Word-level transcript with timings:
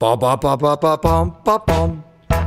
Ba 0.00 0.14
ba 0.14 0.36
ba 0.36 0.54
ba 0.56 0.76
ba 0.76 0.94
bum 1.02 1.26
ba 1.44 1.58
bum. 1.66 2.07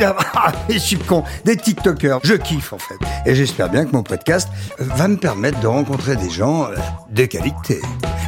Ah, 0.34 0.52
je 0.68 0.78
suis 0.78 0.98
con 0.98 1.24
Des 1.44 1.56
TikTokers 1.56 2.20
Je 2.22 2.34
kiffe, 2.34 2.72
en 2.72 2.78
fait. 2.78 2.94
Et 3.26 3.34
j'espère 3.34 3.68
bien 3.68 3.84
que 3.84 3.92
mon 3.92 4.02
podcast 4.02 4.48
va 4.78 5.08
me 5.08 5.16
permettre 5.16 5.58
de 5.60 5.66
rencontrer 5.66 6.16
des 6.16 6.30
gens 6.30 6.64
euh, 6.66 6.76
de 7.10 7.24
qualité. 7.24 7.80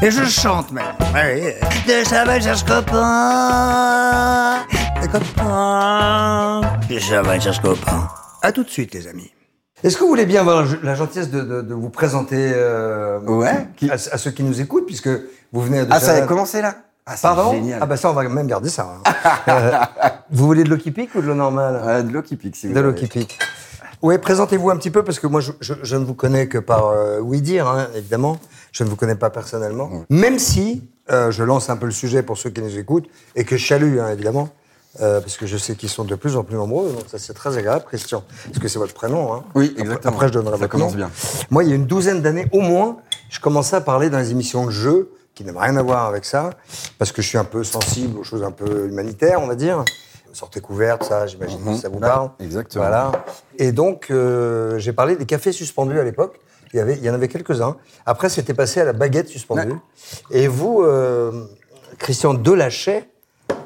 Et 0.03 0.11
je 0.11 0.25
chante 0.25 0.73
même. 0.73 0.85
Ouais, 1.15 1.57
de 1.87 2.09
Chaval 2.09 2.43
cherche 2.43 2.65
copain. 2.65 4.59
Des 5.01 5.09
copains. 5.09 6.61
De 6.89 6.99
cherche 6.99 7.61
copain. 7.61 8.09
À 8.43 8.53
tout 8.53 8.65
de 8.65 8.71
suite, 8.71 8.95
les 8.95 9.07
amis. 9.07 9.31
Est-ce 9.83 9.97
que 9.97 10.03
vous 10.03 10.09
voulez 10.09 10.27
bien 10.27 10.41
avoir 10.43 10.67
la 10.83 10.95
gentillesse 10.95 11.31
de, 11.31 11.41
de- 11.41 11.63
de 11.63 11.75
vous 11.75 11.89
présenter 11.91 12.53
euh, 12.55 13.19
Ouais. 13.21 13.67
à, 13.89 13.95
à 13.95 13.99
ceux 14.19 14.31
qui 14.31 14.43
nous 14.43 14.61
écoutent, 14.61 14.87
puisque 14.87 15.09
vous 15.53 15.61
venez 15.63 15.85
de 15.85 15.89
Ah, 15.91 16.01
ça 16.01 16.13
a 16.15 16.21
commencé 16.23 16.61
là 16.61 16.75
Ah, 17.13 17.17
Pardon 17.21 17.53
génial. 17.53 17.79
Ah 17.83 17.87
bah 17.87 17.97
ça, 17.97 18.09
on 18.11 18.13
va 18.13 18.23
même 18.29 18.47
garder 18.47 18.69
ça. 18.69 18.89
hein. 19.05 19.13
Euh, 19.49 19.73
vous 20.31 20.47
voulez 20.47 20.63
de 20.65 20.69
l'eau 20.71 20.77
qui 20.77 20.91
pique 20.93 21.15
ou 21.17 21.21
de 21.21 21.27
l'eau 21.27 21.35
normale 21.35 21.83
Ouais, 21.85 22.03
de 22.05 22.13
l'eau 22.13 22.23
qui 22.23 22.37
pique, 22.37 22.55
si 22.57 22.69
vous 22.69 22.75
De 22.75 22.81
l'eau 22.81 22.91
voulez. 22.91 23.01
qui 23.09 23.19
pique. 23.19 23.39
Oui, 24.03 24.17
présentez-vous 24.19 24.71
un 24.71 24.77
petit 24.77 24.91
peu, 24.91 25.03
parce 25.03 25.19
que 25.19 25.27
moi, 25.27 25.41
je, 25.41 25.53
je- 25.61 25.75
je 25.83 25.97
ne 25.97 26.05
vous 26.05 26.15
connais 26.15 26.47
que 26.47 26.59
par 26.59 26.87
euh, 26.87 27.19
oui 27.21 27.41
dire, 27.43 27.67
hein, 27.69 27.89
évidemment. 27.97 28.39
Je 28.73 28.85
ne 28.85 28.89
vous 28.89 28.97
connais 28.97 29.17
pas 29.17 29.31
personnellement. 29.31 29.91
Même 30.09 30.39
si 30.39 30.89
euh, 31.11 31.31
je 31.33 31.43
lance 31.43 31.69
un 31.71 31.77
peu 31.77 31.87
le 31.87 31.93
sujet 31.93 32.23
pour 32.23 32.39
ceux 32.39 32.51
qui 32.51 32.63
nous 32.63 32.79
écoutent, 32.79 33.09
et 33.35 33.45
que 33.45 33.57
je 33.57 33.67
salue, 33.67 33.99
hein, 33.99 34.11
évidemment, 34.13 34.49
euh, 35.01 35.21
parce 35.21 35.37
que 35.37 35.45
je 35.47 35.57
sais 35.57 35.75
qu'ils 35.75 35.89
sont 35.89 36.05
de 36.05 36.15
plus 36.15 36.37
en 36.37 36.45
plus 36.45 36.55
nombreux, 36.57 36.91
donc 36.93 37.03
ça 37.09 37.19
c'est 37.19 37.35
très 37.35 37.59
agréable, 37.59 37.85
Christian. 37.89 38.23
Parce 38.47 38.59
que 38.61 38.69
c'est 38.69 38.79
votre 38.79 38.95
prénom. 38.95 39.35
Hein. 39.35 39.43
Oui, 39.57 39.75
exactement. 39.77 40.15
Après, 40.15 40.29
je 40.29 40.33
donnerai 40.35 40.53
Ça 40.53 40.59
votre 40.59 40.71
commence 40.71 40.93
nom. 40.93 40.97
bien. 40.99 41.11
Moi, 41.51 41.65
il 41.65 41.71
y 41.71 41.73
a 41.73 41.77
une 41.77 41.87
douzaine 41.87 42.23
d'années 42.23 42.47
au 42.53 42.61
moins, 42.61 42.99
je 43.29 43.41
commençais 43.41 43.75
à 43.77 43.81
parler 43.81 44.09
dans 44.09 44.19
les 44.19 44.31
émissions 44.31 44.65
de 44.67 44.71
jeux 44.71 45.11
qui 45.35 45.45
n'avaient 45.45 45.59
rien 45.59 45.77
à 45.77 45.83
voir 45.83 46.07
avec 46.07 46.25
ça, 46.25 46.51
parce 46.99 47.13
que 47.13 47.23
je 47.23 47.29
suis 47.29 47.39
un 47.39 47.45
peu 47.45 47.65
sensible 47.65 48.19
aux 48.19 48.25
choses 48.25 48.43
un 48.43 48.51
peu 48.51 48.89
humanitaires, 48.89 49.41
on 49.41 49.47
va 49.47 49.55
dire. 49.55 49.85
Sortez 50.33 50.61
couverte, 50.61 51.03
ça, 51.05 51.27
j'imagine 51.27 51.59
que 51.65 51.75
ça 51.75 51.89
vous 51.89 51.99
parle. 51.99 52.31
exactement. 52.39 52.85
Voilà. 52.85 53.11
Et 53.59 53.73
donc, 53.73 54.09
euh, 54.11 54.79
j'ai 54.79 54.93
parlé 54.93 55.17
des 55.17 55.27
cafés 55.27 55.51
suspendus 55.51 55.99
à 55.99 56.05
l'époque. 56.05 56.39
Il 56.73 56.77
y, 56.77 56.81
avait, 56.81 56.95
il 56.95 57.03
y 57.03 57.11
en 57.11 57.15
avait 57.15 57.27
quelques-uns. 57.27 57.77
Après, 58.07 58.29
c'était 58.29 58.55
passé 58.55 58.81
à 58.81 58.85
la 58.85 58.93
baguette 58.93 59.27
suspendue. 59.27 59.75
Et 60.31 60.47
vous, 60.47 60.83
euh, 60.83 61.47
Christian 61.99 62.35
Delachet, 62.35 63.09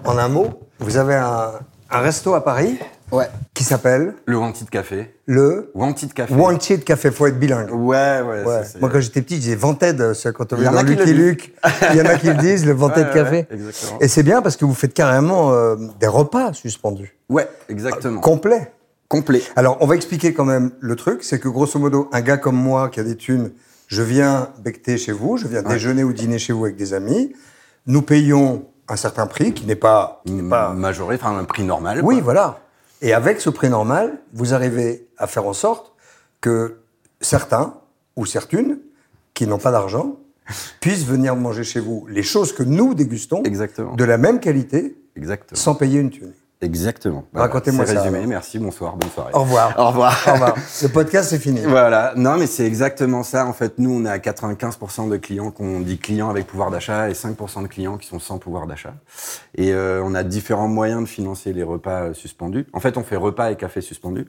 en 0.05 0.17
un 0.17 0.29
mot, 0.29 0.49
vous 0.79 0.97
avez 0.97 1.17
un, 1.17 1.51
un 1.91 2.01
resto 2.01 2.35
à 2.35 2.43
Paris 2.43 2.79
Ouais. 3.15 3.29
qui 3.55 3.65
s'appelle 3.65 4.15
Le 4.27 4.37
Wanted 4.37 4.69
Café. 4.71 5.15
le 5.27 5.71
Wanted 5.75 6.13
Café. 6.13 6.35
Wanted 6.35 6.85
Café. 6.85 7.11
Faut 7.11 7.27
être 7.27 7.39
bilingue. 7.39 7.71
Ouais, 7.73 8.21
ouais. 8.21 8.43
Ouais. 8.43 8.45
ça, 8.45 8.65
c'est- 8.65 8.81
Moi, 8.81 8.91
quand 8.93 9.01
j'étais 9.01 9.23
petit, 9.23 9.37
je 9.37 9.41
disais 9.41 9.55
Vanted. 9.55 10.13
C'est 10.15 10.33
quand 10.35 10.53
on 10.53 10.57
Il 10.57 10.69
qui 10.87 10.95
Lucky. 10.97 11.13
Luke. 11.15 11.55
Il 11.93 11.97
y 11.97 12.01
en 12.03 12.07
a 12.07 12.17
qui 12.17 12.27
le 12.29 12.35
disent, 12.35 12.67
le 12.67 12.73
Vanted 12.73 13.07
Ouais, 13.07 13.13
Café. 13.15 13.31
ouais, 13.37 13.49
exactement. 13.53 13.99
Et 14.01 14.09
c'est 14.09 14.23
bien 14.23 14.43
parce 14.43 14.57
que 14.57 14.65
vous 14.65 14.75
faites 14.75 14.95
carrément 14.95 15.53
euh, 15.53 15.77
des 16.01 16.07
repas 16.07 16.53
suspendus. 16.53 17.17
Ouais, 17.29 17.49
exactement. 17.69 18.21
Complets. 18.21 18.73
Complet. 19.09 19.43
Alors, 19.55 19.77
on 19.81 19.87
va 19.87 19.95
expliquer 19.97 20.33
quand 20.35 20.45
même 20.47 20.73
le 20.81 20.97
truc. 20.97 21.23
C'est 21.23 21.39
que 21.39 21.49
grosso 21.49 21.79
modo, 21.79 22.09
un 22.13 22.21
gars 22.21 22.37
comme 22.39 22.57
moi 22.57 22.89
qui 22.89 22.99
a 23.01 23.05
des 23.05 23.17
thunes, 23.17 23.53
je 23.87 24.03
viens 24.03 24.49
becter 24.65 24.97
chez 24.99 25.13
vous, 25.13 25.37
je 25.37 25.47
viens 25.47 25.63
déjeuner 25.63 26.03
ou 26.05 26.13
dîner 26.13 26.39
chez 26.39 26.53
vous 26.53 26.65
avec 26.65 26.77
des 26.77 26.95
amis. 26.95 27.33
Nous 27.87 28.03
payons 28.03 28.65
un 28.89 28.97
certain 28.97 29.27
prix 29.27 29.53
qui 29.53 29.67
n'est 29.67 29.77
pas. 29.77 30.23
qui 30.27 30.33
pas... 30.43 30.71
Majoré, 30.73 31.17
enfin 31.17 31.37
un 31.39 31.45
prix 31.45 31.63
normal. 31.65 32.01
Oui, 32.03 32.17
quoi. 32.17 32.25
voilà. 32.25 32.61
Et 33.03 33.13
avec 33.13 33.41
ce 33.41 33.51
prix 33.51 33.69
normal, 33.69 34.19
vous 34.33 34.55
arrivez 34.55 35.09
à 35.19 35.27
faire 35.27 35.47
en 35.47 35.53
sorte 35.53 35.93
que 36.41 36.79
certains 37.21 37.75
ou 38.17 38.27
certaines 38.27 38.79
qui 39.35 39.47
n'ont 39.47 39.59
pas 39.59 39.71
d'argent 39.73 40.19
puissent 40.81 41.05
venir 41.07 41.37
manger 41.37 41.65
chez 41.65 41.81
vous 41.81 42.07
les 42.09 42.23
choses 42.23 42.53
que 42.53 42.63
nous 42.63 42.95
dégustons 42.95 43.43
Exactement. 43.45 43.95
de 43.95 44.05
la 44.05 44.19
même 44.19 44.41
qualité 44.41 44.97
Exactement. 45.17 45.61
sans 45.61 45.75
payer 45.75 46.01
une 46.01 46.11
thune. 46.11 46.33
Exactement. 46.61 47.25
Racontez-moi 47.35 47.85
C'est 47.85 47.95
ça, 47.95 48.01
résumé. 48.01 48.19
alors. 48.19 48.29
Merci, 48.31 48.59
bonsoir, 48.59 48.97
bonne 48.97 49.11
soirée. 49.11 49.33
Au 49.35 49.41
revoir. 49.41 49.75
Au 49.79 49.89
revoir. 49.89 50.17
Au 50.27 50.33
revoir. 50.33 50.55
Le 50.83 50.89
podcast, 50.89 51.29
c'est 51.31 51.39
fini. 51.39 51.61
Voilà, 51.61 52.15
non 52.17 52.37
mais 52.39 52.47
c'est 52.47 52.65
exactement 52.65 53.23
ça. 53.23 53.47
En 53.47 53.53
fait, 53.53 53.79
nous, 53.79 53.91
on 53.93 54.05
a 54.07 54.17
95% 54.17 55.11
de 55.11 55.17
clients 55.19 55.51
qu'on 55.51 55.81
dit 55.81 55.99
clients 55.99 56.31
avec 56.31 56.47
pouvoir 56.47 56.71
d'achat 56.71 57.11
et 57.11 57.13
5% 57.13 57.63
de 57.63 57.69
clients 57.69 57.99
qui 57.99 58.07
sont 58.07 58.19
sans 58.19 58.39
pouvoir 58.39 58.67
d'achat. 58.67 58.95
Et 59.57 59.73
euh, 59.73 60.01
on 60.05 60.15
a 60.15 60.23
différents 60.23 60.69
moyens 60.69 61.03
de 61.03 61.09
financer 61.09 61.53
les 61.53 61.63
repas 61.63 62.15
suspendus. 62.15 62.67
En 62.73 62.81
fait, 62.81 62.97
on 62.97 63.03
fait 63.03 63.17
repas 63.17 63.51
et 63.51 63.57
café 63.57 63.81
suspendus. 63.81 64.27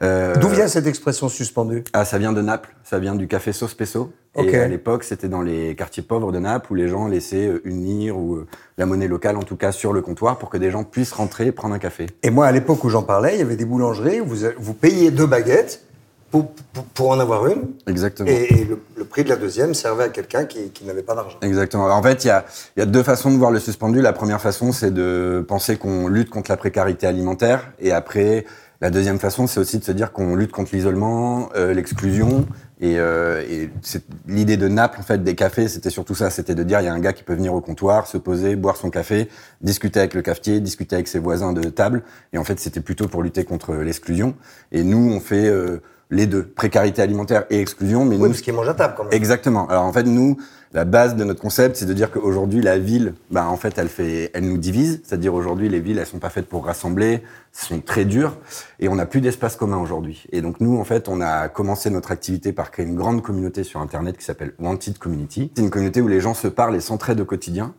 Euh, 0.00 0.34
D'où 0.36 0.48
vient 0.48 0.68
cette 0.68 0.86
expression 0.86 1.28
suspendue? 1.28 1.84
Ah, 1.92 2.04
ça 2.04 2.18
vient 2.18 2.32
de 2.32 2.40
Naples, 2.40 2.74
ça 2.82 2.98
vient 2.98 3.14
du 3.14 3.28
café 3.28 3.52
sauce 3.52 3.74
peso. 3.74 4.12
Et 4.34 4.56
à 4.56 4.66
l'époque, 4.66 5.04
c'était 5.04 5.28
dans 5.28 5.42
les 5.42 5.74
quartiers 5.74 6.02
pauvres 6.02 6.32
de 6.32 6.38
Naples 6.38 6.72
où 6.72 6.74
les 6.74 6.88
gens 6.88 7.06
laissaient 7.06 7.48
euh, 7.48 7.60
une 7.64 7.84
lire 7.84 8.16
ou 8.16 8.36
euh, 8.36 8.46
la 8.78 8.86
monnaie 8.86 9.06
locale, 9.06 9.36
en 9.36 9.42
tout 9.42 9.56
cas, 9.56 9.72
sur 9.72 9.92
le 9.92 10.00
comptoir 10.00 10.38
pour 10.38 10.48
que 10.48 10.56
des 10.56 10.70
gens 10.70 10.84
puissent 10.84 11.12
rentrer 11.12 11.48
et 11.48 11.52
prendre 11.52 11.74
un 11.74 11.78
café. 11.78 12.06
Et 12.22 12.30
moi, 12.30 12.46
à 12.46 12.52
l'époque 12.52 12.82
où 12.82 12.88
j'en 12.88 13.02
parlais, 13.02 13.34
il 13.34 13.40
y 13.40 13.42
avait 13.42 13.56
des 13.56 13.66
boulangeries 13.66 14.22
où 14.22 14.26
vous, 14.26 14.46
vous 14.58 14.72
payiez 14.72 15.10
deux 15.10 15.26
baguettes 15.26 15.82
pour, 16.30 16.50
pour, 16.72 16.84
pour 16.84 17.10
en 17.10 17.20
avoir 17.20 17.46
une. 17.46 17.72
Exactement. 17.86 18.30
Et, 18.30 18.60
et 18.60 18.64
le, 18.64 18.78
le 18.96 19.04
prix 19.04 19.22
de 19.22 19.28
la 19.28 19.36
deuxième 19.36 19.74
servait 19.74 20.04
à 20.04 20.08
quelqu'un 20.08 20.46
qui, 20.46 20.70
qui 20.70 20.86
n'avait 20.86 21.02
pas 21.02 21.14
d'argent. 21.14 21.36
Exactement. 21.42 21.84
Alors, 21.84 21.98
en 21.98 22.02
fait, 22.02 22.24
il 22.24 22.28
y 22.28 22.30
a, 22.30 22.46
il 22.74 22.80
y 22.80 22.82
a 22.82 22.86
deux 22.86 23.02
façons 23.02 23.30
de 23.30 23.36
voir 23.36 23.50
le 23.50 23.60
suspendu. 23.60 24.00
La 24.00 24.14
première 24.14 24.40
façon, 24.40 24.72
c'est 24.72 24.94
de 24.94 25.44
penser 25.46 25.76
qu'on 25.76 26.08
lutte 26.08 26.30
contre 26.30 26.50
la 26.50 26.56
précarité 26.56 27.06
alimentaire. 27.06 27.70
Et 27.80 27.92
après, 27.92 28.46
la 28.82 28.90
deuxième 28.90 29.20
façon, 29.20 29.46
c'est 29.46 29.60
aussi 29.60 29.78
de 29.78 29.84
se 29.84 29.92
dire 29.92 30.12
qu'on 30.12 30.34
lutte 30.34 30.50
contre 30.50 30.74
l'isolement, 30.74 31.48
euh, 31.56 31.72
l'exclusion. 31.72 32.46
Et, 32.80 32.98
euh, 32.98 33.40
et 33.48 33.70
c'est- 33.80 34.02
l'idée 34.26 34.56
de 34.56 34.66
Naples, 34.66 34.98
en 34.98 35.04
fait, 35.04 35.22
des 35.22 35.36
cafés, 35.36 35.68
c'était 35.68 35.88
surtout 35.88 36.16
ça. 36.16 36.30
C'était 36.30 36.56
de 36.56 36.64
dire, 36.64 36.80
il 36.80 36.84
y 36.86 36.88
a 36.88 36.92
un 36.92 36.98
gars 36.98 37.12
qui 37.12 37.22
peut 37.22 37.34
venir 37.34 37.54
au 37.54 37.60
comptoir, 37.60 38.08
se 38.08 38.18
poser, 38.18 38.56
boire 38.56 38.76
son 38.76 38.90
café, 38.90 39.28
discuter 39.60 40.00
avec 40.00 40.14
le 40.14 40.22
cafetier, 40.22 40.58
discuter 40.58 40.96
avec 40.96 41.06
ses 41.06 41.20
voisins 41.20 41.52
de 41.52 41.62
table. 41.70 42.02
Et 42.32 42.38
en 42.38 42.44
fait, 42.44 42.58
c'était 42.58 42.80
plutôt 42.80 43.06
pour 43.06 43.22
lutter 43.22 43.44
contre 43.44 43.72
l'exclusion. 43.76 44.34
Et 44.72 44.82
nous, 44.82 45.12
on 45.12 45.20
fait 45.20 45.46
euh, 45.46 45.80
les 46.10 46.26
deux, 46.26 46.42
précarité 46.42 47.00
alimentaire 47.02 47.44
et 47.50 47.60
exclusion. 47.60 48.04
Mais 48.04 48.16
Oui, 48.16 48.22
nous, 48.22 48.28
parce 48.30 48.40
qu'ils 48.40 48.52
mangent 48.52 48.68
à 48.68 48.74
table 48.74 48.94
quand 48.96 49.04
même. 49.04 49.12
Exactement. 49.12 49.68
Alors 49.68 49.84
en 49.84 49.92
fait, 49.92 50.02
nous, 50.02 50.36
la 50.74 50.84
base 50.84 51.16
de 51.16 51.24
notre 51.24 51.40
concept, 51.40 51.76
c'est 51.76 51.86
de 51.86 51.92
dire 51.92 52.10
qu'aujourd'hui, 52.10 52.62
la 52.62 52.78
ville, 52.78 53.14
bah, 53.30 53.46
en 53.48 53.56
fait, 53.56 53.74
elle 53.76 53.88
fait, 53.88 54.30
elle 54.34 54.44
nous 54.44 54.58
divise. 54.58 55.00
C'est-à-dire 55.04 55.34
aujourd'hui, 55.34 55.68
les 55.68 55.80
villes, 55.80 55.98
elles 55.98 56.06
sont 56.06 56.18
pas 56.18 56.30
faites 56.30 56.46
pour 56.46 56.64
rassembler, 56.64 57.22
elles 57.22 57.68
sont 57.68 57.80
très 57.80 58.04
dures, 58.04 58.38
et 58.80 58.88
on 58.88 58.94
n'a 58.94 59.04
plus 59.04 59.20
d'espace 59.20 59.56
commun 59.56 59.76
aujourd'hui. 59.78 60.24
Et 60.32 60.40
donc 60.40 60.60
nous, 60.60 60.78
en 60.78 60.84
fait, 60.84 61.08
on 61.08 61.20
a 61.20 61.48
commencé 61.48 61.90
notre 61.90 62.10
activité 62.10 62.52
par 62.52 62.70
créer 62.70 62.86
une 62.86 62.96
grande 62.96 63.22
communauté 63.22 63.62
sur 63.64 63.80
Internet 63.80 64.16
qui 64.16 64.24
s'appelle 64.24 64.54
Wanted 64.58 64.98
Community. 64.98 65.52
C'est 65.54 65.62
une 65.62 65.68
communauté 65.70 66.00
où 66.00 66.08
les 66.08 66.20
gens 66.20 66.32
se 66.32 66.48
parlent 66.48 66.74
et 66.74 66.80
s'entraident 66.80 67.20
au 67.20 67.26
quotidien, 67.26 67.74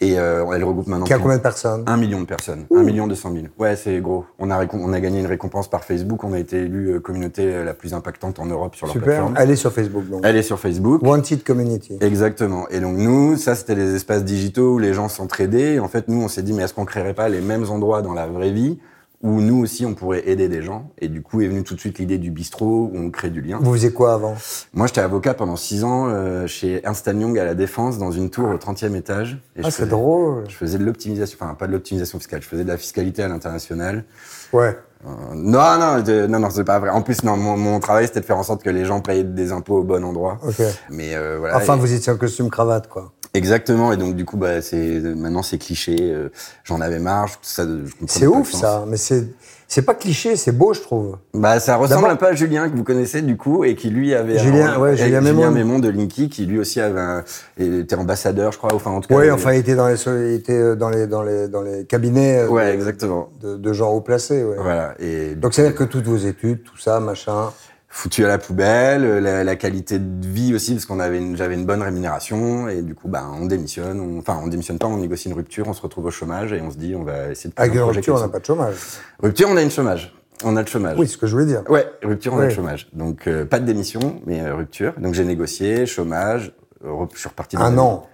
et 0.00 0.18
euh, 0.18 0.44
elle 0.52 0.64
regroupe 0.64 0.88
maintenant 0.88 1.06
Qui 1.06 1.12
a 1.12 1.18
combien 1.18 1.36
de 1.36 1.42
personnes? 1.42 1.84
Un 1.86 1.96
million 1.96 2.20
de 2.20 2.26
personnes, 2.26 2.64
un 2.74 2.82
million 2.82 3.06
deux 3.06 3.14
cent 3.14 3.30
mille. 3.30 3.50
Ouais, 3.58 3.76
c'est 3.76 4.00
gros. 4.00 4.24
On 4.40 4.50
a, 4.50 4.60
récom- 4.60 4.80
on 4.82 4.92
a 4.92 4.98
gagné 4.98 5.20
une 5.20 5.26
récompense 5.26 5.70
par 5.70 5.84
Facebook. 5.84 6.24
On 6.24 6.32
a 6.32 6.38
été 6.40 6.62
élu 6.62 6.88
euh, 6.88 6.98
communauté 6.98 7.42
euh, 7.44 7.64
la 7.64 7.74
plus 7.74 7.94
impactante 7.94 8.40
en 8.40 8.46
Europe 8.46 8.74
sur 8.74 8.86
leur 8.86 8.92
Super. 8.92 9.06
plateforme. 9.06 9.34
Allez 9.36 9.54
sur 9.54 9.72
Facebook 9.72 10.08
donc. 10.08 10.22
Elle 10.24 10.36
est 10.36 10.42
sur 10.42 10.58
Facebook. 10.58 11.00
Wanted 11.02 11.44
Community. 11.44 11.98
Exactement. 12.00 12.31
Et 12.70 12.80
donc 12.80 12.96
nous, 12.96 13.36
ça 13.36 13.54
c'était 13.54 13.74
les 13.74 13.94
espaces 13.94 14.24
digitaux 14.24 14.74
où 14.74 14.78
les 14.78 14.94
gens 14.94 15.08
s'entraidaient. 15.08 15.78
En 15.78 15.88
fait, 15.88 16.08
nous, 16.08 16.22
on 16.22 16.28
s'est 16.28 16.42
dit, 16.42 16.52
mais 16.52 16.62
est-ce 16.62 16.74
qu'on 16.74 16.84
créerait 16.84 17.14
pas 17.14 17.28
les 17.28 17.40
mêmes 17.40 17.68
endroits 17.70 18.02
dans 18.02 18.14
la 18.14 18.26
vraie 18.26 18.50
vie 18.52 18.78
où 19.24 19.40
nous 19.40 19.62
aussi 19.62 19.86
on 19.86 19.94
pourrait 19.94 20.28
aider 20.28 20.48
des 20.48 20.62
gens? 20.62 20.90
Et 20.98 21.06
du 21.06 21.22
coup 21.22 21.42
est 21.42 21.46
venue 21.46 21.62
tout 21.62 21.74
de 21.74 21.80
suite 21.80 21.98
l'idée 22.00 22.18
du 22.18 22.30
bistrot 22.32 22.90
où 22.92 22.96
on 22.98 23.10
crée 23.10 23.30
du 23.30 23.40
lien. 23.40 23.58
Vous 23.60 23.72
faisiez 23.74 23.92
quoi 23.92 24.14
avant? 24.14 24.34
Moi, 24.74 24.88
j'étais 24.88 25.00
avocat 25.00 25.34
pendant 25.34 25.54
six 25.56 25.84
ans 25.84 26.06
euh, 26.08 26.46
chez 26.48 26.80
Ernst 26.84 27.06
Young 27.06 27.38
à 27.38 27.44
la 27.44 27.54
Défense 27.54 27.98
dans 27.98 28.10
une 28.10 28.30
tour 28.30 28.48
au 28.48 28.56
30e 28.56 28.96
étage. 28.96 29.38
Et 29.56 29.60
Ah, 29.62 29.70
c'est 29.70 29.88
drôle. 29.88 30.44
Je 30.48 30.56
faisais 30.56 30.78
de 30.78 30.84
l'optimisation, 30.84 31.38
enfin 31.40 31.54
pas 31.54 31.68
de 31.68 31.72
l'optimisation 31.72 32.18
fiscale, 32.18 32.42
je 32.42 32.48
faisais 32.48 32.64
de 32.64 32.68
la 32.68 32.78
fiscalité 32.78 33.22
à 33.22 33.28
l'international. 33.28 34.04
Ouais. 34.52 34.76
Non, 35.04 35.78
non, 35.78 36.04
je- 36.06 36.26
non, 36.26 36.38
non, 36.38 36.48
c'est 36.50 36.64
pas 36.64 36.78
vrai. 36.78 36.90
En 36.90 37.02
plus, 37.02 37.22
non, 37.24 37.36
mon, 37.36 37.56
mon 37.56 37.80
travail 37.80 38.06
c'était 38.06 38.20
de 38.20 38.24
faire 38.24 38.38
en 38.38 38.42
sorte 38.42 38.62
que 38.62 38.70
les 38.70 38.84
gens 38.84 39.00
payent 39.00 39.24
des 39.24 39.50
impôts 39.52 39.78
au 39.78 39.82
bon 39.82 40.04
endroit. 40.04 40.38
Ok. 40.46 40.62
Mais 40.90 41.14
euh, 41.14 41.36
voilà. 41.38 41.56
Enfin, 41.56 41.76
Et- 41.76 41.80
vous 41.80 41.92
étiez 41.92 42.12
en 42.12 42.16
costume 42.16 42.50
cravate, 42.50 42.88
quoi. 42.88 43.12
Exactement, 43.34 43.92
et 43.92 43.96
donc 43.96 44.14
du 44.14 44.24
coup, 44.26 44.36
bah, 44.36 44.60
c'est 44.60 45.00
maintenant 45.00 45.42
c'est 45.42 45.56
cliché. 45.58 45.96
euh, 46.00 46.28
J'en 46.64 46.80
avais 46.82 46.98
marre. 46.98 47.28
je- 47.28 47.32
Ça, 47.42 47.64
C'est 48.06 48.26
ouf 48.26 48.52
ça, 48.52 48.84
mais 48.86 48.96
c'est 48.98 49.26
c'est 49.68 49.80
pas 49.80 49.94
cliché, 49.94 50.36
c'est 50.36 50.52
beau, 50.52 50.74
je 50.74 50.82
trouve. 50.82 51.16
Bah, 51.32 51.58
ça 51.58 51.76
ressemble 51.76 52.08
un 52.08 52.16
peu 52.16 52.26
à 52.26 52.34
Julien 52.34 52.68
que 52.68 52.76
vous 52.76 52.84
connaissez 52.84 53.22
du 53.22 53.38
coup 53.38 53.64
et 53.64 53.74
qui 53.74 53.88
lui 53.88 54.14
avait 54.14 54.38
Julien, 54.38 54.74
un- 54.74 54.78
ouais, 54.78 54.92
et 54.92 54.96
Julien 54.98 55.22
Mémon. 55.22 55.78
de 55.78 55.88
Linky 55.88 56.28
qui 56.28 56.44
lui 56.44 56.58
aussi 56.58 56.78
avait 56.78 57.00
un, 57.00 57.24
était 57.58 57.94
ambassadeur, 57.96 58.52
je 58.52 58.58
crois. 58.58 58.74
Enfin, 58.74 58.90
en 58.90 59.00
tout 59.00 59.08
cas. 59.08 59.14
Oui, 59.16 59.30
enfin, 59.30 59.54
il 59.54 59.60
était 59.60 59.76
dans 59.76 59.88
les, 59.88 59.94
il 60.06 60.34
était 60.34 60.76
dans 60.76 60.90
les, 60.90 61.06
dans 61.06 61.22
les, 61.22 61.48
dans 61.48 61.62
les 61.62 61.86
cabinets 61.86 62.40
euh, 62.40 62.48
Ouais, 62.48 62.66
de, 62.68 62.72
exactement. 62.74 63.30
de, 63.40 63.56
de 63.56 63.72
gens 63.72 63.92
haut 63.92 64.02
placés. 64.02 64.44
Ouais. 64.44 64.56
Voilà. 64.58 64.94
Et 64.98 65.34
Donc, 65.36 65.54
c'est-à-dire 65.54 65.74
que 65.74 65.84
toutes 65.84 66.04
vos 66.06 66.18
études, 66.18 66.64
tout 66.64 66.76
ça, 66.76 67.00
machin. 67.00 67.50
Foutu 67.94 68.24
à 68.24 68.28
la 68.28 68.38
poubelle, 68.38 69.04
euh, 69.04 69.20
la, 69.20 69.44
la 69.44 69.54
qualité 69.56 69.98
de 69.98 70.26
vie 70.26 70.54
aussi 70.54 70.72
parce 70.72 70.86
qu'on 70.86 70.98
avait, 70.98 71.20
j'avais 71.36 71.54
une 71.54 71.66
bonne 71.66 71.82
rémunération 71.82 72.66
et 72.66 72.80
du 72.80 72.94
coup, 72.94 73.06
bah, 73.06 73.24
on 73.38 73.44
démissionne. 73.44 74.00
on- 74.00 74.18
Enfin, 74.18 74.40
on 74.42 74.46
démissionne 74.48 74.78
pas, 74.78 74.86
on 74.86 74.96
négocie 74.96 75.28
une 75.28 75.34
rupture, 75.34 75.68
on 75.68 75.74
se 75.74 75.82
retrouve 75.82 76.06
au 76.06 76.10
chômage 76.10 76.52
et 76.54 76.60
on 76.62 76.70
se 76.70 76.78
dit, 76.78 76.94
on 76.96 77.02
va 77.04 77.28
essayer 77.28 77.50
de. 77.50 77.54
Trouver 77.54 77.68
une 77.70 77.78
un 77.78 77.82
projet 77.82 77.96
rupture, 77.98 78.14
on 78.16 78.20
n'a 78.20 78.28
pas 78.28 78.38
de 78.40 78.46
chômage. 78.46 78.74
Rupture, 79.22 79.48
on 79.50 79.56
a 79.58 79.62
une 79.62 79.70
chômage. 79.70 80.14
On 80.44 80.56
a 80.56 80.62
le 80.62 80.66
chômage. 80.66 80.96
Oui, 80.98 81.06
c'est 81.06 81.12
ce 81.12 81.18
que 81.18 81.26
je 81.26 81.32
voulais 81.32 81.44
dire. 81.46 81.62
Ouais, 81.68 81.86
rupture, 82.02 82.32
on 82.32 82.38
a 82.40 82.44
le 82.46 82.50
chômage. 82.50 82.88
Donc, 82.94 83.26
euh, 83.28 83.44
pas 83.44 83.60
de 83.60 83.66
démission, 83.66 84.20
mais 84.26 84.40
euh, 84.40 84.54
rupture. 84.56 84.94
Donc, 84.98 85.12
j'ai 85.14 85.24
négocié, 85.24 85.84
chômage, 85.86 86.52
je 86.82 87.18
suis 87.18 87.28
reparti 87.28 87.56
dans 87.56 87.62
Un 87.62 87.78
an. 87.78 88.06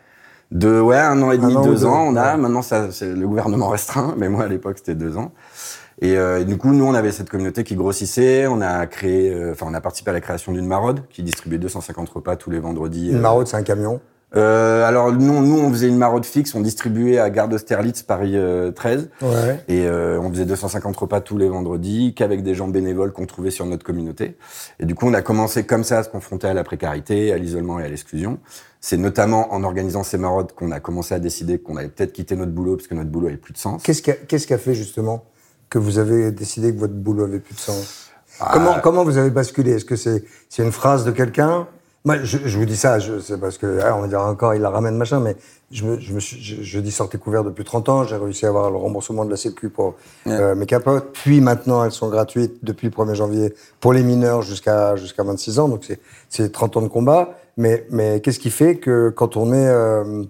De, 0.50 0.80
ouais, 0.80 0.96
un 0.98 1.22
an 1.22 1.30
et 1.30 1.38
demi, 1.38 1.54
an 1.56 1.62
deux 1.62 1.70
deux, 1.70 1.84
ans, 1.86 2.06
on 2.08 2.16
a. 2.16 2.32
ouais. 2.34 2.40
Maintenant, 2.40 2.62
ça, 2.62 2.90
c'est 2.90 3.14
le 3.14 3.28
gouvernement 3.28 3.69
restreint, 3.69 4.14
mais 4.19 4.28
moi, 4.28 4.44
à 4.44 4.48
l'époque, 4.48 4.76
c'était 4.78 4.94
deux 4.94 5.16
ans. 5.16 5.32
Et 6.00 6.16
euh, 6.16 6.44
du 6.44 6.56
coup, 6.56 6.72
nous, 6.72 6.84
on 6.84 6.94
avait 6.94 7.10
cette 7.12 7.28
communauté 7.28 7.64
qui 7.64 7.74
grossissait. 7.74 8.46
On 8.46 8.60
a 8.60 8.86
créé, 8.86 9.32
euh, 9.32 9.52
enfin, 9.52 9.66
on 9.68 9.74
a 9.74 9.80
participé 9.80 10.10
à 10.10 10.14
la 10.14 10.20
création 10.20 10.52
d'une 10.52 10.66
maraude 10.66 11.00
qui 11.10 11.22
distribuait 11.22 11.58
250 11.58 12.08
repas 12.08 12.36
tous 12.36 12.50
les 12.50 12.60
vendredis. 12.60 13.08
Une 13.10 13.16
euh, 13.16 13.20
maraude, 13.20 13.48
c'est 13.48 13.56
un 13.56 13.62
camion. 13.64 14.00
euh, 14.36 14.86
alors, 14.86 15.10
nous, 15.10 15.42
nous, 15.42 15.58
on 15.58 15.70
faisait 15.70 15.88
une 15.88 15.96
maraude 15.96 16.24
fixe. 16.26 16.54
On 16.54 16.60
distribuait 16.60 17.18
à 17.18 17.30
Gare 17.30 17.48
d'Austerlitz, 17.48 18.02
Paris 18.02 18.32
euh, 18.36 18.70
13. 18.70 19.08
Ouais. 19.22 19.64
Et 19.68 19.86
euh, 19.86 20.20
on 20.20 20.30
faisait 20.30 20.44
250 20.44 20.94
repas 20.96 21.20
tous 21.22 21.38
les 21.38 21.48
vendredis, 21.48 22.14
qu'avec 22.14 22.42
des 22.42 22.54
gens 22.54 22.68
bénévoles 22.68 23.12
qu'on 23.12 23.26
trouvait 23.26 23.50
sur 23.50 23.64
notre 23.66 23.84
communauté. 23.84 24.36
Et 24.80 24.84
du 24.86 24.94
coup, 24.94 25.06
on 25.08 25.14
a 25.14 25.22
commencé 25.22 25.64
comme 25.64 25.82
ça 25.82 25.98
à 25.98 26.02
se 26.02 26.10
confronter 26.10 26.46
à 26.46 26.54
la 26.54 26.62
précarité, 26.62 27.32
à 27.32 27.38
l'isolement 27.38 27.80
et 27.80 27.84
à 27.84 27.88
l'exclusion. 27.88 28.38
C'est 28.80 28.98
notamment 28.98 29.52
en 29.52 29.64
organisant 29.64 30.02
ces 30.04 30.18
maraudes 30.18 30.52
qu'on 30.52 30.70
a 30.70 30.78
commencé 30.78 31.14
à 31.14 31.18
décider 31.18 31.58
qu'on 31.58 31.76
allait 31.76 31.88
peut-être 31.88 32.12
quitter 32.12 32.36
notre 32.36 32.52
boulot 32.52 32.76
parce 32.76 32.86
que 32.86 32.94
notre 32.94 33.10
boulot 33.10 33.28
avait 33.28 33.36
plus 33.38 33.54
de 33.54 33.58
sens. 33.58 33.82
Qu'est-ce 33.82 34.02
qui, 34.02 34.10
a, 34.10 34.14
qu'est-ce 34.14 34.46
qui 34.46 34.54
a 34.54 34.58
fait 34.58 34.74
justement? 34.74 35.24
Que 35.70 35.78
vous 35.78 35.98
avez 35.98 36.30
décidé 36.30 36.72
que 36.74 36.78
votre 36.80 36.94
boulot 36.94 37.24
avait 37.24 37.40
plus 37.40 37.54
de 37.54 37.60
sens 37.60 38.10
Ah. 38.40 38.50
comment, 38.52 38.74
comment 38.82 39.04
vous 39.04 39.18
avez 39.18 39.30
basculé? 39.30 39.72
Est-ce 39.72 39.84
que 39.84 39.96
c'est, 39.96 40.24
c'est 40.48 40.62
une 40.62 40.72
phrase 40.72 41.04
de 41.04 41.10
quelqu'un? 41.10 41.66
Moi, 42.04 42.16
je, 42.22 42.38
je 42.44 42.56
vous 42.58 42.64
dis 42.64 42.76
ça, 42.76 42.98
c'est 43.20 43.38
parce 43.38 43.58
que, 43.58 43.80
ah, 43.82 43.94
on 43.96 44.00
va 44.02 44.06
dire 44.06 44.20
encore, 44.22 44.54
il 44.54 44.62
la 44.62 44.70
ramène, 44.70 44.96
machin, 44.96 45.18
mais 45.20 45.36
je, 45.72 45.84
me, 45.84 45.98
je, 46.00 46.14
me 46.14 46.20
suis, 46.20 46.40
je, 46.40 46.62
je 46.62 46.80
dis 46.80 46.92
sortez 46.92 47.18
couvert 47.18 47.42
depuis 47.44 47.64
30 47.64 47.88
ans, 47.88 48.04
j'ai 48.04 48.16
réussi 48.16 48.46
à 48.46 48.48
avoir 48.50 48.70
le 48.70 48.76
remboursement 48.78 49.24
de 49.24 49.30
la 49.30 49.36
Sécu 49.36 49.68
pour 49.68 49.96
euh, 50.28 50.54
mes 50.54 50.64
capotes, 50.64 51.10
puis 51.12 51.40
maintenant 51.42 51.84
elles 51.84 51.90
sont 51.92 52.08
gratuites 52.08 52.64
depuis 52.64 52.86
le 52.86 52.92
1er 52.92 53.14
janvier 53.14 53.54
pour 53.80 53.92
les 53.92 54.02
mineurs 54.04 54.42
jusqu'à 54.42 54.94
jusqu'à 54.96 55.24
26 55.24 55.58
ans, 55.58 55.68
donc 55.68 55.84
c'est, 55.86 56.00
c'est 56.30 56.50
30 56.50 56.76
ans 56.78 56.82
de 56.82 56.88
combat. 56.88 57.34
Mais, 57.58 57.84
mais 57.90 58.20
qu'est-ce 58.20 58.38
qui 58.38 58.50
fait 58.50 58.76
que 58.76 59.10
quand 59.10 59.36
on 59.36 59.52
est 59.52 59.66
euh, 59.66 60.22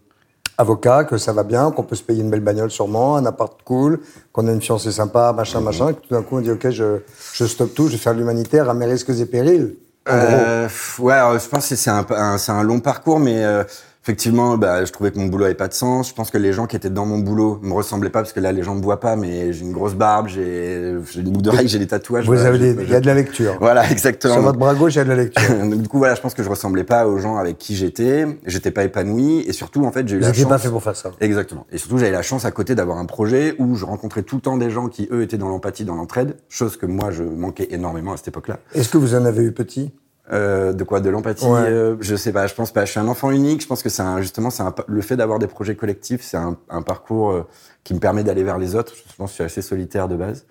avocat, 0.58 1.04
que 1.04 1.16
ça 1.18 1.32
va 1.32 1.44
bien, 1.44 1.70
qu'on 1.70 1.84
peut 1.84 1.96
se 1.96 2.02
payer 2.02 2.20
une 2.22 2.30
belle 2.30 2.40
bagnole 2.40 2.70
sûrement, 2.70 3.16
un 3.16 3.24
appart 3.26 3.56
cool, 3.64 4.00
qu'on 4.32 4.46
a 4.48 4.52
une 4.52 4.60
fiancée 4.60 4.92
sympa, 4.92 5.32
machin, 5.32 5.60
machin, 5.60 5.92
que 5.94 6.00
tout 6.00 6.14
d'un 6.14 6.22
coup 6.22 6.36
on 6.36 6.40
dit 6.40 6.50
ok, 6.50 6.68
je, 6.70 6.98
je 7.32 7.44
stoppe 7.46 7.74
tout, 7.74 7.86
je 7.86 7.92
vais 7.92 7.98
faire 7.98 8.14
l'humanitaire 8.14 8.68
à 8.68 8.74
mes 8.74 8.86
risques 8.86 9.10
et 9.10 9.26
périls. 9.26 9.76
En. 10.08 10.12
Euh, 10.14 10.68
ouais, 11.00 11.12
alors, 11.14 11.38
je 11.38 11.48
pense 11.48 11.68
que 11.68 11.76
c'est 11.76 11.90
un, 11.90 12.04
un- 12.10 12.38
c'est 12.38 12.50
un 12.52 12.62
long 12.62 12.80
parcours, 12.80 13.20
mais 13.20 13.44
euh, 13.44 13.62
effectivement, 14.08 14.56
bah, 14.56 14.86
je 14.86 14.90
trouvais 14.90 15.10
que 15.10 15.18
mon 15.18 15.26
boulot 15.26 15.44
avait 15.44 15.54
pas 15.54 15.68
de 15.68 15.74
sens. 15.74 16.08
Je 16.08 16.14
pense 16.14 16.30
que 16.30 16.38
les 16.38 16.54
gens 16.54 16.66
qui 16.66 16.76
étaient 16.76 16.88
dans 16.88 17.04
mon 17.04 17.18
boulot 17.18 17.58
me 17.60 17.74
ressemblaient 17.74 18.08
pas 18.08 18.20
parce 18.20 18.32
que 18.32 18.40
là, 18.40 18.52
les 18.52 18.62
gens 18.62 18.74
me 18.74 18.80
voient 18.80 19.00
pas, 19.00 19.16
mais 19.16 19.52
j'ai 19.52 19.66
une 19.66 19.72
grosse 19.72 19.94
barbe, 19.94 20.28
j'ai 20.28 20.94
une 21.16 21.30
boucle 21.30 21.42
d'oreille, 21.42 21.68
j'ai 21.68 21.78
des 21.78 21.86
tatouages. 21.86 22.24
Vous 22.24 22.32
voilà, 22.32 22.48
avez 22.48 22.70
il 22.70 22.88
y 22.88 22.94
a 22.94 23.00
de 23.00 23.06
la 23.06 23.12
lecture. 23.12 23.58
Voilà, 23.60 23.90
exactement. 23.90 24.32
Sur 24.32 24.42
votre 24.42 24.58
bras 24.58 24.74
gauche, 24.74 24.94
il 24.94 24.98
y 24.98 25.00
a 25.00 25.04
de 25.04 25.10
la 25.10 25.16
lecture. 25.16 25.54
Donc, 25.60 25.82
du 25.82 25.88
coup, 25.88 25.98
voilà, 25.98 26.14
je 26.14 26.22
pense 26.22 26.32
que 26.32 26.42
je 26.42 26.48
ressemblais 26.48 26.84
pas 26.84 27.06
aux 27.06 27.18
gens 27.18 27.36
avec 27.36 27.58
qui 27.58 27.76
j'étais. 27.76 28.26
J'étais 28.46 28.70
pas 28.70 28.84
épanoui. 28.84 29.40
Et 29.46 29.52
surtout, 29.52 29.84
en 29.84 29.92
fait, 29.92 30.08
j'ai 30.08 30.16
eu 30.16 30.20
Vous 30.20 30.24
la 30.26 30.32
chance. 30.32 30.48
pas 30.48 30.58
fait 30.58 30.70
pour 30.70 30.82
faire 30.82 30.96
ça. 30.96 31.10
Exactement. 31.20 31.66
Et 31.70 31.76
surtout, 31.76 31.98
j'avais 31.98 32.10
la 32.10 32.22
chance 32.22 32.46
à 32.46 32.50
côté 32.50 32.74
d'avoir 32.74 32.96
un 32.96 33.04
projet 33.04 33.56
où 33.58 33.74
je 33.74 33.84
rencontrais 33.84 34.22
tout 34.22 34.36
le 34.36 34.42
temps 34.42 34.56
des 34.56 34.70
gens 34.70 34.88
qui, 34.88 35.06
eux, 35.12 35.20
étaient 35.20 35.36
dans 35.36 35.50
l'empathie, 35.50 35.84
dans 35.84 35.96
l'entraide. 35.96 36.36
Chose 36.48 36.78
que 36.78 36.86
moi, 36.86 37.10
je 37.10 37.24
manquais 37.24 37.68
énormément 37.72 38.14
à 38.14 38.16
cette 38.16 38.28
époque-là. 38.28 38.58
Est-ce 38.74 38.88
que 38.88 38.96
vous 38.96 39.14
en 39.14 39.26
avez 39.26 39.44
eu 39.44 39.52
petit? 39.52 39.92
Euh, 40.32 40.72
de 40.72 40.84
quoi? 40.84 41.00
De 41.00 41.08
l'empathie 41.10 41.46
Ouais. 41.46 41.60
euh, 41.60 41.96
Je 42.00 42.14
sais 42.16 42.32
pas. 42.32 42.46
Je 42.46 42.54
pense 42.54 42.70
pas. 42.72 42.84
Je 42.84 42.90
suis 42.90 43.00
un 43.00 43.08
enfant 43.08 43.30
unique. 43.30 43.62
Je 43.62 43.66
pense 43.66 43.82
que 43.82 43.88
c'est 43.88 44.02
un, 44.02 44.20
justement, 44.20 44.50
c'est 44.50 44.62
un, 44.62 44.74
le 44.86 45.00
fait 45.00 45.16
d'avoir 45.16 45.38
des 45.38 45.46
projets 45.46 45.74
collectifs, 45.74 46.22
c'est 46.22 46.36
un, 46.36 46.56
un 46.68 46.82
parcours 46.82 47.30
euh, 47.30 47.46
qui 47.84 47.94
me 47.94 47.98
permet 47.98 48.24
d'aller 48.24 48.44
vers 48.44 48.58
les 48.58 48.74
autres. 48.74 48.92
Je 48.94 49.14
pense 49.16 49.30
que 49.30 49.30
je 49.30 49.34
suis 49.34 49.44
assez 49.44 49.62
solitaire 49.62 50.06
de 50.08 50.16
base. 50.16 50.44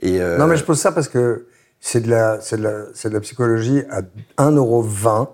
Et 0.00 0.20
euh, 0.20 0.36
Non, 0.38 0.46
mais 0.46 0.56
je 0.56 0.64
pose 0.64 0.78
ça 0.78 0.92
parce 0.92 1.08
que 1.08 1.46
c'est 1.80 2.00
de 2.00 2.10
la, 2.10 2.40
c'est 2.40 2.58
de 2.58 2.62
la, 2.62 2.82
c'est 2.92 3.08
de 3.08 3.14
la 3.14 3.20
psychologie 3.20 3.82
à 3.90 4.02
1,20€. 4.36 5.28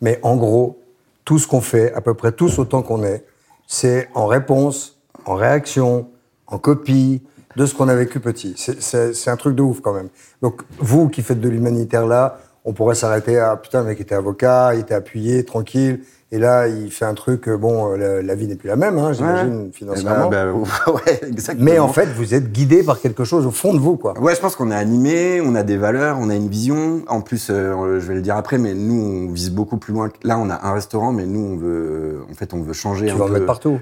Mais 0.00 0.18
en 0.22 0.36
gros, 0.36 0.80
tout 1.24 1.38
ce 1.38 1.46
qu'on 1.46 1.60
fait, 1.60 1.92
à 1.94 2.00
peu 2.00 2.14
près 2.14 2.32
tous 2.32 2.58
autant 2.58 2.82
qu'on 2.82 3.02
est, 3.02 3.24
c'est 3.66 4.08
en 4.14 4.26
réponse, 4.26 4.98
en 5.26 5.34
réaction, 5.34 6.08
en 6.46 6.58
copie 6.58 7.22
de 7.56 7.66
ce 7.66 7.74
qu'on 7.74 7.88
a 7.88 7.94
vécu 7.94 8.20
petit. 8.20 8.54
C'est 8.56 9.28
un 9.30 9.36
truc 9.36 9.54
de 9.56 9.62
ouf 9.62 9.80
quand 9.80 9.92
même. 9.92 10.08
Donc, 10.42 10.62
vous 10.78 11.08
qui 11.08 11.22
faites 11.22 11.40
de 11.40 11.48
l'humanitaire 11.48 12.06
là, 12.06 12.38
on 12.64 12.72
pourrait 12.72 12.94
s'arrêter 12.94 13.38
à 13.38 13.56
putain, 13.56 13.80
le 13.80 13.86
mec 13.88 14.00
était 14.00 14.14
avocat, 14.14 14.72
il 14.74 14.80
était 14.80 14.94
appuyé, 14.94 15.44
tranquille. 15.44 16.00
Et 16.30 16.38
là, 16.38 16.68
il 16.68 16.90
fait 16.92 17.06
un 17.06 17.14
truc, 17.14 17.48
euh, 17.48 17.56
bon, 17.56 17.90
euh, 17.92 17.96
la, 17.96 18.20
la 18.22 18.34
vie 18.34 18.46
n'est 18.46 18.56
plus 18.56 18.68
la 18.68 18.76
même, 18.76 18.98
hein, 18.98 19.14
j'imagine, 19.14 19.68
eh 19.70 19.72
financièrement. 19.74 20.28
ben, 20.28 20.52
bah, 20.52 20.92
ouais, 21.06 21.20
exactement. 21.26 21.64
Mais 21.64 21.78
en 21.78 21.88
fait, 21.88 22.04
vous 22.04 22.34
êtes 22.34 22.52
guidé 22.52 22.82
par 22.82 23.00
quelque 23.00 23.24
chose 23.24 23.46
au 23.46 23.50
fond 23.50 23.72
de 23.72 23.78
vous, 23.78 23.96
quoi. 23.96 24.12
Ouais, 24.20 24.34
je 24.34 24.40
pense 24.40 24.54
qu'on 24.54 24.70
est 24.70 24.74
animé, 24.74 25.40
on 25.40 25.54
a 25.54 25.62
des 25.62 25.78
valeurs, 25.78 26.18
on 26.20 26.28
a 26.28 26.34
une 26.34 26.48
vision. 26.50 27.00
En 27.08 27.22
plus, 27.22 27.48
euh, 27.48 27.98
je 27.98 28.06
vais 28.06 28.14
le 28.14 28.20
dire 28.20 28.36
après, 28.36 28.58
mais 28.58 28.74
nous, 28.74 29.00
on 29.30 29.32
vise 29.32 29.50
beaucoup 29.50 29.78
plus 29.78 29.94
loin. 29.94 30.10
Là, 30.22 30.38
on 30.38 30.50
a 30.50 30.66
un 30.66 30.74
restaurant, 30.74 31.12
mais 31.12 31.24
nous, 31.24 31.40
on 31.40 31.56
veut, 31.56 32.18
en 32.30 32.34
fait, 32.34 32.52
on 32.52 32.60
veut 32.60 32.74
changer 32.74 33.06
Tu 33.06 33.12
un 33.12 33.16
vas 33.16 33.24
en 33.24 33.28
peu. 33.28 33.32
mettre 33.32 33.46
partout. 33.46 33.80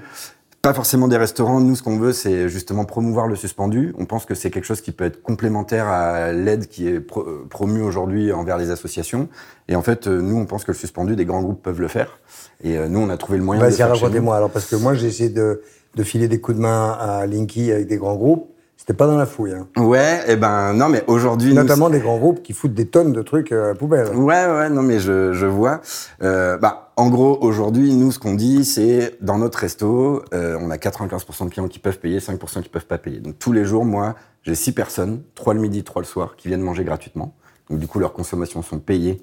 Pas 0.67 0.73
forcément 0.73 1.07
des 1.07 1.15
restaurants. 1.15 1.61
Nous, 1.61 1.77
ce 1.77 1.81
qu'on 1.81 1.97
veut, 1.97 2.11
c'est 2.11 2.49
justement 2.49 2.83
promouvoir 2.83 3.25
le 3.27 3.37
suspendu. 3.37 3.95
On 3.97 4.03
pense 4.03 4.25
que 4.25 4.35
c'est 4.35 4.49
quelque 4.51 4.65
chose 4.65 4.81
qui 4.81 4.91
peut 4.91 5.05
être 5.05 5.21
complémentaire 5.21 5.87
à 5.87 6.33
l'aide 6.33 6.67
qui 6.67 6.89
est 6.89 6.99
pro- 6.99 7.21
euh, 7.21 7.47
promue 7.49 7.81
aujourd'hui 7.81 8.33
envers 8.33 8.57
les 8.57 8.69
associations. 8.69 9.29
Et 9.69 9.77
en 9.77 9.81
fait, 9.81 10.07
euh, 10.07 10.19
nous, 10.19 10.35
on 10.35 10.45
pense 10.45 10.65
que 10.65 10.71
le 10.71 10.77
suspendu, 10.77 11.15
des 11.15 11.23
grands 11.23 11.41
groupes 11.41 11.63
peuvent 11.63 11.79
le 11.79 11.87
faire. 11.87 12.19
Et 12.65 12.77
euh, 12.77 12.89
nous, 12.89 12.99
on 12.99 13.09
a 13.09 13.15
trouvé 13.15 13.37
le 13.37 13.45
moyen 13.45 13.61
de 13.61 13.65
le 13.65 13.71
Vas-y, 13.71 13.81
racontez-moi 13.83 14.35
alors, 14.35 14.49
parce 14.49 14.65
que 14.65 14.75
moi, 14.75 14.93
j'ai 14.93 15.07
essayé 15.07 15.29
de, 15.29 15.61
de 15.95 16.03
filer 16.03 16.27
des 16.27 16.41
coups 16.41 16.57
de 16.57 16.61
main 16.61 16.97
à 16.99 17.25
Linky 17.27 17.71
avec 17.71 17.87
des 17.87 17.95
grands 17.95 18.15
groupes. 18.17 18.49
C'était 18.87 18.99
pas 18.99 19.07
dans 19.07 19.17
la 19.17 19.25
fouille. 19.25 19.51
Hein. 19.51 19.67
Ouais, 19.75 20.23
et 20.29 20.37
ben 20.37 20.71
non, 20.71 20.87
mais 20.87 21.03
aujourd'hui, 21.07 21.49
nous, 21.49 21.55
Notamment 21.55 21.89
des 21.89 21.99
grands 21.99 22.17
groupes 22.17 22.41
qui 22.41 22.53
foutent 22.53 22.73
des 22.73 22.87
tonnes 22.87 23.11
de 23.11 23.21
trucs 23.21 23.51
euh, 23.51 23.65
à 23.65 23.67
la 23.67 23.75
poubelle. 23.75 24.15
Ouais, 24.15 24.45
ouais, 24.45 24.69
non, 24.69 24.81
mais 24.81 24.97
je, 25.01 25.33
je 25.33 25.45
vois. 25.45 25.81
Euh, 26.23 26.57
bah, 26.57 26.93
en 26.95 27.09
gros, 27.09 27.37
aujourd'hui, 27.41 27.93
nous, 27.93 28.13
ce 28.13 28.19
qu'on 28.19 28.33
dit, 28.33 28.63
c'est 28.63 29.17
dans 29.19 29.39
notre 29.39 29.59
resto, 29.59 30.23
euh, 30.33 30.57
on 30.61 30.71
a 30.71 30.77
95% 30.77 31.43
de 31.43 31.49
clients 31.49 31.67
qui 31.67 31.79
peuvent 31.79 31.99
payer, 31.99 32.19
5% 32.19 32.61
qui 32.61 32.69
peuvent 32.69 32.85
pas 32.85 32.97
payer. 32.97 33.19
Donc 33.19 33.37
tous 33.37 33.51
les 33.51 33.65
jours, 33.65 33.83
moi, 33.83 34.15
j'ai 34.43 34.55
6 34.55 34.71
personnes, 34.71 35.21
3 35.35 35.55
le 35.55 35.59
midi, 35.59 35.83
3 35.83 36.03
le 36.03 36.07
soir, 36.07 36.37
qui 36.37 36.47
viennent 36.47 36.61
manger 36.61 36.85
gratuitement. 36.85 37.35
Donc 37.69 37.79
du 37.79 37.87
coup, 37.87 37.99
leurs 37.99 38.13
consommations 38.13 38.61
sont 38.61 38.79
payées 38.79 39.19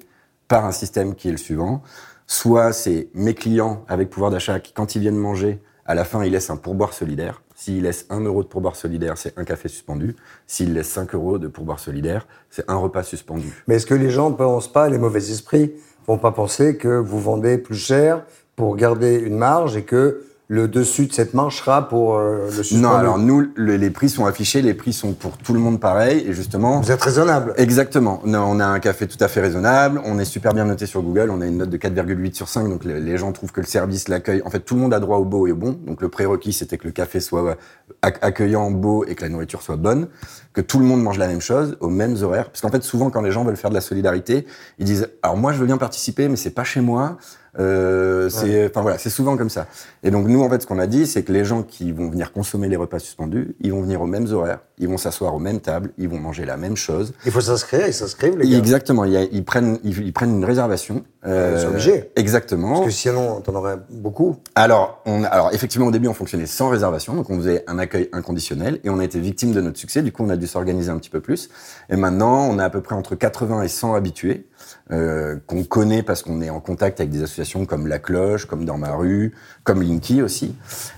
par 0.47 0.65
un 0.65 0.71
système 0.71 1.15
qui 1.15 1.29
est 1.29 1.31
le 1.31 1.37
suivant. 1.37 1.81
Soit 2.27 2.71
c'est 2.71 3.07
mes 3.15 3.33
clients 3.33 3.83
avec 3.87 4.11
pouvoir 4.11 4.29
d'achat 4.29 4.59
qui, 4.59 4.73
quand 4.73 4.93
ils 4.93 5.01
viennent 5.01 5.17
manger, 5.17 5.59
à 5.87 5.95
la 5.95 6.03
fin, 6.03 6.23
ils 6.23 6.31
laissent 6.31 6.51
un 6.51 6.57
pourboire 6.57 6.93
solidaire. 6.93 7.41
S'ils 7.55 7.83
laissent 7.83 8.05
1 8.09 8.19
euro 8.21 8.43
de 8.43 8.47
pourboire 8.47 8.75
solidaire, 8.75 9.17
c'est 9.17 9.37
un 9.37 9.45
café 9.45 9.69
suspendu. 9.69 10.15
S'ils 10.45 10.73
laissent 10.73 10.89
5 10.89 11.15
euros 11.15 11.37
de 11.37 11.47
pourboire 11.47 11.79
solidaire, 11.79 12.27
c'est 12.49 12.69
un 12.69 12.75
repas 12.75 13.03
suspendu. 13.03 13.63
Mais 13.67 13.75
est-ce 13.75 13.85
que 13.85 13.93
les 13.93 14.09
gens 14.09 14.29
ne 14.29 14.35
pensent 14.35 14.71
pas, 14.71 14.89
les 14.89 14.97
mauvais 14.97 15.31
esprits, 15.31 15.73
vont 16.05 16.17
pas 16.17 16.31
penser 16.31 16.77
que 16.77 16.99
vous 16.99 17.19
vendez 17.19 17.57
plus 17.57 17.77
cher 17.77 18.25
pour 18.55 18.75
garder 18.75 19.15
une 19.15 19.37
marge 19.37 19.77
et 19.77 19.83
que 19.83 20.23
le 20.47 20.67
dessus 20.67 21.07
de 21.07 21.13
cette 21.13 21.33
marge 21.33 21.57
sera 21.57 21.87
pour 21.89 22.17
euh, 22.17 22.45
le 22.55 22.63
suspendu 22.63 22.81
Non, 22.83 22.91
alors 22.91 23.17
nous, 23.17 23.47
le- 23.55 23.77
les 23.77 23.89
prix 23.89 24.09
sont 24.09 24.25
affichés, 24.27 24.61
les 24.61 24.75
prix 24.75 24.93
sont 24.93 25.13
pour 25.13 25.37
tout 25.39 25.53
le 25.53 25.59
monde 25.59 25.79
pareil, 25.79 26.23
et 26.27 26.33
justement... 26.33 26.81
Vous 26.81 26.91
êtes 26.91 27.01
raisonnable. 27.01 27.53
Exactement. 27.57 28.21
Non, 28.25 28.45
on 28.47 28.59
a 28.59 28.65
un 28.65 28.79
café 28.79 29.07
tout 29.07 29.17
à 29.21 29.27
fait 29.27 29.41
raisonnable, 29.41 29.99
on 30.05 30.19
est 30.19 30.25
super 30.25 30.53
bien 30.53 30.65
noté 30.65 30.85
sur 30.85 31.01
Google, 31.01 31.31
on 31.31 31.41
a 31.41 31.47
une 31.47 31.57
note 31.57 31.69
de 31.71 31.77
4,8 31.77 32.33
sur 32.35 32.47
5, 32.47 32.69
donc 32.69 32.85
les, 32.85 32.99
les 32.99 33.17
gens 33.17 33.31
trouvent 33.31 33.51
que 33.51 33.61
le 33.61 33.65
service, 33.65 34.07
l'accueil, 34.07 34.43
en 34.45 34.51
fait 34.51 34.59
tout 34.59 34.75
le 34.75 34.81
monde 34.81 34.93
a 34.93 34.99
droit 34.99 35.17
au 35.17 35.25
beau 35.25 35.47
et 35.47 35.51
au 35.51 35.55
bon, 35.55 35.79
donc 35.87 35.99
le 36.01 36.09
prérequis 36.09 36.53
c'était 36.53 36.77
que 36.77 36.85
le 36.85 36.91
café 36.93 37.19
soit 37.19 37.57
ac- 38.03 38.17
accueillant, 38.21 38.69
beau 38.69 39.03
et 39.07 39.15
que 39.15 39.23
la 39.23 39.29
nourriture 39.29 39.63
soit 39.63 39.77
bonne, 39.77 40.07
que 40.53 40.61
tout 40.61 40.77
le 40.77 40.85
monde 40.85 41.01
mange 41.01 41.17
la 41.17 41.27
même 41.27 41.41
chose, 41.41 41.75
aux 41.79 41.89
mêmes 41.89 42.17
horaires, 42.21 42.49
parce 42.51 42.61
qu'en 42.61 42.69
fait 42.69 42.83
souvent 42.83 43.09
quand 43.09 43.21
les 43.21 43.31
gens 43.31 43.43
veulent 43.43 43.57
faire 43.57 43.71
de 43.71 43.75
la 43.75 43.81
solidarité, 43.81 44.45
ils 44.77 44.85
disent 44.85 45.09
alors 45.23 45.37
moi 45.37 45.53
je 45.53 45.57
veux 45.57 45.65
bien 45.65 45.77
participer 45.77 46.27
mais 46.29 46.35
c'est 46.35 46.51
pas 46.51 46.63
chez 46.63 46.81
moi, 46.81 47.17
euh, 47.59 48.29
c'est, 48.29 48.67
enfin 48.67 48.81
voilà, 48.81 48.97
c'est 48.97 49.09
souvent 49.09 49.37
comme 49.37 49.49
ça. 49.49 49.67
Et 50.03 50.11
donc 50.11 50.27
nous 50.27 50.41
en 50.41 50.49
fait 50.49 50.61
ce 50.61 50.67
qu'on 50.67 50.79
a 50.79 50.87
dit 50.87 51.07
c'est 51.07 51.23
que 51.23 51.31
les 51.31 51.45
gens 51.45 51.63
qui 51.63 51.91
vont 51.91 52.09
venir 52.09 52.31
consommer 52.31 52.67
les 52.67 52.75
repas 52.75 52.99
suspendus, 52.99 53.55
ils 53.61 53.71
vont 53.71 53.81
venir 53.81 54.01
aux 54.01 54.07
mêmes 54.07 54.27
horaires, 54.31 54.59
ils 54.77 54.87
vont 54.87 54.97
s'asseoir 54.97 55.33
aux 55.35 55.39
mêmes 55.39 55.61
tables, 55.61 55.91
ils 55.97 56.09
vont 56.09 56.19
manger 56.19 56.45
la 56.45 56.57
même 56.57 56.75
chose, 56.75 57.13
Il 57.25 57.31
faut 57.31 57.41
s'inscrire, 57.41 57.87
ils 57.87 57.93
s'inscrivent, 57.93 58.37
les 58.37 58.49
gars. 58.49 58.57
Exactement. 58.57 59.05
Ils 59.05 59.45
prennent, 59.45 59.79
ils, 59.83 59.97
ils 59.99 60.13
prennent 60.13 60.35
une 60.35 60.45
réservation 60.45 61.03
Euh, 61.25 61.59
c'est 61.59 61.67
obligé. 61.67 62.11
Exactement. 62.15 62.73
Parce 62.73 62.85
que 62.85 62.91
sinon, 62.91 63.41
t'en 63.41 63.55
aurais 63.55 63.77
beaucoup. 63.89 64.35
Alors, 64.53 65.01
on, 65.05 65.23
alors, 65.23 65.53
effectivement, 65.53 65.87
au 65.87 65.91
début, 65.91 66.07
on 66.07 66.13
fonctionnait 66.13 66.45
sans 66.45 66.69
réservation, 66.69 67.15
donc 67.15 67.29
on 67.29 67.37
faisait 67.37 67.63
un 67.67 67.79
accueil 67.79 68.09
inconditionnel, 68.13 68.79
et 68.83 68.89
on 68.89 68.99
a 68.99 69.03
été 69.03 69.19
victime 69.19 69.51
de 69.51 69.61
notre 69.61 69.79
succès. 69.79 70.03
Du 70.03 70.11
coup, 70.11 70.23
on 70.23 70.29
a 70.29 70.37
dû 70.37 70.45
s'organiser 70.45 70.91
un 70.91 70.97
petit 70.97 71.09
peu 71.09 71.21
plus. 71.21 71.49
Et 71.89 71.95
maintenant, 71.95 72.47
on 72.47 72.59
a 72.59 72.65
à 72.65 72.69
peu 72.69 72.81
près 72.81 72.95
entre 72.95 73.15
80 73.15 73.63
et 73.63 73.67
100 73.67 73.95
habitués 73.95 74.45
euh, 74.91 75.37
qu'on 75.47 75.63
connaît 75.63 76.03
parce 76.03 76.21
qu'on 76.21 76.41
est 76.41 76.49
en 76.49 76.59
contact 76.59 76.99
avec 76.99 77.11
des 77.11 77.23
associations 77.23 77.65
comme 77.65 77.87
La 77.87 77.99
Cloche, 77.99 78.45
comme 78.45 78.65
Dans 78.65 78.77
ma 78.77 78.93
rue, 78.93 79.33
comme 79.63 79.81
Linky 79.81 80.21
aussi. 80.21 80.55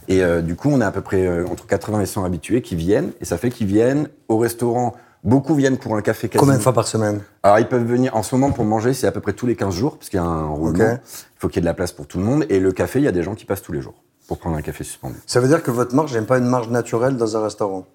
Et 0.07 0.23
euh, 0.23 0.41
du 0.41 0.55
coup, 0.55 0.69
on 0.71 0.81
a 0.81 0.87
à 0.87 0.91
peu 0.91 1.01
près 1.01 1.25
euh, 1.25 1.45
entre 1.47 1.67
80 1.67 2.01
et 2.01 2.05
100 2.05 2.23
habitués 2.25 2.61
qui 2.61 2.75
viennent, 2.75 3.11
et 3.21 3.25
ça 3.25 3.37
fait 3.37 3.49
qu'ils 3.49 3.67
viennent 3.67 4.09
au 4.27 4.37
restaurant 4.37 4.95
Beaucoup 5.23 5.55
viennent 5.55 5.77
pour 5.77 5.95
un 5.97 6.01
café 6.01 6.29
quasiment. 6.29 6.45
Combien 6.45 6.57
de 6.57 6.63
fois 6.63 6.73
par 6.73 6.87
semaine? 6.87 7.21
Alors, 7.43 7.59
ils 7.59 7.67
peuvent 7.67 7.83
venir, 7.83 8.15
en 8.15 8.23
ce 8.23 8.35
moment, 8.35 8.53
pour 8.53 8.63
manger, 8.63 8.93
c'est 8.93 9.07
à 9.07 9.11
peu 9.11 9.19
près 9.19 9.33
tous 9.33 9.45
les 9.45 9.55
15 9.55 9.73
jours, 9.73 9.97
parce 9.97 10.09
qu'il 10.09 10.17
y 10.17 10.23
a 10.23 10.25
un 10.25 10.47
roulement. 10.47 10.99
Il 11.03 11.39
faut 11.39 11.47
qu'il 11.49 11.57
y 11.57 11.59
ait 11.59 11.61
de 11.61 11.65
la 11.65 11.73
place 11.73 11.91
pour 11.91 12.07
tout 12.07 12.17
le 12.17 12.23
monde. 12.23 12.45
Et 12.49 12.59
le 12.59 12.71
café, 12.71 12.99
il 12.99 13.05
y 13.05 13.09
a 13.09 13.11
des 13.11 13.23
gens 13.23 13.35
qui 13.35 13.43
passent 13.45 13.61
tous 13.61 13.73
les 13.73 13.81
jours 13.81 13.95
pour 14.27 14.37
prendre 14.37 14.55
un 14.55 14.61
café 14.61 14.83
suspendu. 14.83 15.15
Ça 15.25 15.39
veut 15.39 15.47
dire 15.47 15.63
que 15.63 15.71
votre 15.71 15.95
marge 15.95 16.15
n'est 16.15 16.25
pas 16.25 16.37
une 16.37 16.47
marge 16.47 16.69
naturelle 16.69 17.17
dans 17.17 17.35
un 17.35 17.43
restaurant? 17.43 17.85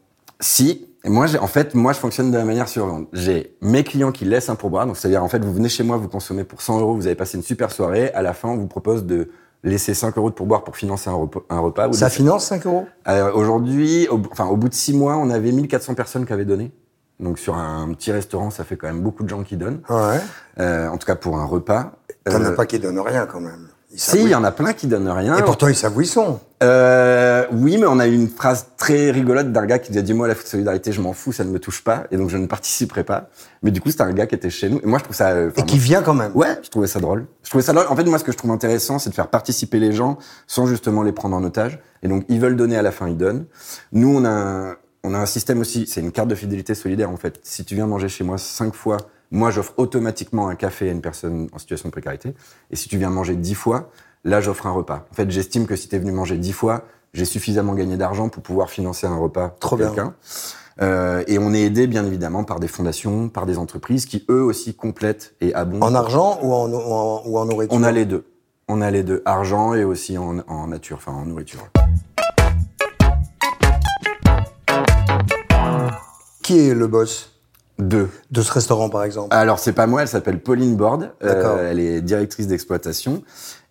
Si. 0.41 0.88
Et 1.04 1.11
moi, 1.11 1.26
en 1.40 1.47
fait, 1.47 1.75
moi, 1.75 1.92
je 1.92 1.99
fonctionne 1.99 2.30
de 2.30 2.37
la 2.38 2.44
manière 2.44 2.68
suivante. 2.68 3.09
J'ai 3.12 3.56
mes 3.61 3.82
clients 3.82 4.12
qui 4.12 4.25
laissent 4.25 4.49
un 4.49 4.54
pourboire. 4.54 4.87
Donc, 4.87 4.97
c'est-à-dire, 4.97 5.23
en 5.25 5.28
fait, 5.28 5.44
vous 5.44 5.52
venez 5.52 5.68
chez 5.68 5.82
moi, 5.82 5.97
vous 5.97 6.09
consommez 6.09 6.44
pour 6.44 6.62
100 6.62 6.80
euros, 6.80 6.94
vous 6.94 7.06
avez 7.06 7.16
passé 7.16 7.37
une 7.37 7.42
super 7.42 7.73
soirée. 7.73 8.11
À 8.12 8.23
la 8.23 8.35
fin, 8.35 8.49
on 8.49 8.56
vous 8.56 8.68
propose 8.68 9.04
de 9.04 9.30
laisser 9.64 9.94
5 9.94 10.16
euros 10.16 10.30
de 10.30 10.35
pourboire 10.35 10.62
pour 10.64 10.76
financer 10.76 11.11
un 11.11 11.14
repas. 11.14 11.40
Un 11.50 11.59
repas 11.59 11.92
Ça 11.92 12.09
finance 12.09 12.47
5 12.47 12.66
euros? 12.66 12.87
Euh, 13.09 13.32
Aujourd'hui, 13.32 14.09
enfin, 14.30 14.47
au 14.47 14.56
bout 14.56 14.68
de 14.68 14.75
6 14.75 14.94
mois, 14.94 15.16
on 15.16 15.30
avait 15.30 15.52
1400 15.52 15.94
personnes 15.94 16.26
qui 16.26 16.32
avaient 16.32 16.44
donné. 16.44 16.73
Donc 17.21 17.38
sur 17.38 17.56
un 17.56 17.92
petit 17.94 18.11
restaurant, 18.11 18.50
ça 18.50 18.64
fait 18.64 18.76
quand 18.76 18.88
même 18.88 19.00
beaucoup 19.00 19.23
de 19.23 19.28
gens 19.28 19.44
qui 19.44 19.56
donnent. 19.56 19.80
Ouais. 19.88 20.18
Euh, 20.59 20.88
en 20.88 20.99
tout 20.99 21.06
cas 21.06 21.14
pour 21.14 21.38
un 21.38 21.44
repas. 21.44 21.92
T'en 22.25 22.42
as 22.44 22.50
pas 22.52 22.66
qui 22.66 22.78
donnent 22.80 22.99
rien 22.99 23.26
quand 23.26 23.40
même. 23.40 23.68
Si, 23.94 24.22
il 24.22 24.28
y 24.28 24.34
en 24.34 24.44
a 24.44 24.52
plein 24.52 24.72
qui 24.72 24.87
donnent 24.87 25.08
rien. 25.08 25.37
Et 25.37 25.42
pourtant 25.42 25.68
ils 25.68 25.75
savent 25.75 25.96
où 25.96 26.00
ils 26.00 26.06
sont. 26.06 26.40
Euh, 26.62 27.44
oui, 27.52 27.76
mais 27.78 27.87
on 27.87 27.99
a 27.99 28.06
eu 28.06 28.14
une 28.14 28.28
phrase 28.28 28.66
très 28.76 29.11
rigolote 29.11 29.52
d'un 29.52 29.66
gars 29.66 29.78
qui 29.78 29.90
disait 29.90 30.02
dis-moi 30.02 30.28
la 30.28 30.34
solidarité, 30.34 30.92
je 30.92 31.00
m'en 31.00 31.12
fous, 31.12 31.32
ça 31.32 31.44
ne 31.44 31.50
me 31.50 31.58
touche 31.58 31.82
pas, 31.82 32.04
et 32.11 32.16
donc 32.16 32.30
je 32.30 32.37
ne 32.37 32.46
participerai 32.46 33.04
pas. 33.04 33.28
Mais 33.62 33.70
du 33.70 33.80
coup, 33.80 33.90
c'était 33.90 34.04
un 34.04 34.12
gars 34.12 34.26
qui 34.26 34.34
était 34.34 34.50
chez 34.50 34.68
nous, 34.68 34.80
et 34.82 34.87
moi 34.87 34.99
je 34.99 35.04
trouve 35.04 35.16
ça. 35.16 35.30
Euh, 35.30 35.50
et 35.56 35.62
qui 35.64 35.78
vient 35.78 36.02
quand 36.02 36.14
même. 36.14 36.32
Ouais, 36.34 36.58
je 36.62 36.70
trouvais 36.70 36.87
ça 36.87 37.00
drôle. 37.00 37.26
Je 37.42 37.50
trouvais 37.50 37.64
ça 37.64 37.72
drôle. 37.72 37.87
En 37.88 37.96
fait, 37.96 38.04
moi, 38.04 38.18
ce 38.18 38.25
que 38.25 38.32
je 38.32 38.37
trouve 38.37 38.52
intéressant, 38.52 38.99
c'est 38.99 39.11
de 39.11 39.14
faire 39.14 39.28
participer 39.28 39.78
les 39.78 39.92
gens 39.92 40.18
sans 40.46 40.66
justement 40.66 41.02
les 41.02 41.12
prendre 41.12 41.37
en 41.37 41.42
otage. 41.44 41.80
Et 42.02 42.08
donc, 42.08 42.25
ils 42.28 42.40
veulent 42.40 42.56
donner 42.56 42.76
à 42.76 42.82
la 42.82 42.92
fin, 42.92 43.08
ils 43.08 43.16
donnent. 43.16 43.46
Nous, 43.92 44.16
on 44.16 44.25
a 44.25 44.76
on 45.04 45.14
a 45.14 45.18
un 45.18 45.26
système 45.26 45.61
aussi, 45.61 45.87
c'est 45.87 46.00
une 46.00 46.12
carte 46.12 46.28
de 46.28 46.34
fidélité 46.34 46.75
solidaire 46.75 47.11
en 47.11 47.16
fait. 47.16 47.40
Si 47.42 47.64
tu 47.64 47.75
viens 47.75 47.87
manger 47.87 48.08
chez 48.08 48.25
moi 48.25 48.38
cinq 48.38 48.75
fois, 48.75 48.99
moi 49.32 49.50
j'offre 49.50 49.72
automatiquement 49.78 50.48
un 50.48 50.54
café 50.54 50.88
à 50.88 50.92
une 50.92 51.00
personne 51.00 51.48
en 51.52 51.58
situation 51.58 51.88
de 51.88 51.92
précarité. 51.92 52.34
Et 52.70 52.76
si 52.76 52.88
tu 52.88 52.98
viens 52.98 53.10
manger 53.10 53.34
dix 53.34 53.54
fois, 53.54 53.90
là 54.24 54.40
j'offre 54.40 54.66
un 54.66 54.70
repas. 54.70 55.06
En 55.10 55.14
fait, 55.14 55.28
j'estime 55.30 55.66
que 55.66 55.74
si 55.74 55.88
tu 55.88 55.96
es 55.96 55.98
venu 55.98 56.12
manger 56.12 56.36
dix 56.36 56.52
fois, 56.52 56.84
j'ai 57.14 57.24
suffisamment 57.24 57.74
gagné 57.74 57.96
d'argent 57.96 58.28
pour 58.28 58.42
pouvoir 58.42 58.70
financer 58.70 59.06
un 59.06 59.16
repas 59.16 59.48
pour 59.58 59.78
quelqu'un. 59.78 60.14
Euh, 60.80 61.24
et 61.26 61.38
on 61.38 61.52
est 61.52 61.62
aidé 61.62 61.86
bien 61.86 62.06
évidemment 62.06 62.44
par 62.44 62.60
des 62.60 62.68
fondations, 62.68 63.28
par 63.28 63.44
des 63.46 63.58
entreprises 63.58 64.06
qui 64.06 64.24
eux 64.30 64.42
aussi 64.42 64.74
complètent 64.74 65.34
et 65.40 65.52
abondent. 65.54 65.82
En 65.82 65.94
argent 65.94 66.38
ou 66.42 66.52
en, 66.52 66.70
ou 67.26 67.38
en, 67.38 67.44
nourriture? 67.44 67.76
On 67.76 67.82
a 67.82 67.92
les 67.92 68.06
deux. 68.06 68.24
On 68.68 68.80
a 68.80 68.90
les 68.90 69.02
deux, 69.02 69.22
argent 69.24 69.74
et 69.74 69.84
aussi 69.84 70.16
en, 70.16 70.38
en 70.46 70.68
nature, 70.68 70.96
enfin 70.96 71.12
en 71.12 71.26
nourriture. 71.26 71.68
Qui 76.42 76.68
est 76.68 76.74
le 76.74 76.86
boss? 76.86 77.32
De 77.88 78.08
de 78.30 78.42
ce 78.42 78.52
restaurant 78.52 78.88
par 78.88 79.04
exemple 79.04 79.28
Alors 79.30 79.58
c'est 79.58 79.72
pas 79.72 79.86
moi, 79.86 80.02
elle 80.02 80.08
s'appelle 80.08 80.40
Pauline 80.40 80.76
Borde. 80.76 81.10
Euh, 81.24 81.70
elle 81.70 81.80
est 81.80 82.00
directrice 82.00 82.46
d'exploitation. 82.46 83.22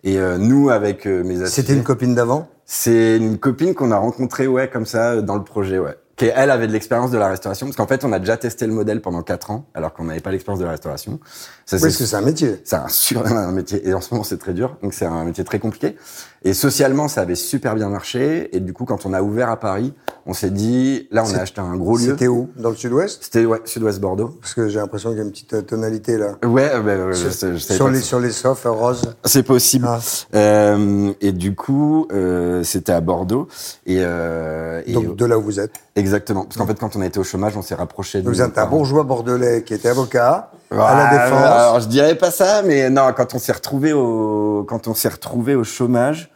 Et 0.04 0.18
euh, 0.18 0.38
nous 0.38 0.70
avec 0.70 1.06
euh, 1.06 1.22
mes 1.22 1.36
associés. 1.42 1.62
C'était 1.62 1.74
une 1.74 1.84
copine 1.84 2.14
d'avant? 2.14 2.48
C'est 2.64 3.16
une 3.16 3.38
copine 3.38 3.74
qu'on 3.74 3.90
a 3.90 3.98
rencontrée 3.98 4.46
ouais 4.46 4.68
comme 4.68 4.86
ça 4.86 5.20
dans 5.20 5.36
le 5.36 5.44
projet 5.44 5.78
ouais 5.78 5.96
qui 6.16 6.26
elle 6.26 6.50
avait 6.50 6.66
de 6.66 6.72
l'expérience 6.72 7.10
de 7.10 7.18
la 7.18 7.28
restauration, 7.28 7.66
parce 7.66 7.76
qu'en 7.76 7.86
fait, 7.86 8.04
on 8.04 8.12
a 8.12 8.18
déjà 8.18 8.36
testé 8.36 8.66
le 8.66 8.72
modèle 8.72 9.00
pendant 9.00 9.22
quatre 9.22 9.50
ans, 9.50 9.66
alors 9.74 9.92
qu'on 9.92 10.04
n'avait 10.04 10.20
pas 10.20 10.30
l'expérience 10.30 10.60
de 10.60 10.64
la 10.64 10.72
restauration. 10.72 11.18
Ça, 11.64 11.76
oui, 11.76 11.82
parce 11.82 11.96
que 11.96 12.04
c'est 12.04 12.16
un 12.16 12.20
métier. 12.20 12.60
C'est 12.64 12.76
un, 12.76 12.88
sur, 12.88 13.26
un 13.26 13.52
métier, 13.52 13.86
et 13.88 13.94
en 13.94 14.00
ce 14.00 14.12
moment, 14.12 14.24
c'est 14.24 14.38
très 14.38 14.52
dur, 14.52 14.76
donc 14.82 14.94
c'est 14.94 15.06
un 15.06 15.24
métier 15.24 15.44
très 15.44 15.58
compliqué. 15.58 15.96
Et 16.44 16.54
socialement, 16.54 17.08
ça 17.08 17.20
avait 17.22 17.34
super 17.34 17.74
bien 17.74 17.88
marché, 17.88 18.54
et 18.56 18.60
du 18.60 18.72
coup, 18.72 18.84
quand 18.84 19.06
on 19.06 19.12
a 19.12 19.22
ouvert 19.22 19.48
à 19.48 19.58
Paris, 19.58 19.92
on 20.26 20.34
s'est 20.34 20.50
dit, 20.50 21.08
là, 21.10 21.24
on 21.26 21.34
a 21.34 21.38
acheté 21.38 21.60
un 21.60 21.76
gros 21.76 21.96
lieu. 21.96 22.10
C'était 22.10 22.28
où? 22.28 22.48
Dans 22.56 22.70
le 22.70 22.76
sud-ouest? 22.76 23.18
C'était, 23.22 23.44
ouais, 23.44 23.60
sud-ouest 23.64 24.00
Bordeaux. 24.00 24.36
Parce 24.40 24.54
que 24.54 24.68
j'ai 24.68 24.78
l'impression 24.78 25.10
qu'il 25.10 25.18
y 25.18 25.20
a 25.20 25.24
une 25.24 25.30
petite 25.30 25.54
euh, 25.54 25.62
tonalité, 25.62 26.18
là. 26.18 26.36
Ouais, 26.44 26.70
bah, 26.80 27.12
sur, 27.12 27.30
je, 27.30 27.56
sur 27.56 27.88
les, 27.88 28.00
sur 28.00 28.20
les 28.20 28.30
softs, 28.30 28.66
rose. 28.66 29.02
C'est 29.24 29.42
possible. 29.42 29.86
Ah. 29.88 30.00
Euh, 30.34 31.12
et 31.20 31.32
du 31.32 31.54
coup, 31.54 32.06
euh, 32.12 32.62
c'était 32.64 32.92
à 32.92 33.00
Bordeaux. 33.00 33.48
Et, 33.86 33.98
euh, 34.00 34.82
et 34.86 34.92
Donc, 34.92 35.16
de 35.16 35.24
là 35.24 35.38
où 35.38 35.42
vous 35.42 35.60
êtes 35.60 35.72
Exactement. 35.94 36.44
Parce 36.44 36.56
qu'en 36.56 36.66
fait, 36.66 36.78
quand 36.78 36.96
on 36.96 37.00
a 37.02 37.06
été 37.06 37.20
au 37.20 37.24
chômage, 37.24 37.56
on 37.56 37.62
s'est 37.62 37.74
rapproché 37.74 38.22
de. 38.22 38.28
Vous 38.28 38.40
êtes 38.40 38.56
un 38.58 38.66
bourgeois 38.66 39.04
bordelais 39.04 39.62
qui 39.62 39.74
était 39.74 39.88
avocat 39.88 40.50
à 40.80 40.94
la 40.96 41.10
défense. 41.10 41.44
Alors, 41.44 41.80
je 41.80 41.88
dirais 41.88 42.14
pas 42.14 42.30
ça, 42.30 42.62
mais 42.62 42.90
non, 42.90 43.12
quand 43.16 43.34
on 43.34 43.38
s'est 43.38 43.52
retrouvé 43.52 43.92
au, 43.92 44.64
quand 44.68 44.88
on 44.88 44.94
s'est 44.94 45.08
retrouvé 45.08 45.54
au 45.54 45.64
chômage, 45.64 46.30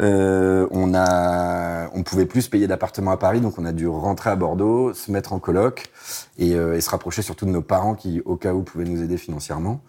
euh, 0.00 0.66
on 0.70 0.94
a, 0.94 1.88
on 1.92 2.02
pouvait 2.04 2.26
plus 2.26 2.42
se 2.42 2.50
payer 2.50 2.68
d'appartement 2.68 3.10
à 3.10 3.16
Paris, 3.16 3.40
donc 3.40 3.58
on 3.58 3.64
a 3.64 3.72
dû 3.72 3.88
rentrer 3.88 4.30
à 4.30 4.36
Bordeaux, 4.36 4.94
se 4.94 5.10
mettre 5.10 5.32
en 5.32 5.40
coloc 5.40 5.90
et, 6.38 6.54
euh, 6.54 6.76
et 6.76 6.80
se 6.80 6.90
rapprocher 6.90 7.22
surtout 7.22 7.46
de 7.46 7.50
nos 7.50 7.62
parents 7.62 7.94
qui, 7.94 8.22
au 8.24 8.36
cas 8.36 8.52
où, 8.52 8.62
pouvaient 8.62 8.84
nous 8.84 9.02
aider 9.02 9.16
financièrement. 9.16 9.80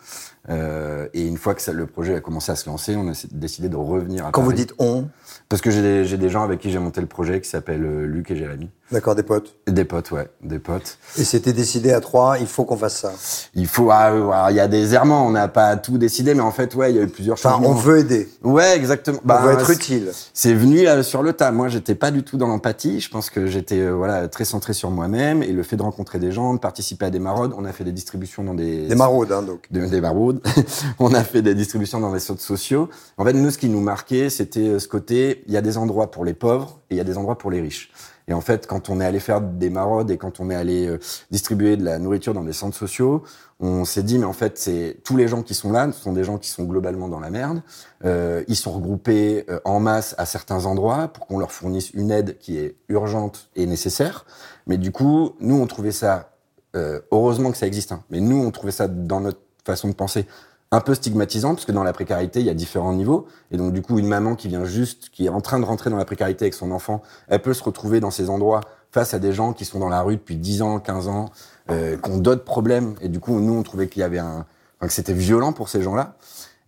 Euh, 0.50 1.08
et 1.14 1.26
une 1.26 1.38
fois 1.38 1.54
que 1.54 1.62
ça, 1.62 1.74
le 1.74 1.86
projet 1.86 2.16
a 2.16 2.22
commencé 2.22 2.52
à 2.52 2.56
se 2.56 2.70
lancer, 2.70 2.96
on 2.96 3.08
a 3.10 3.14
décidé 3.32 3.70
de 3.70 3.76
revenir 3.76 4.26
à 4.26 4.32
Quand 4.32 4.42
Paris. 4.42 4.54
vous 4.54 4.58
dites 4.58 4.74
on 4.80 5.08
Parce 5.48 5.62
que 5.62 5.70
j'ai 5.70 5.82
des, 5.82 6.18
des, 6.18 6.30
gens 6.30 6.44
avec 6.44 6.60
qui 6.60 6.72
j'ai 6.72 6.80
monté 6.80 7.02
le 7.02 7.08
projet 7.08 7.40
qui 7.42 7.50
s'appellent 7.50 7.86
euh, 7.86 8.06
Luc 8.06 8.32
et 8.32 8.36
Jérémy. 8.36 8.70
D'accord, 8.92 9.14
des 9.14 9.22
potes 9.22 9.56
Des 9.68 9.86
potes, 9.86 10.10
ouais, 10.10 10.28
des 10.42 10.58
potes. 10.58 10.98
Et 11.18 11.24
c'était 11.24 11.54
décidé 11.54 11.92
à 11.92 12.00
trois, 12.00 12.40
il 12.40 12.48
faut 12.48 12.66
qu'on 12.66 12.78
fasse 12.78 12.98
ça 12.98 13.14
Il 13.54 13.68
faut, 13.68 13.92
ah, 13.92 14.48
il 14.50 14.56
y 14.56 14.60
a 14.60 14.68
des 14.68 14.96
errements, 14.96 15.28
on 15.28 15.32
n'a 15.32 15.48
pas 15.48 15.78
tout 15.78 16.00
décidé, 16.00 16.34
mais 16.34 16.42
en 16.42 16.52
fait, 16.52 16.74
ouais, 16.74 16.92
il 16.92 16.96
y 16.96 17.00
a 17.00 17.04
eu 17.04 17.08
plusieurs 17.08 17.38
choses. 17.38 17.52
Enfin, 17.52 17.64
on 17.64 17.74
veut 17.74 18.00
aider. 18.00 18.28
Ouais, 18.44 18.76
exactement. 18.76 19.20
Bah, 19.24 19.42
on 19.44 19.46
veut 19.46 19.54
être 19.54 19.70
utile. 19.70 20.10
C'est 20.34 20.56
venu 20.56 20.88
euh, 20.88 21.04
sur 21.04 21.22
le 21.22 21.34
tas. 21.34 21.52
Moi, 21.52 21.68
j'étais 21.68 21.94
pas 21.94 22.10
du 22.10 22.24
tout 22.24 22.38
dans 22.38 22.48
l'empathie. 22.48 23.00
Je 23.00 23.12
pense 23.12 23.30
que 23.30 23.46
j'étais 23.46 23.80
euh, 23.80 23.92
voilà 23.92 24.28
très 24.28 24.46
centré 24.46 24.74
sur 24.74 24.90
moi-même 24.90 25.44
et 25.44 25.52
le 25.52 25.62
fait 25.62 25.76
de 25.76 25.84
rencontrer 25.84 26.18
des 26.18 26.32
gens, 26.32 26.56
de 26.56 26.60
participer 26.60 27.06
à 27.06 27.10
des 27.12 27.20
maraudes. 27.20 27.54
On 27.56 27.66
a 27.66 27.72
fait 27.72 27.84
des 27.84 27.92
distributions 27.92 28.44
dans 28.44 28.56
des 28.56 28.88
des 28.88 28.96
maraudes, 28.96 29.32
hein, 29.32 29.44
donc. 29.44 29.68
des 29.70 30.02
maraudes. 30.02 30.39
on 31.00 31.14
a 31.14 31.24
fait 31.24 31.42
des 31.42 31.56
distributions 31.56 32.00
dans 32.00 32.12
des 32.12 32.20
centres 32.20 32.42
sociaux. 32.42 32.90
En 33.18 33.26
fait, 33.26 33.34
nous, 33.34 33.52
ce 33.52 33.58
qui 33.58 33.70
nous 33.70 33.82
marquait, 33.82 34.30
c'était 34.30 34.68
euh, 34.68 34.80
ce 34.80 34.88
côté. 34.88 35.44
Il 35.48 35.54
y 35.54 35.58
a 35.58 35.62
des 35.62 35.78
endroits 35.78 36.12
pour 36.12 36.26
les 36.26 36.34
pauvres 36.34 36.80
et 36.90 36.96
il 36.96 36.98
y 36.98 37.02
a 37.02 37.04
des 37.04 37.18
endroits 37.18 37.38
pour 37.38 37.52
les 37.52 37.62
riches. 37.62 37.92
Et 38.28 38.34
en 38.34 38.42
fait, 38.42 38.68
quand 38.68 38.90
on 38.90 39.02
est 39.02 39.06
allé 39.06 39.20
faire 39.20 39.42
des 39.42 39.70
maraudes 39.70 40.12
et 40.12 40.18
quand 40.18 40.40
on 40.40 40.50
est 40.52 40.56
allé 40.56 40.88
euh, 40.88 41.00
distribuer 41.32 41.78
de 41.78 41.84
la 41.84 41.98
nourriture 41.98 42.34
dans 42.34 42.44
des 42.44 42.54
centres 42.54 42.78
sociaux, 42.78 43.24
on 43.60 43.86
s'est 43.86 44.04
dit, 44.04 44.20
mais 44.20 44.26
en 44.26 44.34
fait, 44.34 44.58
c'est 44.58 44.98
tous 45.04 45.18
les 45.18 45.28
gens 45.28 45.42
qui 45.42 45.54
sont 45.54 45.72
là, 45.72 45.92
ce 45.92 46.00
sont 46.00 46.14
des 46.14 46.24
gens 46.24 46.38
qui 46.38 46.50
sont 46.50 46.64
globalement 46.64 47.08
dans 47.08 47.20
la 47.20 47.30
merde. 47.30 47.62
Euh, 48.06 48.44
ils 48.48 48.56
sont 48.56 48.72
regroupés 48.72 49.46
en 49.66 49.80
masse 49.80 50.16
à 50.18 50.26
certains 50.26 50.66
endroits 50.66 51.08
pour 51.10 51.28
qu'on 51.28 51.40
leur 51.40 51.52
fournisse 51.52 51.92
une 51.92 52.12
aide 52.12 52.38
qui 52.38 52.58
est 52.58 52.76
urgente 52.88 53.50
et 53.56 53.66
nécessaire. 53.66 54.26
Mais 54.68 54.78
du 54.78 54.92
coup, 54.92 55.32
nous, 55.40 55.60
on 55.60 55.68
trouvait 55.68 55.92
ça, 55.92 56.32
heureusement 56.76 57.52
que 57.52 57.58
ça 57.58 57.68
existe, 57.68 57.92
hein, 57.92 58.04
mais 58.10 58.22
nous, 58.22 58.38
on 58.38 58.52
trouvait 58.52 58.72
ça 58.72 58.88
dans 58.88 59.20
notre 59.20 59.42
façon 59.66 59.88
de 59.88 59.94
penser 59.94 60.26
un 60.72 60.82
peu 60.82 60.94
stigmatisant 60.94 61.56
parce 61.56 61.66
que 61.66 61.72
dans 61.72 61.84
la 61.84 61.94
précarité, 61.94 62.40
il 62.40 62.46
y 62.46 62.50
a 62.50 62.54
différents 62.54 62.94
niveaux. 62.94 63.28
Et 63.52 63.58
donc, 63.58 63.74
du 63.74 63.82
coup, 63.82 63.98
une 63.98 64.08
maman 64.08 64.36
qui 64.36 64.48
vient 64.48 64.66
juste, 64.66 65.10
qui 65.10 65.26
est 65.26 65.30
en 65.30 65.42
train 65.42 65.60
de 65.60 65.66
rentrer 65.66 65.90
dans 65.90 65.98
la 65.98 66.06
précarité 66.06 66.46
avec 66.46 66.54
son 66.54 66.72
enfant, 66.72 67.02
elle 67.28 67.42
peut 67.42 67.54
se 67.54 67.64
retrouver 67.64 68.00
dans 68.00 68.12
ces 68.12 68.30
endroits 68.30 68.62
face 68.92 69.14
à 69.14 69.20
des 69.20 69.34
gens 69.34 69.54
qui 69.54 69.66
sont 69.66 69.80
dans 69.80 69.90
la 69.90 70.02
rue 70.02 70.16
depuis 70.16 70.36
10 70.36 70.62
ans, 70.62 70.80
15 70.80 71.08
ans, 71.08 71.30
euh, 71.70 71.98
qui 71.98 72.10
ont 72.10 72.18
d'autres 72.18 72.44
problèmes. 72.44 72.96
Et 73.02 73.10
du 73.10 73.20
coup, 73.20 73.40
nous, 73.40 73.54
on 73.54 73.64
trouvait 73.64 73.88
qu'il 73.88 74.02
y 74.02 74.04
avait 74.04 74.20
un, 74.20 74.46
enfin, 74.78 74.88
que 74.88 74.94
c'était 74.94 75.14
violent 75.14 75.54
pour 75.54 75.70
ces 75.70 75.82
gens-là. 75.82 76.16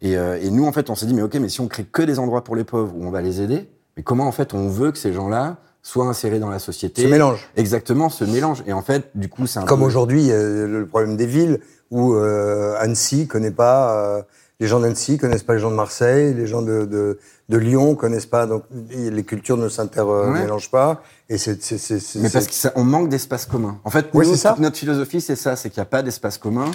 Et, 0.02 0.18
euh, 0.18 0.40
et, 0.42 0.50
nous, 0.50 0.66
en 0.66 0.72
fait, 0.72 0.90
on 0.90 0.96
s'est 0.96 1.06
dit, 1.06 1.14
mais 1.14 1.22
ok, 1.22 1.36
mais 1.36 1.50
si 1.50 1.62
on 1.62 1.68
crée 1.68 1.86
que 1.86 2.02
des 2.02 2.18
endroits 2.18 2.44
pour 2.44 2.56
les 2.56 2.64
pauvres 2.64 2.94
où 2.96 3.06
on 3.06 3.12
va 3.12 3.22
les 3.22 3.42
aider, 3.42 3.70
mais 3.98 4.04
comment, 4.04 4.26
en 4.26 4.32
fait, 4.32 4.54
on 4.56 4.68
veut 4.68 4.92
que 4.92 4.98
ces 4.98 5.14
gens-là 5.14 5.58
soient 5.84 6.06
insérés 6.06 6.40
dans 6.40 6.50
la 6.50 6.60
société? 6.60 7.04
Se 7.04 7.08
mélange. 7.08 7.50
Exactement, 7.56 8.10
se 8.10 8.24
mélange. 8.24 8.64
Et 8.66 8.74
en 8.74 8.82
fait, 8.82 9.12
du 9.14 9.30
coup, 9.30 9.46
c'est 9.46 9.60
un 9.60 9.66
Comme 9.66 9.84
aujourd'hui, 9.84 10.30
le 10.30 10.88
problème 10.88 11.18
des 11.18 11.26
villes 11.28 11.60
où 11.92 12.14
euh, 12.14 12.76
Annecy 12.80 13.28
connaît 13.28 13.52
pas, 13.52 13.96
euh, 13.96 14.22
les 14.62 14.68
gens 14.68 14.80
d'Annecy 14.80 15.18
connaissent 15.18 15.44
pas 15.44 15.54
les 15.54 15.60
gens 15.60 15.72
de 15.72 15.76
Marseille, 15.76 16.34
les 16.34 16.48
gens 16.48 16.62
de, 16.62 16.86
de, 16.86 17.20
de 17.50 17.58
Lyon 17.58 17.96
connaissent 17.96 18.28
pas, 18.28 18.46
donc 18.46 18.64
les 18.92 19.24
cultures 19.24 19.58
ne 19.58 19.68
s'intermélangent 19.70 20.66
ouais. 20.66 20.72
pas. 20.72 21.04
Et 21.30 21.38
c'est, 21.38 21.62
c'est, 21.64 21.78
c'est, 21.78 22.20
Mais 22.20 22.30
parce 22.30 22.70
qu'on 22.70 22.84
manque 22.84 23.10
d'espace 23.10 23.46
commun. 23.46 23.80
En 23.84 23.90
fait, 23.90 24.14
ouais, 24.14 24.26
nous, 24.26 24.36
ça. 24.36 24.56
notre 24.60 24.78
philosophie, 24.78 25.20
c'est 25.20 25.36
ça, 25.36 25.56
c'est 25.56 25.70
qu'il 25.70 25.80
n'y 25.80 25.88
a 25.88 25.90
pas 25.90 26.04
d'espace 26.04 26.38
commun. 26.38 26.70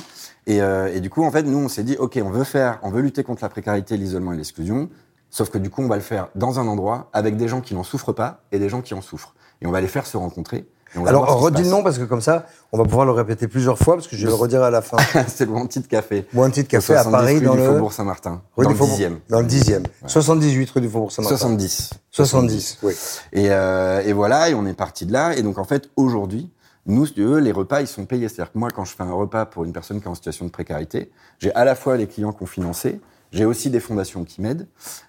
Et, 0.46 0.60
euh, 0.60 0.92
et, 0.92 1.00
du 1.00 1.10
coup, 1.10 1.24
en 1.24 1.30
fait, 1.30 1.42
nous, 1.44 1.58
on 1.58 1.68
s'est 1.68 1.84
dit, 1.84 1.96
ok, 1.96 2.18
on 2.24 2.30
veut 2.30 2.44
faire, 2.44 2.80
on 2.82 2.90
veut 2.90 3.02
lutter 3.02 3.22
contre 3.22 3.42
la 3.42 3.48
précarité, 3.48 3.96
l'isolement 3.96 4.32
et 4.32 4.36
l'exclusion. 4.36 4.88
Sauf 5.30 5.50
que 5.50 5.58
du 5.58 5.70
coup, 5.70 5.82
on 5.82 5.88
va 5.88 5.96
le 5.96 6.02
faire 6.02 6.28
dans 6.34 6.58
un 6.58 6.66
endroit 6.66 7.08
avec 7.12 7.36
des 7.36 7.46
gens 7.48 7.60
qui 7.60 7.74
n'en 7.74 7.82
souffrent 7.82 8.12
pas 8.12 8.40
et 8.52 8.58
des 8.58 8.68
gens 8.68 8.80
qui 8.80 8.94
en 8.94 9.00
souffrent. 9.00 9.34
Et 9.60 9.66
on 9.66 9.70
va 9.70 9.80
les 9.80 9.88
faire 9.88 10.06
se 10.06 10.16
rencontrer. 10.16 10.66
Alors, 11.06 11.40
redis 11.40 11.62
le 11.62 11.68
nom 11.68 11.82
parce 11.82 11.98
que 11.98 12.04
comme 12.04 12.20
ça, 12.20 12.46
on 12.72 12.78
va 12.78 12.84
pouvoir 12.84 13.04
le 13.04 13.12
répéter 13.12 13.48
plusieurs 13.48 13.78
fois 13.78 13.96
parce 13.96 14.06
que 14.06 14.16
je 14.16 14.22
vais 14.22 14.28
le 14.28 14.34
redire 14.34 14.62
à 14.62 14.70
la 14.70 14.82
fin. 14.82 14.96
c'est 15.28 15.44
le 15.44 15.52
Wanted 15.52 15.86
Café. 15.88 16.26
Wanted 16.34 16.68
Café 16.68 16.94
à 16.94 17.04
Paris, 17.04 17.40
dans 17.40 17.54
le 17.54 17.64
Faubourg 17.64 17.92
Saint-Martin. 17.92 18.42
Dans 18.56 18.68
le 18.70 18.74
10e. 18.74 19.12
Dans 19.28 19.40
le 19.40 19.46
10e. 19.46 19.84
78 20.06 20.70
rue 20.70 20.80
du 20.80 20.88
Faubourg 20.88 21.12
Saint-Martin. 21.12 21.36
70. 21.36 21.90
70, 22.10 22.78
oui. 22.82 22.94
Et, 23.32 23.50
euh, 23.50 24.02
et 24.04 24.12
voilà, 24.12 24.48
et 24.48 24.54
on 24.54 24.66
est 24.66 24.74
parti 24.74 25.04
de 25.04 25.12
là. 25.12 25.36
Et 25.36 25.42
donc, 25.42 25.58
en 25.58 25.64
fait, 25.64 25.90
aujourd'hui, 25.96 26.50
nous, 26.86 27.06
les 27.16 27.52
repas, 27.52 27.80
ils 27.80 27.86
sont 27.86 28.06
payés. 28.06 28.28
C'est-à-dire 28.28 28.52
que 28.52 28.58
moi, 28.58 28.70
quand 28.70 28.84
je 28.84 28.94
fais 28.94 29.02
un 29.02 29.12
repas 29.12 29.44
pour 29.44 29.64
une 29.64 29.72
personne 29.72 30.00
qui 30.00 30.06
est 30.06 30.10
en 30.10 30.14
situation 30.14 30.44
de 30.44 30.50
précarité, 30.50 31.10
j'ai 31.38 31.52
à 31.54 31.64
la 31.64 31.74
fois 31.74 31.96
les 31.96 32.06
clients 32.06 32.32
qui 32.32 32.44
ont 32.44 32.46
financé, 32.46 33.00
j'ai 33.32 33.44
aussi 33.44 33.70
des 33.70 33.80
fondations 33.80 34.24
qui 34.24 34.40
m'aident. 34.40 34.68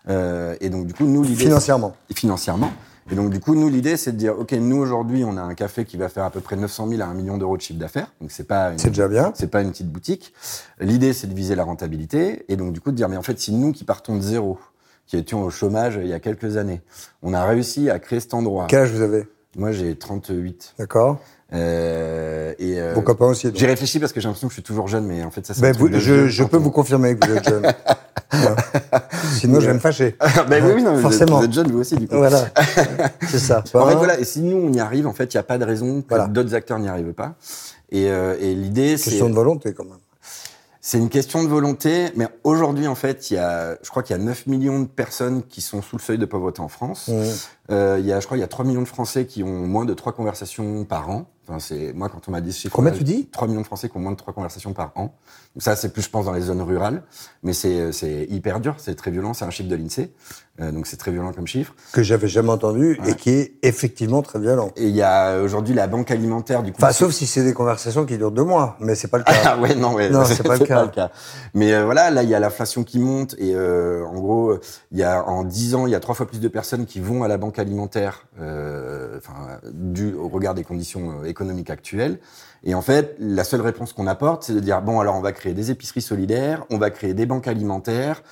Euh, 0.09 0.55
et 0.59 0.69
donc, 0.69 0.87
du 0.87 0.93
coup, 0.93 1.05
nous, 1.05 1.21
l'idée... 1.23 1.43
Financièrement. 1.43 1.95
Financièrement. 2.13 2.71
Et 3.09 3.15
donc, 3.15 3.29
du 3.29 3.39
coup, 3.39 3.55
nous, 3.55 3.69
l'idée, 3.69 3.95
c'est 3.95 4.11
de 4.11 4.17
dire, 4.17 4.37
OK, 4.37 4.51
nous, 4.51 4.77
aujourd'hui, 4.77 5.23
on 5.23 5.37
a 5.37 5.41
un 5.41 5.53
café 5.53 5.85
qui 5.85 5.95
va 5.95 6.09
faire 6.09 6.25
à 6.25 6.29
peu 6.29 6.41
près 6.41 6.57
900 6.57 6.89
000 6.89 7.01
à 7.01 7.05
1 7.05 7.13
million 7.13 7.37
d'euros 7.37 7.55
de 7.55 7.61
chiffre 7.61 7.79
d'affaires. 7.79 8.11
Donc, 8.19 8.31
c'est 8.31 8.47
pas 8.47 8.71
une, 8.71 8.79
C'est 8.79 8.89
déjà 8.89 9.07
bien. 9.07 9.31
c'est 9.35 9.49
pas 9.49 9.61
une 9.61 9.71
petite 9.71 9.89
boutique. 9.89 10.33
L'idée, 10.81 11.13
c'est 11.13 11.27
de 11.27 11.33
viser 11.33 11.55
la 11.55 11.63
rentabilité. 11.63 12.43
Et 12.49 12.57
donc, 12.57 12.73
du 12.73 12.81
coup, 12.81 12.91
de 12.91 12.97
dire, 12.97 13.07
mais 13.07 13.17
en 13.17 13.21
fait, 13.21 13.39
si 13.39 13.53
nous 13.53 13.71
qui 13.71 13.85
partons 13.85 14.15
de 14.17 14.21
zéro, 14.21 14.59
qui 15.05 15.15
étions 15.15 15.43
au 15.43 15.49
chômage 15.49 15.97
il 16.01 16.07
y 16.07 16.13
a 16.13 16.19
quelques 16.19 16.57
années, 16.57 16.81
on 17.23 17.33
a 17.33 17.45
réussi 17.45 17.89
à 17.89 17.97
créer 17.99 18.19
cet 18.19 18.33
endroit. 18.33 18.65
Quel 18.67 18.81
âge 18.81 18.91
vous 18.91 19.01
avez? 19.01 19.25
Moi, 19.55 19.71
j'ai 19.71 19.95
38. 19.95 20.75
D'accord. 20.77 21.19
Euh, 21.53 22.53
et 22.59 22.79
euh, 22.79 22.93
Vos 22.93 23.01
copains 23.01 23.27
aussi. 23.27 23.49
j'ai 23.55 23.67
réfléchi 23.67 23.99
parce 23.99 24.11
que 24.11 24.19
j'ai 24.19 24.27
l'impression 24.27 24.47
que 24.47 24.51
je 24.51 24.55
suis 24.55 24.63
toujours 24.63 24.87
jeune, 24.87 25.05
mais 25.05 25.23
en 25.23 25.31
fait, 25.31 25.45
ça, 25.45 25.53
c'est 25.53 25.61
Ben, 25.61 25.73
je 25.97 26.27
je 26.27 26.43
peux 26.43 26.57
on- 26.57 26.61
vous 26.61 26.71
confirmer 26.71 27.15
que 27.15 27.25
vous 27.27 27.35
êtes 27.37 27.47
jeune. 27.49 27.73
Voilà. 28.29 28.57
Sinon, 29.39 29.61
je 29.61 29.67
vais 29.67 29.73
me 29.73 29.79
fâcher. 29.79 30.17
ben 30.49 30.61
oui, 30.65 30.73
oui, 30.75 30.83
non, 30.83 30.91
mais 30.95 30.95
vous 31.01 31.07
êtes- 31.07 31.11
Forcément. 31.17 31.39
Vous 31.39 31.45
êtes, 31.45 31.53
jeune, 31.53 31.71
vous 31.71 31.79
aussi, 31.79 31.95
du 31.95 32.09
coup. 32.09 32.17
Voilà. 32.17 32.47
C'est 33.29 33.39
ça. 33.39 33.63
En 33.73 33.87
fait, 33.87 33.95
voilà. 33.95 34.19
Et 34.19 34.25
si 34.25 34.41
nous, 34.41 34.57
on 34.57 34.73
y 34.73 34.81
arrive, 34.81 35.07
en 35.07 35.13
fait, 35.13 35.33
il 35.33 35.37
n'y 35.37 35.39
a 35.39 35.43
pas 35.43 35.57
de 35.57 35.63
raison 35.63 36.01
que 36.01 36.07
Voilà. 36.09 36.27
d'autres 36.27 36.53
acteurs 36.53 36.77
n'y 36.77 36.89
arrivent 36.89 37.13
pas. 37.13 37.35
Et, 37.89 38.11
euh, 38.11 38.35
et 38.41 38.53
l'idée, 38.53 38.97
c'est 38.97 39.11
Question 39.11 39.29
de 39.29 39.33
volonté, 39.35 39.73
quand 39.73 39.85
même. 39.85 39.93
C'est 40.81 40.97
une 40.97 41.09
question 41.09 41.41
de 41.43 41.47
volonté, 41.49 42.07
mais 42.17 42.27
aujourd'hui, 42.43 42.87
en 42.87 42.95
fait, 42.95 43.31
il 43.31 43.35
y 43.35 43.37
a, 43.37 43.77
je 43.81 43.89
crois 43.89 44.03
qu'il 44.03 44.15
y 44.15 44.19
a 44.19 44.23
9 44.23 44.45
millions 44.47 44.79
de 44.81 44.87
personnes 44.87 45.43
qui 45.43 45.61
sont 45.61 45.81
sous 45.81 45.95
le 45.97 46.01
seuil 46.01 46.17
de 46.17 46.25
pauvreté 46.25 46.61
en 46.61 46.67
France. 46.69 47.07
Mmh. 47.07 47.23
Euh, 47.69 47.97
il 47.99 48.05
y 48.05 48.13
a, 48.13 48.19
je 48.19 48.25
crois, 48.25 48.37
il 48.37 48.41
y 48.41 48.43
a 48.43 48.47
3 48.47 48.65
millions 48.65 48.81
de 48.81 48.87
Français 48.87 49.25
qui 49.25 49.43
ont 49.43 49.67
moins 49.67 49.85
de 49.85 49.93
3 49.93 50.13
conversations 50.13 50.85
par 50.85 51.09
an. 51.09 51.25
Enfin, 51.47 51.59
c'est, 51.59 51.93
moi, 51.93 52.09
quand 52.09 52.27
on 52.27 52.31
m'a 52.31 52.41
dit 52.41 52.51
ce 52.51 52.59
chiffre. 52.61 52.75
Combien 52.75 52.91
tu 52.91 53.03
dis 53.03 53.27
3 53.31 53.47
millions 53.47 53.61
de 53.61 53.65
Français 53.65 53.89
qui 53.89 53.97
ont 53.97 54.01
moins 54.01 54.11
de 54.11 54.17
3 54.17 54.33
conversations 54.33 54.73
par 54.73 54.91
an. 54.95 55.13
Donc 55.55 55.63
ça, 55.63 55.75
c'est 55.75 55.89
plus, 55.93 56.01
je 56.01 56.09
pense, 56.09 56.25
dans 56.25 56.33
les 56.33 56.41
zones 56.41 56.61
rurales. 56.61 57.03
Mais 57.43 57.53
c'est, 57.53 57.91
c'est 57.91 58.25
hyper 58.29 58.59
dur, 58.59 58.75
c'est 58.77 58.95
très 58.95 59.11
violent, 59.11 59.33
c'est 59.33 59.45
un 59.45 59.49
chiffre 59.49 59.69
de 59.69 59.75
l'INSEE. 59.75 60.11
Euh, 60.59 60.71
donc 60.71 60.87
c'est 60.87 60.97
très 60.97 61.11
violent 61.11 61.31
comme 61.33 61.45
chiffre. 61.45 61.75
Que 61.93 62.01
j'avais 62.01 62.27
jamais 62.27 62.49
entendu 62.49 62.99
et 63.05 63.13
qui 63.13 63.29
est 63.29 63.53
effectivement 63.61 64.23
très 64.23 64.39
violent. 64.39 64.71
Et 64.75 64.87
il 64.87 64.95
y 64.95 65.03
a 65.03 65.39
aujourd'hui 65.39 65.75
la 65.75 65.85
banque 65.87 66.09
alimentaire, 66.09 66.63
du 66.63 66.71
coup. 66.71 66.79
Enfin, 66.81 66.91
sauf 66.91 67.11
si 67.11 67.27
c'est 67.27 67.43
des 67.43 67.53
conversations 67.53 68.05
qui 68.05 68.17
durent 68.17 68.31
deux 68.31 68.43
mois, 68.43 68.75
mais 68.79 68.95
c'est 68.95 69.07
pas 69.07 69.19
le 69.19 69.23
cas. 69.23 69.33
Ah 69.45 69.57
ouais, 69.57 69.75
non, 69.75 69.93
ouais, 69.93 70.09
Non, 70.09 70.25
c'est 70.25 70.43
pas 70.43 70.57
le 70.57 70.65
cas. 70.65 71.11
Mais 71.53 71.73
euh, 71.73 71.85
voilà, 71.85 72.09
là, 72.09 72.23
il 72.23 72.29
y 72.29 72.35
a 72.35 72.39
l'inflation 72.39 72.83
qui 72.83 72.99
monte 72.99 73.35
et 73.37 73.53
euh, 73.53 74.03
en 74.05 74.15
gros, 74.15 74.57
il 74.91 74.97
y 74.97 75.03
a 75.03 75.23
en 75.27 75.43
10 75.43 75.75
ans, 75.75 75.85
il 75.85 75.91
y 75.91 75.95
a 75.95 75.99
trois 75.99 76.15
fois 76.15 76.27
plus 76.27 76.39
de 76.39 76.47
personnes 76.47 76.85
qui 76.85 76.99
vont 76.99 77.23
à 77.23 77.27
la 77.27 77.37
banque 77.37 77.56
alimentaire, 77.59 78.25
euh, 78.39 79.17
enfin, 79.17 79.59
au 80.17 80.27
regard 80.27 80.53
des 80.53 80.63
conditions 80.63 81.21
euh, 81.21 81.25
économiques 81.25 81.69
actuelles. 81.69 82.19
Et 82.63 82.73
en 82.75 82.81
fait, 82.81 83.15
la 83.19 83.43
seule 83.43 83.61
réponse 83.61 83.93
qu'on 83.93 84.07
apporte, 84.07 84.43
c'est 84.43 84.53
de 84.53 84.59
dire 84.59 84.81
bon, 84.81 84.99
alors 84.99 85.15
on 85.15 85.21
va 85.21 85.31
créer 85.31 85.53
des 85.53 85.71
épiceries 85.71 86.01
solidaires, 86.01 86.65
on 86.69 86.77
va 86.77 86.89
créer 86.89 87.13
des 87.13 87.25
banques 87.25 87.47
alimentaires. 87.47 88.23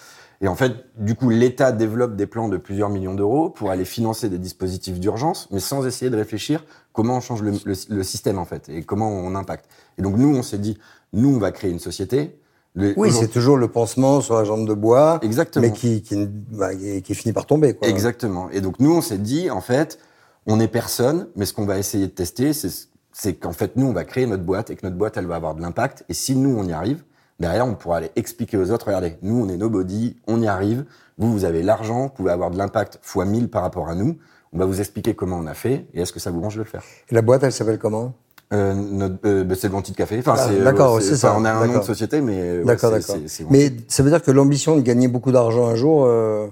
Et 0.41 0.48
en 0.50 0.55
fait, 0.55 0.74
du 0.98 1.15
coup, 1.15 1.29
l'État 1.29 1.72
développe 1.72 2.15
des 2.15 2.27
plans 2.27 2.50
de 2.50 2.58
plusieurs 2.58 2.89
millions 2.89 3.13
d'euros 3.15 3.50
pour 3.50 3.72
aller 3.72 3.86
financer 3.86 4.27
des 4.29 4.38
dispositifs 4.38 5.00
d'urgence, 5.00 5.48
mais 5.51 5.62
sans 5.62 5.86
essayer 5.88 6.12
de 6.12 6.17
réfléchir 6.17 6.65
comment 6.91 7.17
on 7.17 7.22
change 7.22 7.41
le, 7.41 7.51
le- 7.63 7.96
le 7.96 8.03
système, 8.03 8.38
en 8.38 8.46
fait, 8.46 8.67
et 8.70 8.84
comment 8.84 9.10
on 9.10 9.34
impacte. 9.36 9.65
Et 9.98 10.01
donc, 10.01 10.17
nous, 10.17 10.36
on 10.36 10.44
s'est 10.44 10.58
dit, 10.58 10.77
nous, 11.13 11.34
on 11.34 11.39
va 11.39 11.51
créer 11.51 11.72
une 11.72 11.79
société. 11.79 12.38
Oui, 12.75 13.12
c'est 13.12 13.29
toujours 13.29 13.58
le 13.58 13.67
pansement 13.70 14.22
sur 14.22 14.36
la 14.36 14.44
jambe 14.44 14.67
de 14.67 14.74
bois, 14.74 15.20
Exactement. 15.22 15.65
mais 15.65 15.72
qui, 15.72 16.01
qui, 16.01 16.27
bah, 16.27 16.75
qui- 16.75 17.15
finit 17.15 17.32
par 17.34 17.46
tomber. 17.46 17.74
Quoi. 17.74 17.88
Exactement. 17.88 18.50
Et 18.51 18.60
donc, 18.62 18.79
nous, 18.79 18.94
on 18.94 19.01
s'est 19.01 19.17
dit, 19.17 19.50
en 19.50 19.62
fait, 19.62 19.98
on 20.46 20.60
est 20.60 20.67
personne, 20.67 21.27
mais 21.36 21.46
ce 21.46 21.53
qu'on 21.53 21.65
va 21.65 21.77
essayer 21.77 22.08
de 22.08 22.12
tester, 22.12 22.53
c'est 22.53 22.70
c'est 23.17 23.36
qu'en 23.36 23.53
fait, 23.53 23.77
nous, 23.77 23.86
on 23.88 23.94
va 23.94 24.03
créer 24.03 24.25
notre 24.25 24.44
boîte 24.44 24.72
et 24.72 24.75
que 24.75 24.86
notre 24.86 24.98
boîte, 24.98 25.15
elle 25.15 25.25
va 25.25 25.36
avoir 25.36 25.55
de 25.55 25.62
l'impact. 25.62 26.03
Et 26.10 26.13
si 26.13 26.36
nous, 26.36 26.53
on 26.60 26.65
y 26.67 26.74
arrive, 26.74 27.01
derrière, 27.39 27.65
on 27.65 27.74
pourra 27.74 27.98
aller 27.98 28.12
expliquer 28.17 28.58
aux 28.58 28.72
autres, 28.72 28.88
regardez, 28.88 29.15
nous, 29.22 29.41
on 29.41 29.48
est 29.48 29.55
nobody, 29.55 30.17
on 30.27 30.41
y 30.41 30.48
arrive. 30.48 30.84
Vous, 31.17 31.32
vous 31.32 31.46
avez 31.46 31.63
l'argent, 31.63 32.03
vous 32.03 32.10
pouvez 32.10 32.32
avoir 32.32 32.51
de 32.51 32.58
l'impact 32.58 33.00
fois 33.01 33.24
1000 33.24 33.48
par 33.50 33.62
rapport 33.62 33.88
à 33.88 33.96
nous. 33.96 34.17
On 34.51 34.58
va 34.58 34.65
vous 34.65 34.82
expliquer 34.82 35.15
comment 35.15 35.38
on 35.38 35.46
a 35.48 35.53
fait 35.53 35.86
et 35.94 36.01
est-ce 36.01 36.12
que 36.12 36.20
ça 36.20 36.29
vous 36.29 36.41
branche 36.41 36.55
de 36.55 36.60
le 36.60 36.65
faire. 36.65 36.84
Et 37.10 37.15
la 37.15 37.22
boîte, 37.22 37.44
elle 37.44 37.53
s'appelle 37.53 37.79
comment? 37.79 38.13
Euh, 38.54 38.74
notre, 38.75 39.16
euh, 39.25 39.44
bah, 39.44 39.56
c'est 39.60 39.68
le 39.70 39.74
Wanted 39.74 39.96
Café. 39.96 40.18
Enfin, 40.20 40.36
Ah, 40.38 40.48
c'est, 40.50 40.64
d'accord, 40.64 41.02
c'est- 41.02 41.16
ça, 41.16 41.32
enfin, 41.32 41.40
On 41.42 41.46
a 41.46 41.52
un 41.52 41.66
nom 41.68 41.79
de 41.79 41.84
société, 41.84 42.22
mais 42.22 42.60
ouais, 42.60 42.64
D'accord, 42.64 42.92
d'accord. 42.92 43.18
Mais 43.50 43.72
ça 43.88 44.03
veut 44.03 44.10
dire 44.12 44.22
que 44.22 44.29
l'ambition 44.31 44.75
de 44.75 44.81
gagner 44.81 45.08
beaucoup 45.08 45.31
d'argent 45.31 45.68
un 45.68 45.75
jour. 45.75 46.05
euh, 46.05 46.48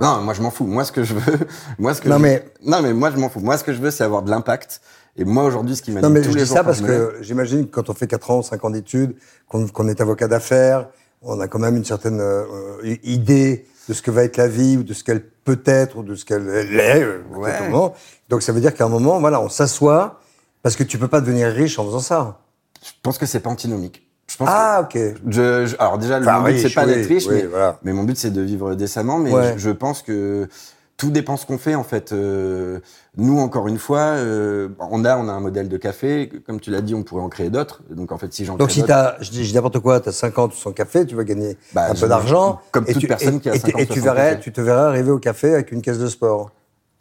Non, 0.00 0.20
moi 0.22 0.34
je 0.34 0.42
m'en 0.42 0.50
fous. 0.50 0.64
Moi 0.66 0.84
ce 0.84 0.90
que 0.90 1.04
je 1.04 1.14
veux, 1.14 1.38
moi 1.78 1.94
ce 1.94 2.00
que 2.02 2.08
Non, 2.08 2.16
je- 2.16 2.22
mais- 2.22 2.44
non 2.64 2.82
mais 2.82 2.92
moi 2.92 3.10
je 3.14 3.18
m'en 3.18 3.28
fous. 3.28 3.38
Moi 3.40 3.56
ce 3.56 3.62
que 3.62 3.72
je 3.72 3.80
veux 3.80 3.90
c'est 3.92 4.02
avoir 4.02 4.22
de 4.22 4.30
l'impact. 4.30 4.80
Et 5.16 5.24
moi 5.24 5.44
aujourd'hui 5.44 5.76
ce 5.76 5.82
qui 5.82 5.92
Non, 5.92 6.00
m'anime 6.00 6.12
mais 6.14 6.20
tous 6.22 6.32
je 6.32 6.36
les 6.38 6.42
dis 6.42 6.48
jours 6.48 6.56
ça 6.56 6.64
parce 6.64 6.78
je 6.78 6.84
que 6.86 7.16
j'imagine 7.20 7.66
que 7.66 7.70
quand 7.70 7.88
on 7.88 7.94
fait 7.94 8.06
4 8.08 8.30
ans, 8.32 8.42
5 8.42 8.64
ans 8.64 8.70
d'études, 8.70 9.14
qu'on 9.48 9.86
est 9.88 10.00
avocat 10.00 10.26
d'affaires, 10.26 10.88
on 11.20 11.38
a 11.38 11.46
quand 11.46 11.58
même 11.60 11.76
une 11.76 11.84
certaine 11.84 12.20
euh, 12.20 12.42
euh, 12.82 12.96
idée 13.04 13.66
de 13.88 13.94
ce 13.94 14.02
que 14.02 14.10
va 14.10 14.24
être 14.24 14.38
la 14.38 14.48
vie, 14.48 14.76
ou 14.78 14.82
de 14.82 14.94
ce 14.94 15.04
qu'elle 15.04 15.22
peut 15.22 15.60
être, 15.66 15.98
ou 15.98 16.02
de 16.02 16.14
ce 16.16 16.24
qu'elle 16.24 16.48
est. 16.48 17.02
euh, 17.02 17.18
Ouais. 17.36 17.52
Donc 18.28 18.42
ça 18.42 18.52
veut 18.52 18.60
dire 18.60 18.74
qu'à 18.74 18.86
un 18.86 18.88
moment, 18.88 19.20
voilà, 19.20 19.40
on 19.40 19.48
s'assoit, 19.50 20.20
parce 20.62 20.76
que 20.76 20.84
tu 20.84 20.98
peux 20.98 21.08
pas 21.08 21.20
devenir 21.20 21.48
riche 21.48 21.78
en 21.78 21.84
faisant 21.84 22.00
ça. 22.00 22.38
je 22.84 22.90
pense 23.02 23.18
que 23.18 23.26
c'est 23.26 23.40
pas 23.40 23.50
antinomique. 23.50 24.06
Je 24.28 24.36
pense 24.36 24.48
Ah, 24.50 24.82
ok. 24.84 24.98
je, 25.28 25.66
je- 25.66 25.76
alors 25.78 25.98
déjà 25.98 26.18
Enfin, 26.18 26.42
le 26.46 26.52
but 26.52 26.58
c'est 26.60 26.74
pas 26.74 26.86
oui, 26.86 26.94
d'être 26.94 27.06
riche, 27.08 27.26
oui, 27.26 27.34
mais, 27.42 27.46
voilà. 27.46 27.78
mais 27.82 27.92
mon 27.92 28.04
but 28.04 28.16
c'est 28.16 28.30
de 28.30 28.40
vivre 28.40 28.74
décemment. 28.74 29.18
Mais 29.18 29.32
Ouais. 29.32 29.52
je, 29.54 29.58
je 29.58 29.70
pense 29.70 30.02
que 30.02 30.48
tout 30.96 31.10
dépend 31.10 31.36
ce 31.36 31.44
qu'on 31.44 31.58
fait 31.58 31.74
en 31.74 31.82
fait. 31.84 32.12
Euh, 32.12 32.78
nous 33.16 33.38
encore 33.40 33.66
une 33.68 33.78
fois, 33.78 33.98
euh, 34.00 34.68
on 34.78 35.04
a 35.04 35.16
on 35.18 35.28
a 35.28 35.32
un 35.32 35.40
modèle 35.40 35.68
de 35.68 35.76
café. 35.76 36.30
Comme 36.46 36.60
tu 36.60 36.70
l'as 36.70 36.80
dit, 36.80 36.94
on 36.94 37.02
pourrait 37.02 37.22
en 37.22 37.28
créer 37.28 37.50
d'autres. 37.50 37.82
Donc 37.90 38.10
en 38.12 38.18
fait 38.18 38.32
si 38.32 38.44
j'en 38.44 38.56
Donc 38.56 38.70
si 38.70 38.84
t'as, 38.84 39.16
je 39.20 39.30
dis 39.30 39.52
n'importe 39.52 39.80
quoi, 39.80 40.00
t'as 40.00 40.12
50 40.12 40.52
ou 40.54 40.56
100 40.56 40.72
cafés, 40.72 41.04
tu 41.04 41.14
vas 41.16 41.24
gagner 41.24 41.58
Bah, 41.74 41.86
un 41.90 41.94
peu 41.94 42.08
d'argent. 42.08 42.60
comme 42.70 42.84
et 42.86 42.92
toute 42.94 43.02
tu- 43.02 43.08
personne 43.08 43.36
et- 43.36 43.40
qui 43.40 43.50
a 43.50 43.54
et 43.54 43.58
tu- 43.58 43.66
50, 43.66 43.80
Et 43.82 43.86
tu 43.86 43.92
60 44.00 44.04
verrais, 44.16 44.40
tu 44.40 44.52
te 44.52 44.60
verrais 44.60 44.86
arriver 44.88 45.10
au 45.10 45.18
café 45.18 45.52
avec 45.54 45.72
une 45.72 45.82
caisse 45.82 45.98
de 45.98 46.06
sport. 46.08 46.50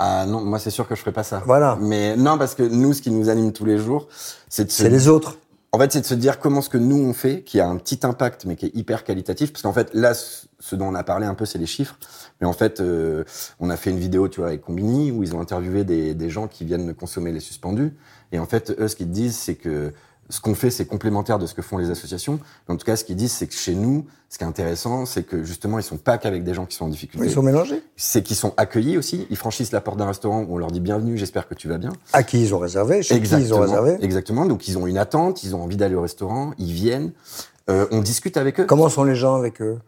Ah 0.04 0.26
non, 0.26 0.42
moi 0.42 0.58
c'est 0.58 0.72
sûr 0.72 0.88
que 0.88 0.96
je 0.96 1.02
ferai 1.02 1.12
pas 1.12 1.24
ça. 1.24 1.44
Voilà. 1.46 1.78
Mais 1.80 2.16
non 2.16 2.38
parce 2.40 2.56
que 2.56 2.64
nous 2.64 2.94
ce 2.94 3.04
qui 3.04 3.12
nous 3.12 3.30
anime 3.30 3.54
tous 3.54 3.66
les 3.66 3.78
jours, 3.78 4.08
c'est 4.50 4.66
de 4.66 4.72
se 4.72 4.84
C'est 4.84 4.90
les 4.90 5.08
autres. 5.08 5.38
En 5.74 5.80
fait, 5.80 5.94
c'est 5.94 6.02
de 6.02 6.06
se 6.06 6.16
dire 6.16 6.40
comment 6.40 6.62
ce 6.62 6.70
que 6.70 6.78
nous 6.78 6.98
on 6.98 7.14
fait, 7.14 7.44
qui 7.44 7.62
a 7.62 7.68
un 7.68 7.78
petit 7.78 8.00
impact, 8.04 8.46
mais 8.46 8.58
qui 8.58 8.66
est 8.66 8.76
hyper 8.76 9.06
qualitatif. 9.06 9.54
Parce 9.54 9.62
qu'en 9.62 9.72
fait, 9.72 9.94
là, 9.94 10.14
ce 10.14 10.48
ce 10.62 10.76
dont 10.76 10.88
on 10.88 10.96
a 10.96 11.04
parlé 11.04 11.26
un 11.26 11.34
peu, 11.34 11.46
c'est 11.46 11.58
les 11.58 11.66
chiffres. 11.66 11.98
Mais 12.40 12.48
en 12.48 12.54
fait, 12.54 12.80
euh, 12.80 13.24
on 13.60 13.70
a 13.70 13.78
fait 13.78 13.90
une 13.90 14.00
vidéo, 14.00 14.28
tu 14.28 14.40
vois, 14.40 14.50
avec 14.50 14.62
Combini, 14.62 15.12
où 15.12 15.24
ils 15.24 15.36
ont 15.36 15.42
interviewé 15.42 15.84
des, 15.84 16.14
des 16.14 16.30
gens 16.30 16.48
qui 16.48 16.66
viennent 16.66 16.94
consommer 16.94 17.32
les 17.32 17.40
suspendus. 17.40 17.94
Et 18.32 18.40
en 18.40 18.46
fait, 18.46 18.74
eux, 18.80 18.88
ce 18.88 18.96
qu'ils 18.96 19.10
disent, 19.10 19.38
c'est 19.38 19.56
que 19.56 19.92
ce 20.32 20.40
qu'on 20.40 20.56
fait, 20.56 20.72
c'est 20.72 20.86
complémentaire 20.86 21.38
de 21.38 21.46
ce 21.46 21.54
que 21.54 21.62
font 21.62 21.78
les 21.78 21.92
associations. 21.92 22.40
Mais 22.68 22.74
en 22.74 22.78
tout 22.78 22.86
cas, 22.86 22.96
ce 22.96 23.04
qu'ils 23.04 23.18
disent, 23.18 23.34
c'est 23.34 23.48
que 23.48 23.54
chez 23.54 23.76
nous, 23.76 24.06
ce 24.30 24.38
qui 24.38 24.46
est 24.46 24.48
intéressant, 24.48 25.06
c'est 25.06 25.24
que 25.24 25.44
justement, 25.44 25.78
ils 25.78 25.84
sont 25.84 25.98
pas 25.98 26.18
qu'avec 26.18 26.46
des 26.46 26.54
gens 26.54 26.66
qui 26.66 26.78
sont 26.78 26.86
en 26.86 26.90
difficulté. 26.90 27.28
Ils 27.28 27.32
sont 27.32 27.44
mélangés. 27.44 27.84
C'est 27.98 28.24
qu'ils 28.24 28.38
sont 28.38 28.54
accueillis 28.56 28.98
aussi. 28.98 29.28
Ils 29.30 29.36
franchissent 29.36 29.74
la 29.74 29.82
porte 29.82 29.98
d'un 29.98 30.08
restaurant 30.08 30.46
où 30.48 30.56
on 30.56 30.58
leur 30.58 30.72
dit 30.72 30.80
bienvenue, 30.80 31.18
j'espère 31.18 31.50
que 31.50 31.54
tu 31.54 31.68
vas 31.68 31.78
bien. 31.78 31.92
À 32.14 32.24
qui 32.24 32.42
ils 32.42 32.56
ont 32.56 32.60
réservé 32.60 33.04
Chez 33.04 33.22
qui 33.22 33.30
ils 33.36 33.54
ont 33.54 33.60
réservé 33.60 33.98
Exactement. 34.02 34.46
Donc 34.46 34.68
ils 34.70 34.78
ont 34.78 34.88
une 34.88 34.98
attente, 34.98 35.44
ils 35.44 35.54
ont 35.54 35.62
envie 35.62 35.78
d'aller 35.78 35.96
au 35.96 36.02
restaurant, 36.02 36.52
ils 36.58 36.72
viennent. 36.72 37.12
Euh, 37.70 37.86
on 37.92 38.02
discute 38.02 38.38
avec 38.38 38.60
eux. 38.60 38.66
Comment 38.66 38.90
sont 38.90 39.04
les 39.04 39.16
gens 39.16 39.36
avec 39.36 39.62
eux? 39.62 39.80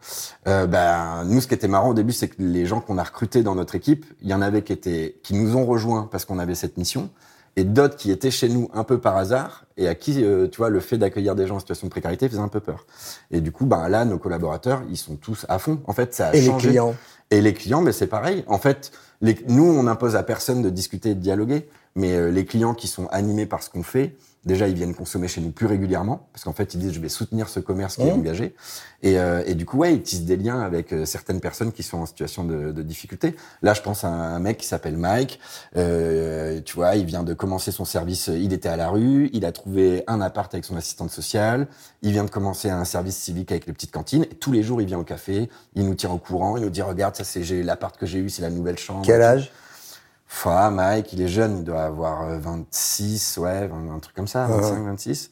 Euh, 0.46 0.66
ben, 0.66 1.24
nous, 1.24 1.40
ce 1.40 1.48
qui 1.48 1.54
était 1.54 1.68
marrant 1.68 1.90
au 1.90 1.94
début, 1.94 2.12
c'est 2.12 2.28
que 2.28 2.36
les 2.38 2.66
gens 2.66 2.80
qu'on 2.80 2.98
a 2.98 3.02
recrutés 3.02 3.42
dans 3.42 3.54
notre 3.54 3.74
équipe, 3.74 4.06
il 4.22 4.28
y 4.28 4.34
en 4.34 4.42
avait 4.42 4.62
qui 4.62 4.72
étaient, 4.72 5.16
qui 5.22 5.34
nous 5.34 5.56
ont 5.56 5.64
rejoints 5.64 6.08
parce 6.10 6.24
qu'on 6.24 6.38
avait 6.38 6.54
cette 6.54 6.76
mission, 6.76 7.10
et 7.56 7.64
d'autres 7.64 7.96
qui 7.96 8.10
étaient 8.10 8.30
chez 8.30 8.48
nous 8.48 8.68
un 8.74 8.84
peu 8.84 8.98
par 8.98 9.16
hasard 9.16 9.64
et 9.76 9.88
à 9.88 9.94
qui, 9.94 10.24
euh, 10.24 10.48
tu 10.48 10.58
vois, 10.58 10.70
le 10.70 10.80
fait 10.80 10.98
d'accueillir 10.98 11.34
des 11.34 11.46
gens 11.46 11.56
en 11.56 11.60
situation 11.60 11.86
de 11.86 11.90
précarité 11.90 12.28
faisait 12.28 12.40
un 12.40 12.48
peu 12.48 12.60
peur. 12.60 12.86
Et 13.30 13.40
du 13.40 13.52
coup, 13.52 13.66
ben 13.66 13.88
là, 13.88 14.04
nos 14.04 14.18
collaborateurs, 14.18 14.82
ils 14.90 14.96
sont 14.96 15.16
tous 15.16 15.46
à 15.48 15.58
fond. 15.58 15.80
En 15.86 15.92
fait, 15.92 16.14
ça 16.14 16.28
a 16.28 16.34
Et 16.34 16.40
les 16.40 16.46
changé. 16.46 16.68
clients 16.68 16.94
Et 17.30 17.40
les 17.40 17.54
clients, 17.54 17.80
mais 17.80 17.92
c'est 17.92 18.06
pareil. 18.06 18.44
En 18.46 18.58
fait, 18.58 18.92
les, 19.20 19.36
nous, 19.48 19.64
on 19.64 19.86
impose 19.86 20.16
à 20.16 20.22
personne 20.22 20.62
de 20.62 20.70
discuter 20.70 21.10
et 21.10 21.14
de 21.14 21.20
dialoguer, 21.20 21.68
mais 21.94 22.14
euh, 22.14 22.30
les 22.30 22.44
clients 22.44 22.74
qui 22.74 22.88
sont 22.88 23.06
animés 23.08 23.46
par 23.46 23.62
ce 23.62 23.70
qu'on 23.70 23.82
fait, 23.82 24.16
déjà, 24.44 24.68
ils 24.68 24.74
viennent 24.74 24.94
consommer 24.94 25.28
chez 25.28 25.40
nous 25.40 25.50
plus 25.50 25.66
régulièrement, 25.66 26.28
parce 26.32 26.44
qu'en 26.44 26.52
fait, 26.52 26.74
ils 26.74 26.78
disent, 26.80 26.92
je 26.92 27.00
vais 27.00 27.08
soutenir 27.08 27.48
ce 27.48 27.60
commerce 27.60 27.96
qui 27.96 28.02
est 28.02 28.12
Mmh. 28.12 28.18
engagé. 28.18 28.54
Et, 29.02 29.18
euh, 29.18 29.42
et 29.46 29.54
du 29.54 29.66
coup, 29.66 29.78
ouais, 29.78 29.94
ils 29.94 30.02
tissent 30.02 30.24
des 30.24 30.36
liens 30.36 30.60
avec 30.60 30.92
euh, 30.92 31.04
certaines 31.04 31.40
personnes 31.40 31.72
qui 31.72 31.82
sont 31.82 31.98
en 31.98 32.06
situation 32.06 32.44
de, 32.44 32.72
de 32.72 32.82
difficulté. 32.82 33.36
Là, 33.62 33.74
je 33.74 33.82
pense 33.82 34.04
à 34.04 34.08
un 34.08 34.38
mec 34.38 34.56
qui 34.58 34.66
s'appelle 34.66 34.96
Mike. 34.96 35.40
Euh, 35.76 36.60
tu 36.64 36.74
vois, 36.76 36.96
il 36.96 37.04
vient 37.04 37.22
de 37.22 37.34
commencer 37.34 37.70
son 37.70 37.84
service. 37.84 38.28
Il 38.28 38.52
était 38.52 38.68
à 38.68 38.76
la 38.76 38.88
rue. 38.88 39.30
Il 39.32 39.44
a 39.44 39.52
trouvé 39.52 40.04
un 40.06 40.20
appart 40.20 40.52
avec 40.54 40.64
son 40.64 40.76
assistante 40.76 41.10
sociale. 41.10 41.66
Il 42.02 42.12
vient 42.12 42.24
de 42.24 42.30
commencer 42.30 42.70
un 42.70 42.84
service 42.84 43.16
civique 43.16 43.50
avec 43.52 43.66
les 43.66 43.72
petites 43.72 43.92
cantines. 43.92 44.24
Et 44.24 44.34
tous 44.34 44.52
les 44.52 44.62
jours, 44.62 44.80
il 44.80 44.86
vient 44.86 44.98
au 44.98 45.04
café. 45.04 45.50
Il 45.74 45.84
nous 45.86 45.94
tient 45.94 46.10
au 46.10 46.18
courant. 46.18 46.56
Il 46.56 46.62
nous 46.62 46.70
dit, 46.70 46.82
regarde, 46.82 47.14
ça 47.16 47.24
c'est 47.24 47.42
j'ai 47.42 47.62
l'appart 47.62 47.96
que 47.98 48.06
j'ai 48.06 48.18
eu, 48.20 48.30
c'est 48.30 48.42
la 48.42 48.50
nouvelle 48.50 48.78
chambre. 48.78 49.02
Quel 49.04 49.20
âge? 49.22 49.52
Fa, 50.34 50.68
Mike, 50.68 51.12
il 51.12 51.22
est 51.22 51.28
jeune, 51.28 51.58
il 51.58 51.64
doit 51.64 51.82
avoir 51.82 52.28
26, 52.40 53.38
ouais, 53.38 53.70
un 53.72 53.98
truc 54.00 54.16
comme 54.16 54.26
ça, 54.26 54.46
25, 54.48 54.82
26. 54.84 55.30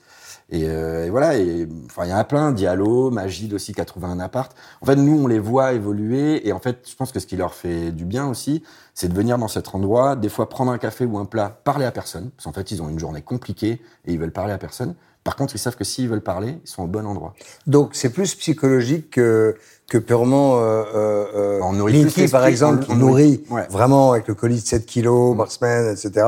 Et, 0.50 0.64
euh, 0.68 1.06
et, 1.06 1.10
voilà, 1.10 1.36
et 1.36 1.68
enfin 1.86 2.04
il 2.04 2.10
y 2.10 2.14
en 2.14 2.18
a 2.18 2.24
plein, 2.24 2.52
Diallo, 2.52 3.10
Magid 3.10 3.52
aussi 3.52 3.74
qui 3.74 3.80
a 3.80 3.84
trouvé 3.84 4.06
un 4.06 4.20
appart. 4.20 4.54
En 4.80 4.86
fait, 4.86 4.94
nous 4.94 5.24
on 5.24 5.26
les 5.26 5.40
voit 5.40 5.72
évoluer 5.72 6.46
et 6.46 6.52
en 6.52 6.60
fait, 6.60 6.88
je 6.88 6.94
pense 6.94 7.10
que 7.10 7.18
ce 7.18 7.26
qui 7.26 7.36
leur 7.36 7.52
fait 7.52 7.90
du 7.90 8.04
bien 8.04 8.28
aussi, 8.28 8.62
c'est 8.94 9.08
de 9.08 9.14
venir 9.14 9.38
dans 9.38 9.48
cet 9.48 9.74
endroit, 9.74 10.14
des 10.14 10.28
fois 10.28 10.48
prendre 10.48 10.70
un 10.70 10.78
café 10.78 11.04
ou 11.04 11.18
un 11.18 11.24
plat, 11.24 11.50
parler 11.64 11.84
à 11.84 11.90
personne, 11.90 12.30
parce 12.30 12.44
qu'en 12.44 12.52
fait 12.52 12.70
ils 12.70 12.80
ont 12.80 12.88
une 12.88 13.00
journée 13.00 13.22
compliquée 13.22 13.82
et 14.04 14.12
ils 14.12 14.20
veulent 14.20 14.32
parler 14.32 14.52
à 14.52 14.58
personne. 14.58 14.94
Par 15.24 15.36
contre, 15.36 15.54
ils 15.54 15.58
savent 15.58 15.76
que 15.76 15.84
s'ils 15.84 16.08
veulent 16.08 16.22
parler, 16.22 16.58
ils 16.64 16.68
sont 16.68 16.82
au 16.82 16.88
bon 16.88 17.06
endroit. 17.06 17.34
Donc 17.66 17.90
c'est 17.92 18.10
plus 18.10 18.34
psychologique 18.34 19.10
que 19.10 19.56
que 19.88 19.98
purement 19.98 20.58
euh, 20.58 20.82
euh, 20.94 21.60
on 21.62 21.74
nourrit 21.74 22.04
Linky, 22.04 22.28
par 22.28 22.46
exemple, 22.46 22.84
qui 22.84 22.94
nourrit 22.94 23.44
vraiment 23.70 24.12
avec 24.12 24.26
le 24.26 24.34
colis 24.34 24.60
de 24.60 24.66
7 24.66 24.86
kilos 24.86 25.36
par 25.36 25.52
semaine, 25.52 25.92
etc. 25.92 26.26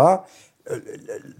Euh, 0.70 0.78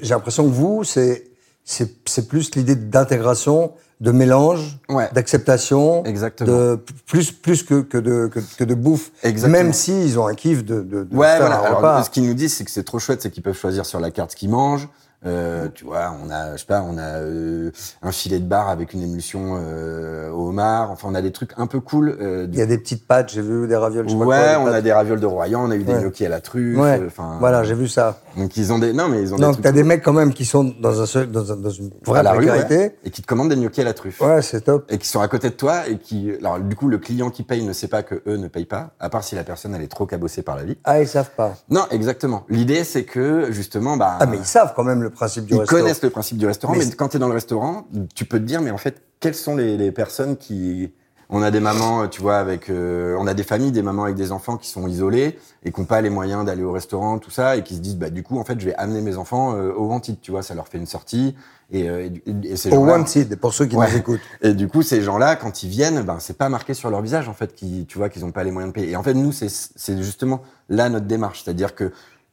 j'ai 0.01 0.15
l'impression 0.15 0.45
que 0.45 0.53
vous, 0.53 0.85
c'est 0.85 1.25
c'est 1.65 2.29
plus 2.29 2.55
l'idée 2.57 2.77
d'intégration, 2.77 3.73
de 4.01 4.11
mélange, 4.11 4.81
d'acceptation, 5.13 6.03
de 6.03 6.79
plus 7.07 7.31
plus 7.33 7.63
que 7.63 7.83
que 7.83 7.99
de 7.99 8.31
que, 8.59 8.65
de 8.65 8.75
bouffe. 8.75 9.13
Exactement. 9.23 9.63
Même 9.63 9.73
si 9.73 10.05
ils 10.05 10.19
ont 10.19 10.27
un 10.27 10.35
kiff 10.35 10.65
de 10.65 10.83
de, 10.83 11.05
de 11.05 11.17
ouais, 11.17 11.39
voilà. 11.39 11.57
Alors, 11.57 12.05
ce 12.05 12.11
qu'ils 12.11 12.27
nous 12.27 12.35
disent, 12.35 12.55
c'est 12.55 12.65
que 12.65 12.71
c'est 12.71 12.85
trop 12.85 12.99
chouette, 12.99 13.23
c'est 13.23 13.31
qu'ils 13.31 13.43
peuvent 13.43 13.57
choisir 13.57 13.87
sur 13.87 14.01
la 14.01 14.11
carte 14.11 14.33
ce 14.33 14.37
qu'ils 14.37 14.51
mangent. 14.51 14.89
Euh, 15.27 15.69
tu 15.75 15.85
vois, 15.85 16.15
on 16.23 16.31
a, 16.31 16.53
je 16.53 16.61
sais 16.61 16.67
pas, 16.67 16.83
on 16.83 16.99
a 16.99 17.21
euh, 17.21 17.71
un 18.03 18.13
filet 18.13 18.39
de 18.39 18.45
bar 18.45 18.69
avec 18.69 18.93
une 18.93 19.03
émulsion 19.03 19.59
euh, 19.59 20.31
au 20.31 20.49
homard. 20.49 20.91
Enfin, 20.91 21.09
on 21.11 21.15
a 21.15 21.23
des 21.23 21.33
trucs 21.33 21.53
un 21.57 21.67
peu 21.67 21.81
cool. 21.81 22.17
Euh, 22.21 22.47
Il 22.51 22.59
y 22.59 22.63
a 22.63 22.67
des 22.67 22.79
petites 22.79 23.07
pâtes, 23.07 23.31
j'ai 23.33 23.43
vu 23.43 23.67
des 23.67 23.77
ravioles. 23.77 24.09
Je 24.09 24.15
ouais, 24.15 24.25
quoi, 24.25 24.61
on 24.61 24.67
a 24.67 24.81
des 24.81 24.93
ravioles 24.93 25.21
de 25.21 25.27
Royan, 25.27 25.65
on 25.65 25.71
a 25.71 25.77
eu 25.77 25.85
des 25.85 25.95
gnocchis 25.95 26.27
à 26.27 26.29
la 26.29 26.41
truffe. 26.41 26.79
Ouais. 26.79 27.03
Enfin, 27.07 27.37
voilà, 27.41 27.65
j'ai 27.65 27.75
vu 27.75 27.89
ça. 27.89 28.21
Donc 28.37 28.57
ils 28.57 28.73
ont 28.73 28.79
des, 28.79 28.93
non 28.93 29.09
mais 29.09 29.23
ils 29.23 29.33
ont. 29.33 29.39
Donc 29.39 29.63
t'as 29.63 29.73
des 29.73 29.85
mecs 29.85 30.03
quand 30.03 30.13
même 30.13 30.35
qui 30.35 30.45
sont 30.45 30.75
dans 30.81 31.01
un 31.01 31.07
seul, 31.07 31.31
dans, 31.31 31.53
un, 31.53 31.57
dans 31.57 31.71
une 31.71 31.91
vraie 32.05 32.23
précarité 32.23 32.97
et 33.05 33.11
qui 33.11 33.23
te 33.23 33.27
commandent 33.27 33.51
des 33.51 33.57
gnocchis 33.57 33.81
à 33.81 33.85
la 33.85 33.95
truffe. 33.95 34.21
Ouais, 34.21 34.43
c'est 34.43 34.63
top. 34.63 34.87
Et 34.91 34.99
qui 34.99 35.09
sont 35.09 35.21
à 35.21 35.29
côté 35.29 35.49
de 35.51 35.55
toi 35.55 35.89
et 35.89 35.99
qui, 35.99 36.33
alors 36.41 36.59
du 36.59 36.77
coup, 36.77 36.89
le 36.89 36.99
client 36.99 37.31
qui 37.31 37.45
paye 37.45 37.65
ne 37.65 37.73
sait 37.73 37.89
pas 37.89 38.03
que 38.03 38.23
eux 38.27 38.37
ne 38.37 38.49
payent 38.49 38.65
pas, 38.67 38.91
à 39.01 39.09
part 39.09 39.25
si 39.25 39.35
la 39.37 39.45
personne 39.45 39.75
elle 39.75 39.83
est 39.83 39.89
trop 39.89 40.07
cabossée 40.07 40.43
par 40.43 40.57
la 40.57 40.65
vie. 40.65 40.77
Ah, 40.85 41.01
ils 41.01 41.09
savent 41.09 41.31
pas. 41.37 41.55
Non, 41.71 41.87
exactement. 41.91 42.45
L'idée 42.49 42.85
c'est 42.85 43.05
que 43.05 43.51
justement, 43.53 43.97
bah. 43.97 44.19
Ah, 44.21 44.27
mais 44.27 44.37
ils 44.37 44.45
savent 44.45 44.73
quand 44.75 44.85
même 44.85 45.03
le 45.03 45.11
principe 45.15 45.47
du 45.47 45.55
restaurant 45.55 45.83
le 46.03 46.11
principe 46.11 46.39
du 46.39 46.47
restaurant, 46.47 46.75
mais, 46.77 46.91
quand 46.91 47.09
tu 47.09 47.17
es 47.17 47.21
dans 47.21 47.29
le 47.29 47.35
restaurant, 47.35 47.87
tu 48.15 48.25
peux 48.25 48.39
te 48.39 48.45
dire, 48.45 48.61
mais 48.61 48.71
en 48.71 48.79
fait, 48.79 49.03
quelles 49.21 49.35
sont 49.35 49.57
les, 49.57 49.77
les 49.77 49.93
personnes 49.93 50.37
qui... 50.37 50.93
On 51.31 51.43
a 51.43 51.51
des 51.51 51.59
mamans, 51.59 52.07
tu 52.07 52.21
vois, 52.21 52.37
avec, 52.37 52.69
euh, 52.69 53.17
on 53.19 53.27
a 53.27 53.33
des 53.33 53.45
familles, 53.45 53.73
des 53.73 53.83
mamans 53.83 54.05
avec 54.05 54.15
des 54.15 54.31
enfants 54.31 54.59
qui 54.59 54.69
sont 54.69 54.87
isolés 54.87 55.39
et 55.65 55.73
qui 55.73 55.81
n'ont 55.81 55.87
pas 55.87 56.03
les 56.03 56.11
moyens 56.11 56.45
d'aller 56.45 56.63
au 56.63 56.71
restaurant, 56.71 57.19
tout 57.19 57.31
ça, 57.31 57.57
et 57.57 57.63
qui 57.63 57.75
se 57.75 57.81
disent, 57.81 57.97
bah 57.97 58.11
du 58.11 58.23
coup, 58.23 58.39
en 58.39 58.45
fait, 58.45 58.61
je 58.61 58.67
vais 58.67 58.75
amener 58.75 59.01
mes 59.01 59.17
enfants 59.17 59.55
euh, 59.55 59.73
au 59.73 59.87
Wanted, 59.87 60.21
tu 60.21 60.31
vois, 60.33 60.43
ça 60.43 60.55
leur 60.55 60.69
fait 60.69 60.77
une 60.77 60.87
sortie. 60.87 61.35
Et, 61.73 61.89
euh, 61.89 62.11
et, 62.27 62.51
et 62.51 62.57
ces 62.57 62.71
au 62.71 62.81
Wanted, 62.81 63.37
pour 63.37 63.55
ceux 63.55 63.65
qui 63.65 63.75
nous 63.75 63.97
écoutent. 63.97 64.21
Et 64.43 64.53
du 64.53 64.69
coup, 64.69 64.83
ces 64.83 65.01
gens-là, 65.01 65.35
quand 65.35 65.63
ils 65.63 65.71
viennent, 65.71 66.03
ben 66.03 66.19
c'est 66.21 66.37
pas 66.37 66.51
marqué 66.51 66.75
sur 66.75 66.91
leur 66.91 67.01
visage, 67.01 67.27
en 67.27 67.35
fait, 67.35 67.55
qui, 67.55 67.87
tu 67.87 67.97
vois, 67.97 68.11
qu'ils 68.11 68.23
n'ont 68.23 68.31
pas 68.31 68.45
les 68.45 68.51
moyens 68.51 68.73
de 68.73 68.79
payer. 68.79 68.93
Et 68.93 68.97
en 68.97 69.03
fait, 69.03 69.15
nous, 69.15 69.33
c'est 69.33 70.03
justement 70.03 70.43
là 70.69 70.91
notre 70.91 71.07
démarche, 71.07 71.43
c'est-à-dire 71.43 71.75
que 71.75 71.91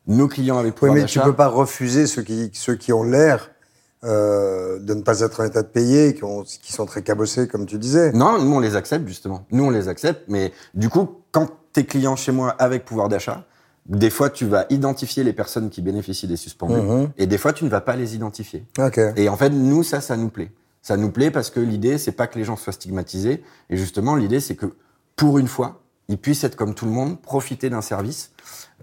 nos 0.08 0.28
clients 0.28 0.58
avec 0.58 0.76
pouvoir 0.76 0.96
oui, 0.96 1.02
mais 1.02 1.08
tu 1.08 1.20
peux 1.20 1.34
pas 1.34 1.48
refuser 1.48 2.08
ceux 2.08 2.24
qui 2.24 2.50
ceux 2.54 2.76
qui 2.76 2.92
ont 2.94 3.04
l'air 3.04 3.52
euh, 4.04 4.80
de 4.80 4.96
ne 4.96 5.02
pas 5.04 5.20
être 5.20 5.42
en 5.42 5.44
état 5.44 5.62
de 5.62 5.68
payer, 5.68 6.16
qui, 6.16 6.24
ont, 6.24 6.42
qui 6.42 6.74
sont 6.74 6.88
très 6.88 7.04
cabossés, 7.04 7.48
comme 7.48 7.68
tu 7.68 7.78
disais. 7.78 8.12
Non, 8.14 8.42
nous 8.44 8.52
on 8.52 8.60
les 8.60 8.76
accepte 8.76 9.08
justement. 9.08 9.46
Nous 9.52 9.64
on 9.64 9.70
les 9.70 9.88
accepte, 9.90 10.24
mais 10.28 10.52
du 10.74 10.90
coup, 10.90 11.20
quand 11.32 11.48
t'es 11.72 11.84
client 11.84 12.16
chez 12.16 12.32
moi 12.32 12.50
avec 12.58 12.84
pouvoir 12.84 13.10
d'achat, 13.10 13.46
des 13.86 14.10
fois 14.10 14.32
tu 14.32 14.46
vas 14.46 14.66
identifier 14.72 15.24
les 15.24 15.34
personnes 15.34 15.70
qui 15.70 15.84
bénéficient 15.84 16.28
des 16.28 16.36
suspendus, 16.36 16.82
mhm. 16.82 17.10
et 17.18 17.28
des 17.28 17.38
fois 17.38 17.54
tu 17.54 17.64
ne 17.64 17.70
vas 17.70 17.82
pas 17.82 17.96
les 17.96 18.16
identifier. 18.16 18.66
Okay. 18.80 19.12
Et 19.18 19.30
en 19.30 19.38
fait, 19.38 19.52
nous 19.52 19.84
ça, 19.84 20.02
ça 20.02 20.18
nous 20.18 20.30
plaît. 20.30 20.52
Ça 20.82 20.98
nous 20.98 21.12
plaît 21.12 21.30
parce 21.30 21.52
que 21.52 21.60
l'idée 21.60 22.00
c'est 22.00 22.12
pas 22.12 22.26
que 22.26 22.40
les 22.40 22.44
gens 22.44 22.56
soient 22.56 22.74
stigmatisés, 22.74 23.44
et 23.70 23.78
justement 23.78 24.16
l'idée 24.16 24.40
c'est 24.40 24.56
que 24.56 24.74
pour 25.16 25.38
une 25.38 25.48
fois, 25.48 25.81
ils 26.12 26.18
puissent 26.18 26.44
être 26.44 26.56
comme 26.56 26.76
tout 26.76 26.86
le 26.86 26.92
monde, 26.92 27.20
profiter 27.20 27.70
d'un 27.70 27.82
service 27.82 28.32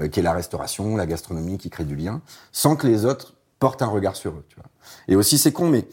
euh, 0.01 0.09
qui 0.09 0.21
est 0.21 0.23
la 0.23 0.33
restauration, 0.33 0.97
la 0.97 1.07
gastronomie, 1.07 1.59
qui 1.59 1.71
crée 1.71 1.85
du 1.85 1.95
lien, 1.95 2.23
sans 2.53 2.77
que 2.77 2.87
les 2.87 3.05
autres 3.05 3.35
portent 3.59 3.83
un 3.83 3.87
regard 3.87 4.17
sur 4.17 4.33
eux. 4.33 4.45
Et 5.09 5.17
aussi, 5.17 5.39
c'est 5.39 5.53
con, 5.53 5.69
mais 5.69 5.87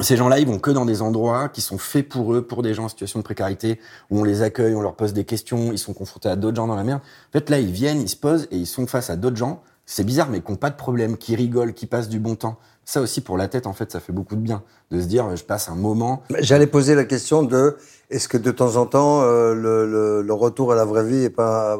ces 0.00 0.16
gens-là, 0.16 0.38
ils 0.38 0.46
vont 0.46 0.58
que 0.58 0.70
dans 0.70 0.84
des 0.84 1.02
endroits 1.02 1.48
qui 1.48 1.60
sont 1.60 1.78
faits 1.78 2.08
pour 2.08 2.34
eux, 2.34 2.42
pour 2.42 2.62
des 2.62 2.74
gens 2.74 2.84
en 2.84 2.88
situation 2.88 3.18
de 3.18 3.24
précarité, 3.24 3.78
où 4.10 4.20
on 4.20 4.24
les 4.24 4.42
accueille, 4.42 4.74
on 4.74 4.80
leur 4.80 4.94
pose 4.94 5.12
des 5.12 5.24
questions, 5.24 5.72
ils 5.72 5.78
sont 5.78 5.92
confrontés 5.92 6.28
à 6.28 6.36
d'autres 6.36 6.56
gens 6.56 6.66
dans 6.66 6.76
la 6.76 6.84
merde. 6.84 7.00
En 7.28 7.32
fait, 7.32 7.50
là, 7.50 7.58
ils 7.58 7.70
viennent, 7.70 8.00
ils 8.00 8.08
se 8.08 8.16
posent 8.16 8.48
et 8.50 8.56
ils 8.56 8.66
sont 8.66 8.86
face 8.86 9.10
à 9.10 9.16
d'autres 9.16 9.36
gens. 9.36 9.62
C'est 9.84 10.04
bizarre, 10.04 10.28
mais 10.30 10.40
qui 10.40 10.50
n'ont 10.50 10.56
pas 10.56 10.70
de 10.70 10.76
problème, 10.76 11.16
qui 11.16 11.36
rigolent, 11.36 11.74
qui 11.74 11.86
passent 11.86 12.08
du 12.08 12.20
bon 12.20 12.36
temps. 12.36 12.58
Ça 12.84 13.00
aussi, 13.00 13.20
pour 13.20 13.36
la 13.36 13.48
tête, 13.48 13.66
en 13.66 13.72
fait, 13.72 13.92
ça 13.92 14.00
fait 14.00 14.12
beaucoup 14.12 14.34
de 14.34 14.40
bien. 14.40 14.62
De 14.90 15.00
se 15.00 15.06
dire, 15.06 15.34
je 15.36 15.44
passe 15.44 15.68
un 15.68 15.76
moment. 15.76 16.22
J'allais 16.40 16.66
poser 16.66 16.94
la 16.94 17.04
question 17.04 17.42
de, 17.42 17.76
est-ce 18.10 18.28
que 18.28 18.36
de 18.36 18.50
temps 18.50 18.76
en 18.76 18.86
temps, 18.86 19.22
euh, 19.22 19.54
le, 19.54 19.86
le, 19.86 20.22
le, 20.22 20.34
retour 20.34 20.72
à 20.72 20.74
la 20.74 20.84
vraie 20.84 21.04
vie 21.04 21.24
est 21.24 21.30
pas, 21.30 21.78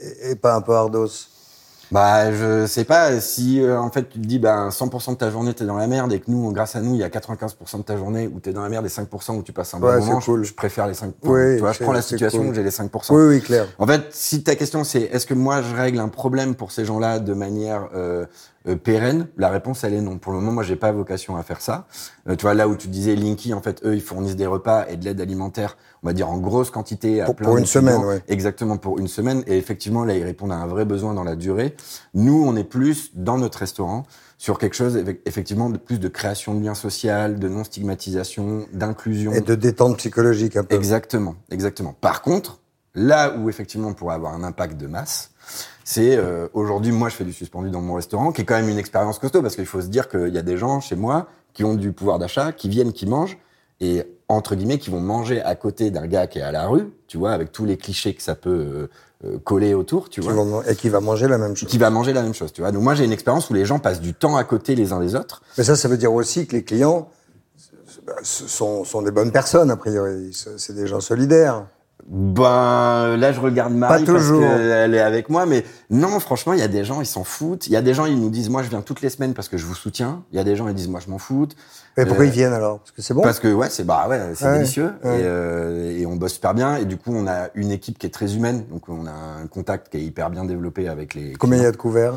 est, 0.00 0.30
est 0.30 0.36
pas 0.36 0.54
un 0.54 0.60
peu 0.60 0.72
ardos 0.72 1.28
bah, 1.90 2.32
je 2.32 2.66
sais 2.66 2.84
pas 2.84 3.20
si 3.20 3.60
euh, 3.60 3.78
en 3.78 3.90
fait 3.90 4.08
tu 4.08 4.18
te 4.18 4.26
dis 4.26 4.38
ben 4.38 4.68
100% 4.70 5.12
de 5.12 5.14
ta 5.16 5.30
journée 5.30 5.54
t'es 5.54 5.64
dans 5.64 5.76
la 5.76 5.86
merde 5.86 6.12
et 6.12 6.18
que 6.18 6.30
nous, 6.30 6.50
grâce 6.50 6.76
à 6.76 6.80
nous, 6.80 6.94
il 6.94 7.00
y 7.00 7.04
a 7.04 7.08
95% 7.08 7.78
de 7.78 7.82
ta 7.82 7.96
journée 7.96 8.26
où 8.26 8.40
t'es 8.40 8.52
dans 8.52 8.62
la 8.62 8.68
merde 8.68 8.86
et 8.86 8.88
5% 8.88 9.36
où 9.36 9.42
tu 9.42 9.52
passes 9.52 9.74
un 9.74 9.78
bon 9.78 9.98
moment. 9.98 10.20
Je, 10.20 10.52
préfère 10.54 10.86
les 10.86 10.94
5%. 10.94 11.12
Oui, 11.24 11.54
tu 11.54 11.60
vois, 11.60 11.72
je 11.72 11.82
prends 11.82 11.92
la 11.92 12.02
situation 12.02 12.40
où 12.48 12.54
j'ai 12.54 12.62
les 12.62 12.70
5%. 12.70 12.88
Oui, 13.10 13.22
oui, 13.28 13.40
clair. 13.40 13.66
En 13.78 13.86
fait, 13.86 14.02
si 14.10 14.42
ta 14.42 14.56
question 14.56 14.82
c'est 14.82 15.02
est-ce 15.02 15.26
que 15.26 15.34
moi 15.34 15.62
je 15.62 15.74
règle 15.74 16.00
un 16.00 16.08
problème 16.08 16.54
pour 16.54 16.72
ces 16.72 16.84
gens-là 16.84 17.18
de 17.18 17.34
manière 17.34 17.88
euh, 17.94 18.26
euh, 18.66 18.76
pérenne 18.76 19.28
La 19.36 19.50
réponse, 19.50 19.84
elle 19.84 19.94
est 19.94 20.00
non. 20.00 20.18
Pour 20.18 20.32
le 20.32 20.38
moment, 20.40 20.52
moi, 20.52 20.62
j'ai 20.62 20.76
pas 20.76 20.92
vocation 20.92 21.36
à 21.36 21.42
faire 21.42 21.60
ça. 21.60 21.86
Euh, 22.28 22.36
tu 22.36 22.42
vois, 22.42 22.54
là 22.54 22.68
où 22.68 22.76
tu 22.76 22.88
disais 22.88 23.14
Linky, 23.14 23.52
en 23.52 23.60
fait, 23.60 23.84
eux, 23.84 23.94
ils 23.94 24.00
fournissent 24.00 24.36
des 24.36 24.46
repas 24.46 24.86
et 24.88 24.96
de 24.96 25.04
l'aide 25.04 25.20
alimentaire, 25.20 25.76
on 26.02 26.06
va 26.06 26.12
dire 26.12 26.30
en 26.30 26.38
grosse 26.38 26.70
quantité. 26.70 27.20
À 27.20 27.26
pour, 27.26 27.36
pour 27.36 27.58
une 27.58 27.66
semaine, 27.66 28.02
ouais. 28.04 28.22
Exactement, 28.28 28.76
pour 28.76 28.98
une 28.98 29.08
semaine. 29.08 29.42
Et 29.46 29.58
effectivement, 29.58 30.04
là, 30.04 30.14
ils 30.14 30.24
répondent 30.24 30.52
à 30.52 30.56
un 30.56 30.66
vrai 30.66 30.84
besoin 30.84 31.14
dans 31.14 31.24
la 31.24 31.36
durée. 31.36 31.76
Nous, 32.14 32.42
on 32.44 32.56
est 32.56 32.64
plus 32.64 33.10
dans 33.14 33.38
notre 33.38 33.58
restaurant 33.58 34.04
sur 34.38 34.58
quelque 34.58 34.74
chose 34.74 35.02
effectivement 35.24 35.70
de 35.70 35.78
plus 35.78 35.98
de 35.98 36.08
création 36.08 36.54
de 36.54 36.64
liens 36.64 36.74
social, 36.74 37.38
de 37.38 37.48
non 37.48 37.64
stigmatisation, 37.64 38.66
d'inclusion 38.72 39.32
et 39.32 39.40
de 39.40 39.54
détente 39.54 39.96
psychologique 39.98 40.56
un 40.56 40.64
peu. 40.64 40.74
Exactement, 40.74 41.36
exactement. 41.50 41.94
Par 41.98 42.20
contre, 42.20 42.60
là 42.94 43.36
où 43.38 43.48
effectivement 43.48 43.88
on 43.88 43.94
pourrait 43.94 44.16
avoir 44.16 44.34
un 44.34 44.44
impact 44.44 44.76
de 44.76 44.86
masse, 44.86 45.30
c'est 45.84 46.16
euh, 46.16 46.48
aujourd'hui, 46.54 46.92
moi, 46.92 47.10
je 47.10 47.14
fais 47.14 47.24
du 47.24 47.32
suspendu 47.32 47.70
dans 47.70 47.82
mon 47.82 47.94
restaurant, 47.94 48.32
qui 48.32 48.42
est 48.42 48.44
quand 48.44 48.56
même 48.56 48.70
une 48.70 48.78
expérience 48.78 49.18
costaud, 49.18 49.42
parce 49.42 49.54
qu'il 49.54 49.66
faut 49.66 49.82
se 49.82 49.88
dire 49.88 50.08
qu'il 50.08 50.34
y 50.34 50.38
a 50.38 50.42
des 50.42 50.56
gens 50.56 50.80
chez 50.80 50.96
moi 50.96 51.28
qui 51.52 51.62
ont 51.62 51.74
du 51.74 51.92
pouvoir 51.92 52.18
d'achat, 52.18 52.52
qui 52.52 52.68
viennent, 52.68 52.92
qui 52.92 53.06
mangent, 53.06 53.38
et 53.80 54.02
entre 54.28 54.54
guillemets, 54.54 54.78
qui 54.78 54.90
vont 54.90 55.00
manger 55.00 55.42
à 55.42 55.54
côté 55.54 55.90
d'un 55.90 56.06
gars 56.06 56.26
qui 56.26 56.38
est 56.38 56.42
à 56.42 56.52
la 56.52 56.66
rue, 56.66 56.90
tu 57.06 57.18
vois, 57.18 57.32
avec 57.32 57.52
tous 57.52 57.66
les 57.66 57.76
clichés 57.76 58.14
que 58.14 58.22
ça 58.22 58.34
peut 58.34 58.50
euh, 58.50 58.90
euh, 59.26 59.38
coller 59.38 59.74
autour, 59.74 60.08
tu 60.08 60.22
vois. 60.22 60.62
et 60.66 60.74
qui 60.74 60.88
va 60.88 61.00
manger 61.00 61.28
la 61.28 61.36
même 61.36 61.54
chose. 61.54 61.68
Qui 61.68 61.78
va 61.78 61.90
manger 61.90 62.14
la 62.14 62.22
même 62.22 62.34
chose, 62.34 62.52
tu 62.52 62.62
vois. 62.62 62.72
Donc 62.72 62.82
moi, 62.82 62.94
j'ai 62.94 63.04
une 63.04 63.12
expérience 63.12 63.50
où 63.50 63.54
les 63.54 63.66
gens 63.66 63.78
passent 63.78 64.00
du 64.00 64.14
temps 64.14 64.36
à 64.36 64.44
côté 64.44 64.74
les 64.74 64.92
uns 64.92 65.00
des 65.00 65.14
autres. 65.14 65.42
Mais 65.58 65.64
ça, 65.64 65.76
ça 65.76 65.88
veut 65.88 65.98
dire 65.98 66.14
aussi 66.14 66.46
que 66.46 66.56
les 66.56 66.64
clients 66.64 67.10
sont, 68.22 68.84
sont 68.84 69.02
des 69.02 69.10
bonnes 69.10 69.32
personnes, 69.32 69.70
a 69.70 69.76
priori. 69.76 70.30
C'est 70.56 70.74
des 70.74 70.86
gens 70.86 71.00
solidaires. 71.00 71.66
Ben 72.06 73.16
là 73.16 73.32
je 73.32 73.40
regarde 73.40 73.72
Marie 73.72 74.04
parce 74.04 74.30
qu'elle 74.30 74.94
est 74.94 75.00
avec 75.00 75.30
moi, 75.30 75.46
mais 75.46 75.64
non 75.88 76.20
franchement 76.20 76.52
il 76.52 76.58
y 76.58 76.62
a 76.62 76.68
des 76.68 76.84
gens 76.84 77.00
ils 77.00 77.06
s'en 77.06 77.24
foutent. 77.24 77.66
Il 77.66 77.72
y 77.72 77.76
a 77.76 77.82
des 77.82 77.94
gens 77.94 78.04
ils 78.04 78.20
nous 78.20 78.28
disent 78.28 78.50
moi 78.50 78.62
je 78.62 78.68
viens 78.68 78.82
toutes 78.82 79.00
les 79.00 79.08
semaines 79.08 79.32
parce 79.32 79.48
que 79.48 79.56
je 79.56 79.64
vous 79.64 79.74
soutiens. 79.74 80.22
Il 80.30 80.36
y 80.36 80.38
a 80.38 80.44
des 80.44 80.54
gens 80.54 80.68
ils 80.68 80.74
disent 80.74 80.88
moi 80.88 81.00
je 81.04 81.10
m'en 81.10 81.18
fous. 81.18 81.48
Mais 81.96 82.04
pourquoi 82.04 82.24
euh, 82.24 82.28
ils 82.28 82.32
viennent 82.32 82.52
alors? 82.52 82.80
Parce 82.80 82.90
que 82.90 83.00
c'est 83.00 83.14
bon? 83.14 83.22
Parce 83.22 83.40
que 83.40 83.48
ouais 83.52 83.70
c'est 83.70 83.84
bah 83.84 84.06
ouais 84.08 84.20
c'est 84.34 84.52
délicieux 84.52 84.92
Et, 85.02 85.06
euh, 85.06 85.98
et, 85.98 86.04
on 86.04 86.16
bosse 86.16 86.34
super 86.34 86.52
bien 86.52 86.76
et 86.76 86.84
du 86.84 86.98
coup 86.98 87.12
on 87.14 87.26
a 87.26 87.48
une 87.54 87.70
équipe 87.70 87.98
qui 87.98 88.06
est 88.06 88.10
très 88.10 88.34
humaine 88.34 88.64
donc 88.70 88.88
on 88.88 89.06
a 89.06 89.12
un 89.12 89.46
contact 89.46 89.90
qui 89.90 89.96
est 89.96 90.02
hyper 90.02 90.28
bien 90.28 90.44
développé 90.44 90.88
avec 90.88 91.14
les. 91.14 91.32
Combien 91.34 91.58
il 91.58 91.62
y 91.62 91.66
a 91.66 91.72
de 91.72 91.76
couverts? 91.76 92.16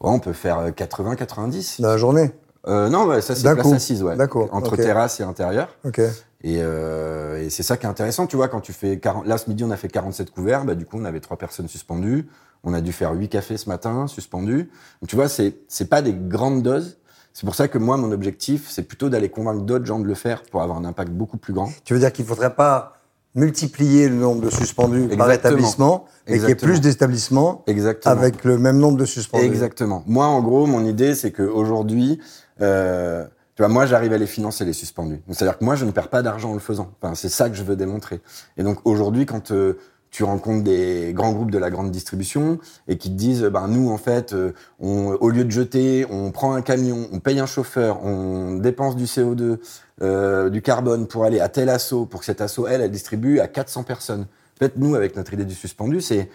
On 0.00 0.18
peut 0.18 0.32
faire 0.32 0.74
80 0.74 1.14
90 1.14 1.80
dans 1.80 1.88
la 1.88 1.98
journée? 1.98 2.32
Euh, 2.66 2.88
non, 2.88 3.06
ouais, 3.06 3.20
ça 3.20 3.34
c'est 3.34 3.52
place 3.52 3.72
assise, 3.72 4.02
ouais. 4.02 4.16
D'accord. 4.16 4.48
Entre 4.52 4.76
terrasse 4.76 5.20
et 5.20 5.22
intérieur. 5.22 5.68
Ok. 5.84 6.00
Et, 6.44 6.58
euh, 6.58 7.42
et 7.42 7.48
c'est 7.48 7.62
ça 7.62 7.78
qui 7.78 7.86
est 7.86 7.88
intéressant, 7.88 8.26
tu 8.26 8.36
vois, 8.36 8.48
quand 8.48 8.60
tu 8.60 8.74
fais 8.74 8.98
40, 8.98 9.26
là 9.26 9.38
ce 9.38 9.48
midi 9.48 9.64
on 9.64 9.70
a 9.70 9.78
fait 9.78 9.88
47 9.88 10.30
couverts, 10.30 10.66
bah 10.66 10.74
du 10.74 10.84
coup 10.84 10.98
on 11.00 11.06
avait 11.06 11.20
trois 11.20 11.38
personnes 11.38 11.68
suspendues, 11.68 12.28
on 12.64 12.74
a 12.74 12.82
dû 12.82 12.92
faire 12.92 13.14
huit 13.14 13.30
cafés 13.30 13.56
ce 13.56 13.66
matin 13.66 14.06
suspendus. 14.06 14.70
Donc 15.00 15.08
tu 15.08 15.16
vois, 15.16 15.30
c'est 15.30 15.56
c'est 15.68 15.88
pas 15.88 16.02
des 16.02 16.12
grandes 16.12 16.62
doses. 16.62 16.98
C'est 17.32 17.46
pour 17.46 17.54
ça 17.54 17.66
que 17.66 17.78
moi 17.78 17.96
mon 17.96 18.12
objectif 18.12 18.68
c'est 18.68 18.82
plutôt 18.82 19.08
d'aller 19.08 19.30
convaincre 19.30 19.62
d'autres 19.62 19.86
gens 19.86 19.98
de 19.98 20.04
le 20.04 20.14
faire 20.14 20.42
pour 20.42 20.60
avoir 20.60 20.76
un 20.76 20.84
impact 20.84 21.12
beaucoup 21.12 21.38
plus 21.38 21.54
grand. 21.54 21.70
Tu 21.82 21.94
veux 21.94 22.00
dire 22.00 22.12
qu'il 22.12 22.26
faudrait 22.26 22.54
pas 22.54 22.98
multiplier 23.34 24.10
le 24.10 24.14
nombre 24.14 24.42
de 24.42 24.50
suspendus 24.50 25.08
par 25.16 25.32
établissement 25.32 26.04
et 26.26 26.38
qu'il 26.38 26.48
y 26.48 26.52
ait 26.52 26.54
plus 26.54 26.82
d'établissements 26.82 27.64
avec 28.04 28.44
le 28.44 28.58
même 28.58 28.78
nombre 28.78 28.98
de 28.98 29.06
suspendus? 29.06 29.46
Exactement. 29.46 30.04
Moi 30.06 30.26
en 30.26 30.42
gros 30.42 30.66
mon 30.66 30.84
idée 30.84 31.14
c'est 31.14 31.32
que 31.32 31.42
aujourd'hui 31.42 32.20
euh, 32.60 33.26
tu 33.56 33.62
vois, 33.62 33.68
moi, 33.68 33.86
j'arrive 33.86 34.12
à 34.12 34.18
les 34.18 34.26
financer, 34.26 34.64
les 34.64 34.72
suspendus. 34.72 35.20
C'est-à-dire 35.30 35.58
que 35.58 35.64
moi, 35.64 35.76
je 35.76 35.84
ne 35.84 35.92
perds 35.92 36.08
pas 36.08 36.22
d'argent 36.22 36.50
en 36.50 36.54
le 36.54 36.60
faisant. 36.60 36.90
Enfin, 37.00 37.14
c'est 37.14 37.28
ça 37.28 37.48
que 37.48 37.56
je 37.56 37.62
veux 37.62 37.76
démontrer. 37.76 38.20
Et 38.56 38.64
donc, 38.64 38.78
aujourd'hui, 38.84 39.26
quand 39.26 39.52
euh, 39.52 39.78
tu 40.10 40.24
rencontres 40.24 40.64
des 40.64 41.12
grands 41.12 41.32
groupes 41.32 41.52
de 41.52 41.58
la 41.58 41.70
grande 41.70 41.90
distribution 41.92 42.58
et 42.88 42.98
qui 42.98 43.10
te 43.10 43.16
disent, 43.16 43.42
ben 43.42 43.66
nous 43.66 43.90
en 43.90 43.98
fait, 43.98 44.32
euh, 44.32 44.52
on, 44.78 45.16
au 45.20 45.28
lieu 45.28 45.44
de 45.44 45.50
jeter, 45.50 46.06
on 46.08 46.30
prend 46.30 46.54
un 46.54 46.62
camion, 46.62 47.08
on 47.12 47.18
paye 47.18 47.40
un 47.40 47.46
chauffeur, 47.46 48.04
on 48.04 48.54
dépense 48.54 48.94
du 48.94 49.06
CO2, 49.06 49.58
euh, 50.02 50.50
du 50.50 50.62
carbone 50.62 51.08
pour 51.08 51.24
aller 51.24 51.40
à 51.40 51.48
tel 51.48 51.68
assaut, 51.68 52.06
pour 52.06 52.20
que 52.20 52.26
cet 52.26 52.40
assaut, 52.40 52.68
elle, 52.68 52.80
elle 52.80 52.92
distribue 52.92 53.40
à 53.40 53.48
400 53.48 53.82
personnes. 53.82 54.22
En 54.22 54.58
fait, 54.58 54.76
nous, 54.76 54.94
avec 54.94 55.16
notre 55.16 55.34
idée 55.34 55.44
du 55.44 55.54
suspendu, 55.54 56.00
c'est, 56.00 56.28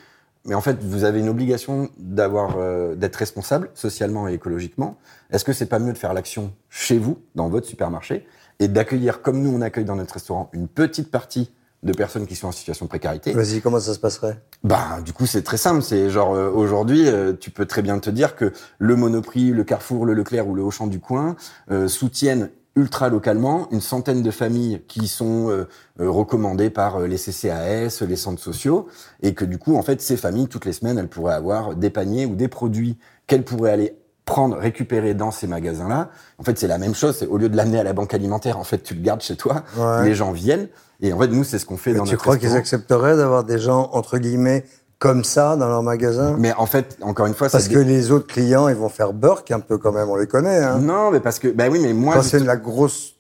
mais 0.46 0.56
en 0.56 0.62
fait, 0.62 0.82
vous 0.82 1.04
avez 1.04 1.20
une 1.20 1.30
obligation 1.30 1.90
d'avoir, 1.98 2.56
euh, 2.58 2.96
d'être 2.96 3.18
responsable 3.18 3.70
socialement 3.74 4.28
et 4.28 4.34
écologiquement. 4.34 4.98
Est-ce 5.32 5.44
que 5.44 5.54
c'est 5.54 5.66
pas 5.66 5.80
mieux 5.80 5.94
de 5.94 5.98
faire 5.98 6.14
l'action 6.14 6.54
chez 6.70 6.98
vous, 6.98 7.20
dans 7.36 7.50
votre 7.50 7.68
supermarché, 7.68 8.26
et 8.60 8.68
d'accueillir, 8.68 9.22
comme 9.22 9.42
nous 9.42 9.52
on 9.56 9.62
accueille 9.62 9.86
dans 9.86 9.96
notre 9.96 10.14
restaurant, 10.14 10.50
une 10.54 10.68
petite 10.68 11.12
partie 11.12 11.52
de 11.84 11.94
personnes 11.94 12.28
qui 12.28 12.36
sont 12.36 12.48
en 12.48 12.52
situation 12.52 12.86
de 12.86 12.90
précarité? 12.90 13.32
Vas-y, 13.32 13.62
comment 13.62 13.80
ça 13.80 13.94
se 13.94 14.00
passerait? 14.00 14.40
Bah, 14.64 15.00
du 15.04 15.14
coup, 15.14 15.26
c'est 15.26 15.44
très 15.44 15.58
simple. 15.58 15.82
C'est 15.82 16.10
genre 16.10 16.34
euh, 16.34 16.50
aujourd'hui, 16.50 17.08
euh, 17.08 17.34
tu 17.34 17.52
peux 17.52 17.66
très 17.66 17.82
bien 17.82 18.00
te 18.00 18.10
dire 18.10 18.36
que 18.36 18.52
le 18.80 18.96
Monoprix, 18.96 19.52
le 19.52 19.64
Carrefour, 19.64 20.06
le 20.06 20.14
Leclerc 20.14 20.48
ou 20.48 20.56
le 20.56 20.62
Auchan 20.62 20.88
du 20.88 21.00
coin 21.00 21.36
euh, 21.72 21.88
soutiennent 21.88 22.50
ultra 22.76 23.10
localement 23.10 23.68
une 23.72 23.82
centaine 23.82 24.24
de 24.24 24.32
familles 24.32 24.82
qui 24.88 25.08
sont 25.08 25.66
recommandées 25.98 26.70
par 26.70 27.00
les 27.00 27.18
CCAS, 27.18 28.06
les 28.08 28.16
centres 28.16 28.42
sociaux, 28.42 28.88
et 29.22 29.34
que 29.34 29.46
du 29.46 29.58
coup, 29.58 29.76
en 29.76 29.82
fait, 29.82 30.02
ces 30.02 30.18
familles, 30.18 30.48
toutes 30.48 30.66
les 30.66 30.74
semaines, 30.74 30.98
elles 30.98 31.10
pourraient 31.10 31.34
avoir 31.34 31.76
des 31.76 31.90
paniers 31.90 32.26
ou 32.26 32.36
des 32.36 32.48
produits 32.48 32.98
qu'elles 33.28 33.44
pourraient 33.44 33.72
aller 33.72 33.96
prendre, 34.26 34.58
récupérer 34.58 35.16
dans 35.16 35.32
ces 35.32 35.48
magasins-là. 35.48 36.12
En 36.38 36.44
fait, 36.44 36.58
c'est 36.60 36.68
la 36.68 36.78
même 36.78 36.94
chose. 36.94 37.28
Au 37.30 37.38
lieu 37.38 37.50
de 37.50 37.58
l'amener 37.58 37.80
à 37.80 37.84
la 37.84 37.94
banque 37.94 38.14
alimentaire, 38.14 38.60
en 38.60 38.64
fait, 38.64 38.84
tu 38.84 38.94
le 38.94 39.02
gardes 39.02 39.22
chez 39.22 39.36
toi. 39.36 39.64
Les 40.04 40.14
gens 40.14 40.32
viennent. 40.32 40.68
Et 41.02 41.14
en 41.14 41.20
fait, 41.20 41.30
nous, 41.30 41.44
c'est 41.44 41.60
ce 41.60 41.66
qu'on 41.66 41.78
fait 41.78 41.94
dans 41.94 42.04
tu 42.04 42.12
notre 42.12 42.22
crois 42.22 42.38
qu'ils 42.38 42.56
accepteraient 42.56 43.18
d'avoir 43.18 43.44
des 43.44 43.58
gens, 43.58 43.90
entre 43.94 44.18
guillemets, 44.18 44.66
comme 45.00 45.24
ça 45.24 45.56
dans 45.56 45.68
leur 45.70 45.82
magasin 45.82 46.36
Mais 46.38 46.54
en 46.54 46.66
fait, 46.66 46.98
encore 47.02 47.26
une 47.26 47.34
fois, 47.34 47.50
parce 47.50 47.70
que 47.70 47.80
les 47.80 48.12
autres 48.12 48.28
clients, 48.28 48.68
ils 48.68 48.76
vont 48.76 48.90
faire 48.90 49.14
burk 49.14 49.50
un 49.52 49.62
peu 49.62 49.78
quand 49.78 49.94
même. 49.94 50.10
On 50.10 50.18
les 50.18 50.28
connaît. 50.28 50.60
Hein. 50.60 50.80
Non, 50.80 51.10
mais 51.10 51.22
parce 51.22 51.40
que, 51.40 51.48
bah 51.48 51.66
oui, 51.72 51.80
mais 51.82 51.94
moi, 51.94 52.16
quand 52.16 52.22
c'est 52.22 52.40
la 52.40 52.58
grosse, 52.58 53.16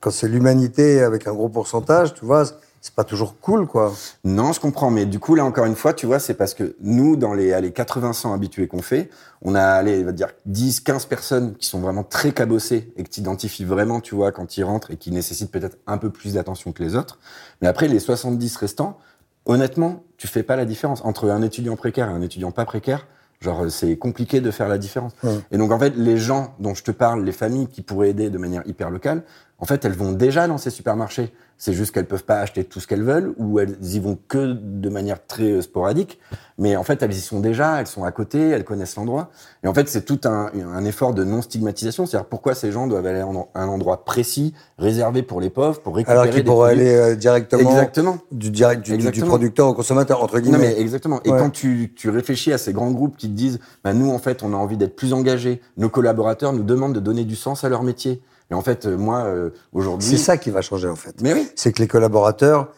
quand 0.00 0.10
c'est 0.10 0.28
l'humanité 0.28 1.02
avec 1.02 1.26
un 1.26 1.32
gros 1.32 1.48
pourcentage, 1.48 2.14
tu 2.14 2.24
vois, 2.24 2.44
c'est 2.80 2.94
pas 2.94 3.04
toujours 3.04 3.38
cool, 3.40 3.66
quoi. 3.66 3.92
Non, 4.24 4.52
je 4.52 4.60
comprends, 4.60 4.90
mais 4.90 5.04
du 5.04 5.18
coup, 5.18 5.34
là, 5.34 5.44
encore 5.44 5.66
une 5.66 5.74
fois, 5.74 5.92
tu 5.92 6.06
vois, 6.06 6.18
c'est 6.18 6.34
parce 6.34 6.54
que 6.54 6.76
nous, 6.80 7.16
dans 7.16 7.34
les, 7.34 7.60
les 7.60 7.70
80-100 7.70 8.32
habitués 8.32 8.68
qu'on 8.68 8.80
fait, 8.80 9.10
on 9.42 9.54
a, 9.54 9.62
allez, 9.62 10.02
va 10.02 10.12
dire 10.12 10.28
10, 10.46 10.80
15 10.80 11.06
personnes 11.06 11.56
qui 11.56 11.66
sont 11.66 11.80
vraiment 11.80 12.04
très 12.04 12.32
cabossées 12.32 12.92
et 12.96 13.02
que 13.02 13.10
tu 13.10 13.20
identifies 13.20 13.64
vraiment, 13.64 14.00
tu 14.00 14.14
vois, 14.14 14.32
quand 14.32 14.56
ils 14.56 14.62
rentrent 14.62 14.92
et 14.92 14.96
qui 14.96 15.10
nécessitent 15.10 15.50
peut-être 15.50 15.76
un 15.86 15.98
peu 15.98 16.10
plus 16.10 16.34
d'attention 16.34 16.72
que 16.72 16.82
les 16.82 16.94
autres. 16.94 17.18
Mais 17.60 17.68
après, 17.68 17.88
les 17.88 17.98
70 17.98 18.56
restants, 18.56 18.98
honnêtement, 19.46 20.04
tu 20.16 20.26
fais 20.26 20.42
pas 20.42 20.56
la 20.56 20.64
différence 20.64 21.04
entre 21.04 21.30
un 21.30 21.42
étudiant 21.42 21.76
précaire 21.76 22.08
et 22.08 22.12
un 22.12 22.22
étudiant 22.22 22.50
pas 22.50 22.64
précaire. 22.64 23.06
Genre, 23.40 23.70
c'est 23.70 23.96
compliqué 23.96 24.42
de 24.42 24.50
faire 24.50 24.68
la 24.68 24.76
différence. 24.76 25.12
Et 25.50 25.56
donc, 25.56 25.72
en 25.72 25.78
fait, 25.78 25.96
les 25.96 26.18
gens 26.18 26.54
dont 26.58 26.74
je 26.74 26.82
te 26.82 26.90
parle, 26.90 27.24
les 27.24 27.32
familles 27.32 27.68
qui 27.68 27.80
pourraient 27.80 28.10
aider 28.10 28.28
de 28.28 28.36
manière 28.36 28.62
hyper 28.66 28.90
locale, 28.90 29.22
en 29.58 29.64
fait, 29.64 29.84
elles 29.84 29.94
vont 29.94 30.12
déjà 30.12 30.46
dans 30.46 30.58
ces 30.58 30.70
supermarchés. 30.70 31.32
C'est 31.62 31.74
juste 31.74 31.92
qu'elles 31.92 32.06
peuvent 32.06 32.24
pas 32.24 32.40
acheter 32.40 32.64
tout 32.64 32.80
ce 32.80 32.86
qu'elles 32.86 33.02
veulent 33.02 33.34
ou 33.36 33.60
elles 33.60 33.76
y 33.82 33.98
vont 33.98 34.18
que 34.28 34.54
de 34.54 34.88
manière 34.88 35.26
très 35.26 35.52
euh, 35.52 35.60
sporadique. 35.60 36.18
Mais 36.56 36.74
en 36.74 36.84
fait, 36.84 37.02
elles 37.02 37.12
y 37.12 37.20
sont 37.20 37.38
déjà, 37.38 37.78
elles 37.78 37.86
sont 37.86 38.02
à 38.02 38.10
côté, 38.12 38.48
elles 38.48 38.64
connaissent 38.64 38.96
l'endroit. 38.96 39.28
Et 39.62 39.68
en 39.68 39.74
fait, 39.74 39.86
c'est 39.86 40.06
tout 40.06 40.20
un, 40.24 40.50
un, 40.54 40.84
effort 40.86 41.12
de 41.12 41.22
non-stigmatisation. 41.22 42.06
C'est-à-dire 42.06 42.30
pourquoi 42.30 42.54
ces 42.54 42.72
gens 42.72 42.86
doivent 42.86 43.04
aller 43.04 43.20
à 43.20 43.60
un 43.60 43.68
endroit 43.68 44.06
précis, 44.06 44.54
réservé 44.78 45.22
pour 45.22 45.42
les 45.42 45.50
pauvres, 45.50 45.82
pour 45.82 45.96
récupérer 45.96 46.18
Alors 46.18 46.32
qu'ils 46.32 46.44
pourraient 46.44 46.72
aller 46.72 46.94
euh, 46.94 47.14
directement 47.14 47.70
exactement. 47.70 48.18
du, 48.32 48.50
direct, 48.50 48.82
du, 48.82 48.96
du, 48.96 49.20
producteur 49.20 49.68
au 49.68 49.74
consommateur, 49.74 50.22
entre 50.22 50.40
guillemets. 50.40 50.56
Non, 50.56 50.64
mais 50.64 50.80
exactement. 50.80 51.20
Et 51.24 51.28
quand 51.28 51.50
tu, 51.50 51.92
tu 51.94 52.08
réfléchis 52.08 52.54
à 52.54 52.58
ces 52.58 52.72
grands 52.72 52.90
groupes 52.90 53.18
qui 53.18 53.28
te 53.28 53.34
disent, 53.34 53.60
bah, 53.84 53.92
nous, 53.92 54.10
en 54.10 54.18
fait, 54.18 54.42
on 54.42 54.54
a 54.54 54.56
envie 54.56 54.78
d'être 54.78 54.96
plus 54.96 55.12
engagés, 55.12 55.60
nos 55.76 55.90
collaborateurs 55.90 56.54
nous 56.54 56.64
demandent 56.64 56.94
de 56.94 57.00
donner 57.00 57.24
du 57.24 57.36
sens 57.36 57.64
à 57.64 57.68
leur 57.68 57.82
métier. 57.82 58.22
Et 58.50 58.54
en 58.54 58.62
fait, 58.62 58.86
euh, 58.86 58.96
moi, 58.96 59.24
euh, 59.24 59.50
aujourd'hui... 59.72 60.08
C'est 60.08 60.16
ça 60.16 60.36
qui 60.36 60.50
va 60.50 60.62
changer, 60.62 60.88
en 60.88 60.96
fait. 60.96 61.16
Mais 61.22 61.34
oui. 61.34 61.48
C'est 61.54 61.72
que 61.72 61.80
les 61.80 61.88
collaborateurs 61.88 62.68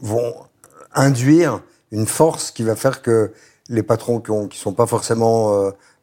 vont 0.00 0.34
induire 0.94 1.60
une 1.90 2.06
force 2.06 2.50
qui 2.50 2.62
va 2.62 2.76
faire 2.76 3.02
que 3.02 3.32
les 3.68 3.82
patrons 3.82 4.20
qui, 4.20 4.32
qui 4.50 4.58
sont 4.58 4.72
pas 4.72 4.86
forcément 4.86 5.52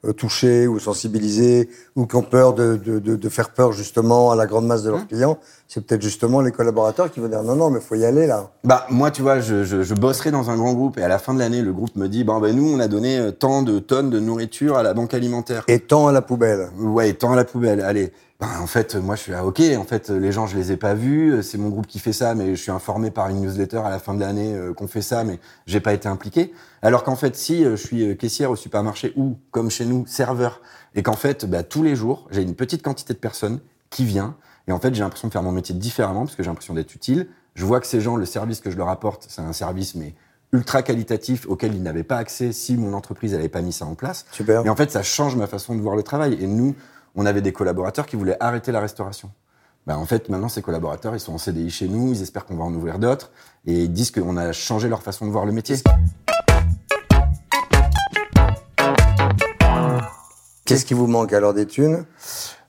euh, 0.06 0.14
touchés 0.14 0.66
ou 0.66 0.80
sensibilisés 0.80 1.70
ou 1.96 2.06
qui 2.06 2.16
ont 2.16 2.24
peur 2.24 2.54
de, 2.54 2.78
de, 2.78 3.00
de, 3.00 3.16
de, 3.16 3.30
faire 3.30 3.50
peur 3.50 3.74
justement 3.74 4.32
à 4.32 4.36
la 4.36 4.46
grande 4.46 4.66
masse 4.66 4.84
de 4.84 4.92
leurs 4.92 5.02
mmh. 5.02 5.08
clients, 5.08 5.40
c'est 5.68 5.86
peut-être 5.86 6.02
justement 6.02 6.40
les 6.40 6.52
collaborateurs 6.52 7.12
qui 7.12 7.20
vont 7.20 7.28
dire 7.28 7.44
non 7.44 7.56
non 7.56 7.70
mais 7.70 7.82
faut 7.82 7.96
y 7.96 8.06
aller 8.06 8.26
là. 8.26 8.50
Bah 8.64 8.86
moi 8.90 9.12
tu 9.12 9.22
vois 9.22 9.42
je, 9.42 9.66
je, 9.66 9.84
je 9.84 9.94
bosserai 9.94 10.32
dans 10.32 10.50
un 10.50 10.56
grand 10.56 10.74
groupe 10.74 10.98
et 10.98 11.04
à 11.04 11.10
la 11.10 11.20
fin 11.20 11.34
de 11.34 11.40
l'année 11.40 11.62
le 11.62 11.74
groupe 11.74 11.96
me 11.98 12.08
dit 12.08 12.24
bon 12.24 12.40
ben 12.40 12.56
nous 12.56 12.74
on 12.74 12.80
a 12.80 12.88
donné 12.88 13.32
tant 13.38 13.62
de 13.62 13.80
tonnes 13.80 14.10
de 14.10 14.22
nourriture 14.22 14.78
à 14.78 14.84
la 14.84 14.94
banque 14.94 15.14
alimentaire. 15.14 15.66
Et 15.68 15.80
tant 15.80 16.08
à 16.08 16.14
la 16.14 16.22
poubelle. 16.22 16.70
Ouais 16.80 17.12
tant 17.14 17.34
à 17.34 17.36
la 17.36 17.44
poubelle 17.44 17.82
allez 17.82 18.14
ben, 18.40 18.48
en 18.62 18.68
fait, 18.68 18.96
moi, 18.96 19.18
je 19.18 19.24
suis 19.24 19.32
là, 19.34 19.46
ok, 19.46 19.62
en 19.78 19.84
fait, 19.84 20.10
les 20.10 20.32
gens, 20.32 20.48
je 20.48 20.56
les 20.56 20.72
ai 20.72 20.78
pas 20.78 20.94
vus, 20.94 21.44
c'est 21.44 21.58
mon 21.58 21.68
groupe 21.68 21.88
qui 21.88 22.00
fait 22.00 22.14
ça, 22.14 22.36
mais 22.36 22.56
je 22.56 22.62
suis 22.62 22.72
informé 22.72 23.12
par 23.12 23.28
une 23.28 23.42
newsletter 23.42 23.80
à 23.80 23.90
la 23.90 24.00
fin 24.00 24.14
de 24.14 24.22
l'année 24.22 24.54
euh, 24.56 24.74
qu'on 24.74 24.88
fait 24.88 25.02
ça, 25.02 25.26
mais 25.26 25.40
j'ai 25.68 25.82
pas 25.82 25.92
été 25.92 26.08
impliqué. 26.08 26.54
Alors 26.82 27.04
qu'en 27.04 27.18
fait, 27.18 27.36
si 27.36 27.66
euh, 27.66 27.76
je 27.76 27.86
suis 27.86 28.08
euh, 28.08 28.16
caissière 28.16 28.50
au 28.50 28.56
supermarché 28.56 29.12
ou, 29.18 29.38
comme 29.52 29.70
chez 29.70 29.86
nous, 29.86 30.06
serveur, 30.08 30.62
et 30.96 31.04
qu'en 31.04 31.18
fait, 31.18 31.46
bah, 31.46 31.64
tous 31.64 31.84
les 31.84 31.98
jours, 31.98 32.30
j'ai 32.32 32.42
une 32.42 32.56
petite 32.56 32.82
quantité 32.82 33.14
de 33.14 33.20
personnes 33.20 33.60
qui 33.90 34.06
vient, 34.06 34.38
et 34.70 34.72
en 34.72 34.80
fait, 34.80 34.96
j'ai 34.96 35.02
l'impression 35.02 35.28
de 35.28 35.34
faire 35.34 35.44
mon 35.44 35.52
métier 35.52 35.76
différemment, 35.76 36.22
parce 36.22 36.38
que 36.38 36.44
j'ai 36.44 36.50
l'impression 36.50 36.74
d'être 36.74 36.96
utile. 36.96 37.28
Je 37.56 37.66
vois 37.66 37.82
que 37.82 37.88
ces 37.88 38.00
gens, 38.00 38.16
le 38.16 38.26
service 38.26 38.62
que 38.62 38.72
je 38.72 38.78
leur 38.78 38.88
apporte, 38.88 39.26
c'est 39.28 39.42
un 39.42 39.52
service, 39.52 39.96
mais 39.96 40.14
ultra 40.54 40.82
qualitatif 40.82 41.46
auquel 41.48 41.76
ils 41.76 41.84
n'avaient 41.84 42.04
pas 42.04 42.18
accès 42.18 42.54
si 42.54 42.78
mon 42.78 42.94
entreprise 42.94 43.34
n'avait 43.34 43.50
pas 43.50 43.62
mis 43.62 43.74
ça 43.74 43.86
en 43.86 43.96
place. 43.96 44.26
Super. 44.32 44.66
Et 44.66 44.70
en 44.70 44.76
fait, 44.78 44.92
ça 44.92 45.04
change 45.04 45.36
ma 45.36 45.48
façon 45.48 45.76
de 45.76 45.82
voir 45.82 45.96
le 45.98 46.04
travail. 46.04 46.38
Et 46.40 46.48
nous, 46.48 46.76
on 47.16 47.26
avait 47.26 47.42
des 47.42 47.54
collaborateurs 47.54 48.06
qui 48.06 48.16
voulaient 48.16 48.38
arrêter 48.40 48.72
la 48.72 48.80
restauration. 48.80 49.32
Ben, 49.88 49.98
en 49.98 50.06
fait, 50.06 50.30
maintenant, 50.30 50.50
ces 50.50 50.62
collaborateurs, 50.62 51.16
ils 51.16 51.20
sont 51.20 51.34
en 51.34 51.38
CDI 51.38 51.70
chez 51.72 51.88
nous, 51.88 52.14
ils 52.14 52.22
espèrent 52.22 52.46
qu'on 52.46 52.58
va 52.58 52.64
en 52.64 52.74
ouvrir 52.74 53.00
d'autres, 53.00 53.32
et 53.66 53.84
ils 53.84 53.92
disent 53.92 54.12
qu'on 54.12 54.38
a 54.38 54.52
changé 54.52 54.88
leur 54.88 55.02
façon 55.02 55.26
de 55.26 55.32
voir 55.32 55.46
le 55.46 55.52
métier. 55.52 55.78
Qu'est-ce 60.66 60.86
qui 60.86 60.94
vous 60.94 61.08
manque 61.08 61.34
alors 61.34 61.56
des 61.56 61.66
thunes? 61.66 62.06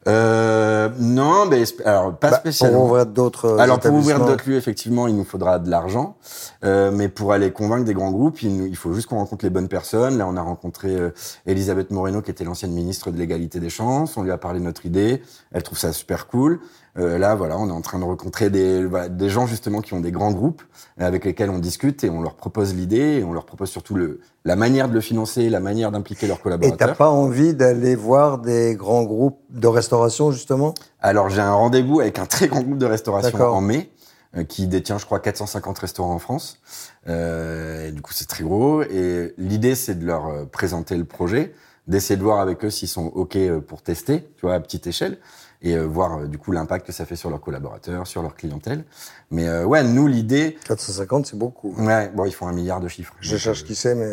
Euh, 0.09 0.89
non, 0.99 1.45
mais 1.47 1.65
alors 1.85 2.17
pas 2.17 2.31
bah, 2.31 2.37
spécialement. 2.39 2.79
Pour 2.79 2.87
ouvrir 2.87 3.07
d'autres. 3.07 3.59
Alors 3.59 3.79
pour 3.79 3.95
ouvrir 3.95 4.25
d'autres 4.25 4.49
lieux, 4.49 4.57
effectivement, 4.57 5.07
il 5.07 5.17
nous 5.17 5.25
faudra 5.25 5.59
de 5.59 5.69
l'argent, 5.69 6.17
euh, 6.65 6.91
mais 6.91 7.09
pour 7.09 7.33
aller 7.33 7.51
convaincre 7.53 7.85
des 7.85 7.93
grands 7.93 8.11
groupes, 8.11 8.43
il, 8.43 8.67
il 8.67 8.77
faut 8.77 8.95
juste 8.95 9.09
qu'on 9.09 9.19
rencontre 9.19 9.45
les 9.45 9.51
bonnes 9.51 9.69
personnes. 9.69 10.17
Là, 10.17 10.27
on 10.27 10.37
a 10.37 10.43
rencontré 10.43 10.95
euh, 10.95 11.11
Elisabeth 11.47 11.91
Moreno, 11.91 12.23
qui 12.23 12.31
était 12.31 12.45
l'ancienne 12.45 12.73
ministre 12.73 13.11
de 13.11 13.19
l'égalité 13.19 13.61
des 13.61 13.71
chances. 13.71 14.17
On 14.17 14.23
lui 14.23 14.31
a 14.31 14.39
parlé 14.39 14.59
de 14.59 14.65
notre 14.65 14.87
idée. 14.87 15.23
Elle 15.53 15.63
trouve 15.63 15.79
ça 15.79 15.93
super 15.93 16.27
cool. 16.29 16.61
Euh, 16.99 17.19
là, 17.19 17.35
voilà, 17.35 17.57
on 17.59 17.69
est 17.69 17.73
en 17.73 17.81
train 17.81 17.99
de 17.99 18.05
rencontrer 18.05 18.51
des, 18.51 18.87
des 19.11 19.29
gens 19.29 19.47
justement 19.47 19.81
qui 19.81 19.95
ont 19.95 20.01
des 20.01 20.11
grands 20.11 20.33
groupes 20.33 20.63
avec 20.99 21.25
lesquels 21.25 21.51
on 21.51 21.59
discute 21.59 22.03
et 22.03 22.11
on 22.11 22.21
leur 22.21 22.35
propose 22.35 22.75
l'idée 22.75 23.19
et 23.19 23.25
on 23.25 23.33
leur 23.33 23.47
propose 23.47 23.71
surtout 23.71 23.95
le, 23.95 24.21
la 24.45 24.57
manière 24.57 24.89
de 24.89 24.95
le 24.95 25.01
financer, 25.01 25.49
la 25.51 25.61
manière 25.61 25.93
d'impliquer 25.93 26.27
leurs 26.27 26.41
collaborateurs. 26.41 26.89
Et 26.89 26.93
t'as 26.93 26.97
pas 26.97 27.11
envie 27.11 27.55
d'aller 27.55 27.95
voir 27.95 28.39
des 28.39 28.75
grands 28.75 29.05
groupes 29.05 29.41
de 29.51 29.67
restauration 29.69 30.33
justement? 30.33 30.75
Alors 31.01 31.29
j'ai 31.29 31.41
un 31.41 31.55
rendez-vous 31.55 32.01
avec 32.01 32.19
un 32.19 32.27
très 32.27 32.49
grand 32.49 32.63
groupe 32.63 32.79
de 32.79 32.87
restauration 32.87 33.39
en 33.39 33.61
mai 33.61 33.91
euh, 34.37 34.45
qui 34.45 34.69
détient, 34.69 34.97
je 34.97 35.07
crois, 35.07 35.19
450 35.19 35.77
restaurants 35.81 36.15
en 36.15 36.21
France. 36.21 36.61
Euh, 37.09 37.89
et 37.89 37.93
du 37.93 38.01
coup, 38.01 38.13
c'est 38.13 38.29
très 38.29 38.45
gros. 38.45 38.83
Et 38.83 39.35
l'idée, 39.39 39.75
c'est 39.75 39.99
de 39.99 40.07
leur 40.07 40.29
euh, 40.29 40.45
présenter 40.45 40.97
le 40.97 41.05
projet, 41.05 41.53
d'essayer 41.89 42.17
de 42.17 42.23
voir 42.23 42.39
avec 42.39 42.65
eux 42.65 42.71
s'ils 42.71 42.87
sont 42.87 43.07
OK 43.07 43.37
pour 43.67 43.83
tester, 43.83 44.23
tu 44.37 44.43
vois, 44.43 44.55
à 44.55 44.61
petite 44.61 44.87
échelle 44.87 45.19
et 45.63 45.75
euh, 45.75 45.85
voir 45.85 46.19
euh, 46.19 46.27
du 46.27 46.39
coup 46.39 46.53
l'impact 46.53 46.87
que 46.87 46.93
ça 46.93 47.05
fait 47.05 47.17
sur 47.17 47.29
leurs 47.29 47.41
collaborateurs, 47.41 48.07
sur 48.07 48.23
leur 48.23 48.35
clientèle. 48.35 48.85
Mais 49.31 49.47
euh, 49.49 49.65
ouais, 49.65 49.85
nous 49.85 50.07
l'idée. 50.07 50.57
450, 50.65 51.27
c'est 51.27 51.39
beaucoup. 51.39 51.75
Ouais, 51.79 52.11
bon, 52.15 52.25
ils 52.25 52.33
font 52.33 52.49
un 52.49 52.53
milliard 52.53 52.81
de 52.81 52.89
chiffres. 52.89 53.15
Je 53.21 53.37
cherche 53.37 53.65
qui 53.65 53.75
c'est, 53.75 53.95
mais. 53.95 54.13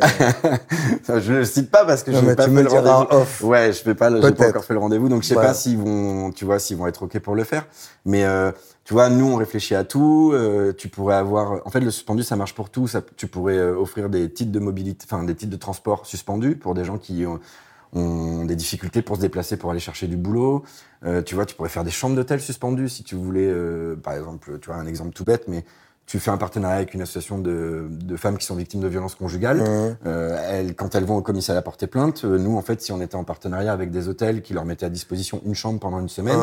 je 1.19 1.33
le 1.33 1.45
cite 1.45 1.71
pas 1.71 1.85
parce 1.85 2.03
que 2.03 2.11
je 2.11 2.19
n'ai 2.19 2.35
pas 2.35 2.47
fait 2.47 2.63
le 2.63 2.69
rendez-vous. 2.69 3.47
Ouais, 3.47 3.71
je 3.71 3.81
fais 3.81 3.95
pas, 3.95 4.09
j'ai 4.21 4.31
pas 4.33 4.49
encore 4.49 4.65
fait 4.65 4.73
le 4.73 4.79
rendez-vous, 4.79 5.09
donc 5.09 5.23
je 5.23 5.29
sais 5.29 5.35
pas 5.35 5.53
s'ils 5.53 5.77
vont, 5.77 6.31
tu 6.31 6.45
vois, 6.45 6.59
s'ils 6.59 6.77
vont 6.77 6.87
être 6.87 7.03
ok 7.03 7.19
pour 7.19 7.35
le 7.35 7.43
faire. 7.43 7.65
Mais 8.05 8.25
tu 8.83 8.93
vois, 8.93 9.09
nous 9.09 9.25
on 9.25 9.35
réfléchit 9.37 9.75
à 9.75 9.83
tout. 9.83 10.35
tu 10.77 10.89
pourrais 10.89 11.15
avoir, 11.15 11.65
en 11.65 11.69
fait, 11.69 11.79
le 11.79 11.91
suspendu 11.91 12.23
ça 12.23 12.35
marche 12.35 12.53
pour 12.53 12.69
tout. 12.69 12.87
Ça, 12.87 13.01
tu 13.15 13.27
pourrais 13.27 13.59
offrir 13.59 14.09
des 14.09 14.29
titres 14.29 14.51
de 14.51 14.59
mobilité, 14.59 15.05
enfin 15.09 15.23
des 15.23 15.35
titres 15.35 15.51
de 15.51 15.57
transport 15.57 16.05
suspendus 16.05 16.57
pour 16.57 16.73
des 16.73 16.83
gens 16.83 16.97
qui 16.97 17.25
ont 17.25 17.39
ont 17.93 18.45
des 18.45 18.55
difficultés 18.55 19.01
pour 19.01 19.15
se 19.15 19.21
déplacer 19.21 19.57
pour 19.57 19.71
aller 19.71 19.79
chercher 19.79 20.07
du 20.07 20.17
boulot. 20.17 20.63
Euh, 21.05 21.21
tu 21.21 21.35
vois, 21.35 21.45
tu 21.45 21.55
pourrais 21.55 21.69
faire 21.69 21.83
des 21.83 21.91
chambres 21.91 22.15
d'hôtel 22.15 22.41
suspendues 22.41 22.89
si 22.89 23.03
tu 23.03 23.15
voulais, 23.15 23.47
euh, 23.47 23.95
par 23.95 24.13
exemple, 24.13 24.59
tu 24.59 24.67
vois, 24.67 24.77
un 24.77 24.87
exemple 24.87 25.13
tout 25.13 25.23
bête, 25.23 25.47
mais 25.47 25.63
tu 26.05 26.19
fais 26.19 26.31
un 26.31 26.37
partenariat 26.37 26.77
avec 26.77 26.93
une 26.93 27.01
association 27.01 27.37
de, 27.37 27.87
de 27.89 28.15
femmes 28.15 28.37
qui 28.37 28.45
sont 28.45 28.55
victimes 28.55 28.79
de 28.79 28.87
violences 28.87 29.15
conjugales. 29.15 29.61
Euh, 30.05 30.39
elles, 30.49 30.73
quand 30.73 30.95
elles 30.95 31.03
vont 31.03 31.17
au 31.17 31.21
commissariat 31.21 31.61
porter 31.61 31.87
plainte, 31.87 32.23
nous, 32.23 32.55
en 32.55 32.61
fait, 32.61 32.81
si 32.81 32.93
on 32.93 33.01
était 33.01 33.15
en 33.15 33.25
partenariat 33.25 33.73
avec 33.73 33.91
des 33.91 34.07
hôtels 34.07 34.41
qui 34.41 34.53
leur 34.53 34.63
mettaient 34.63 34.85
à 34.85 34.89
disposition 34.89 35.41
une 35.45 35.55
chambre 35.55 35.79
pendant 35.79 35.99
une 35.99 36.09
semaine, 36.09 36.39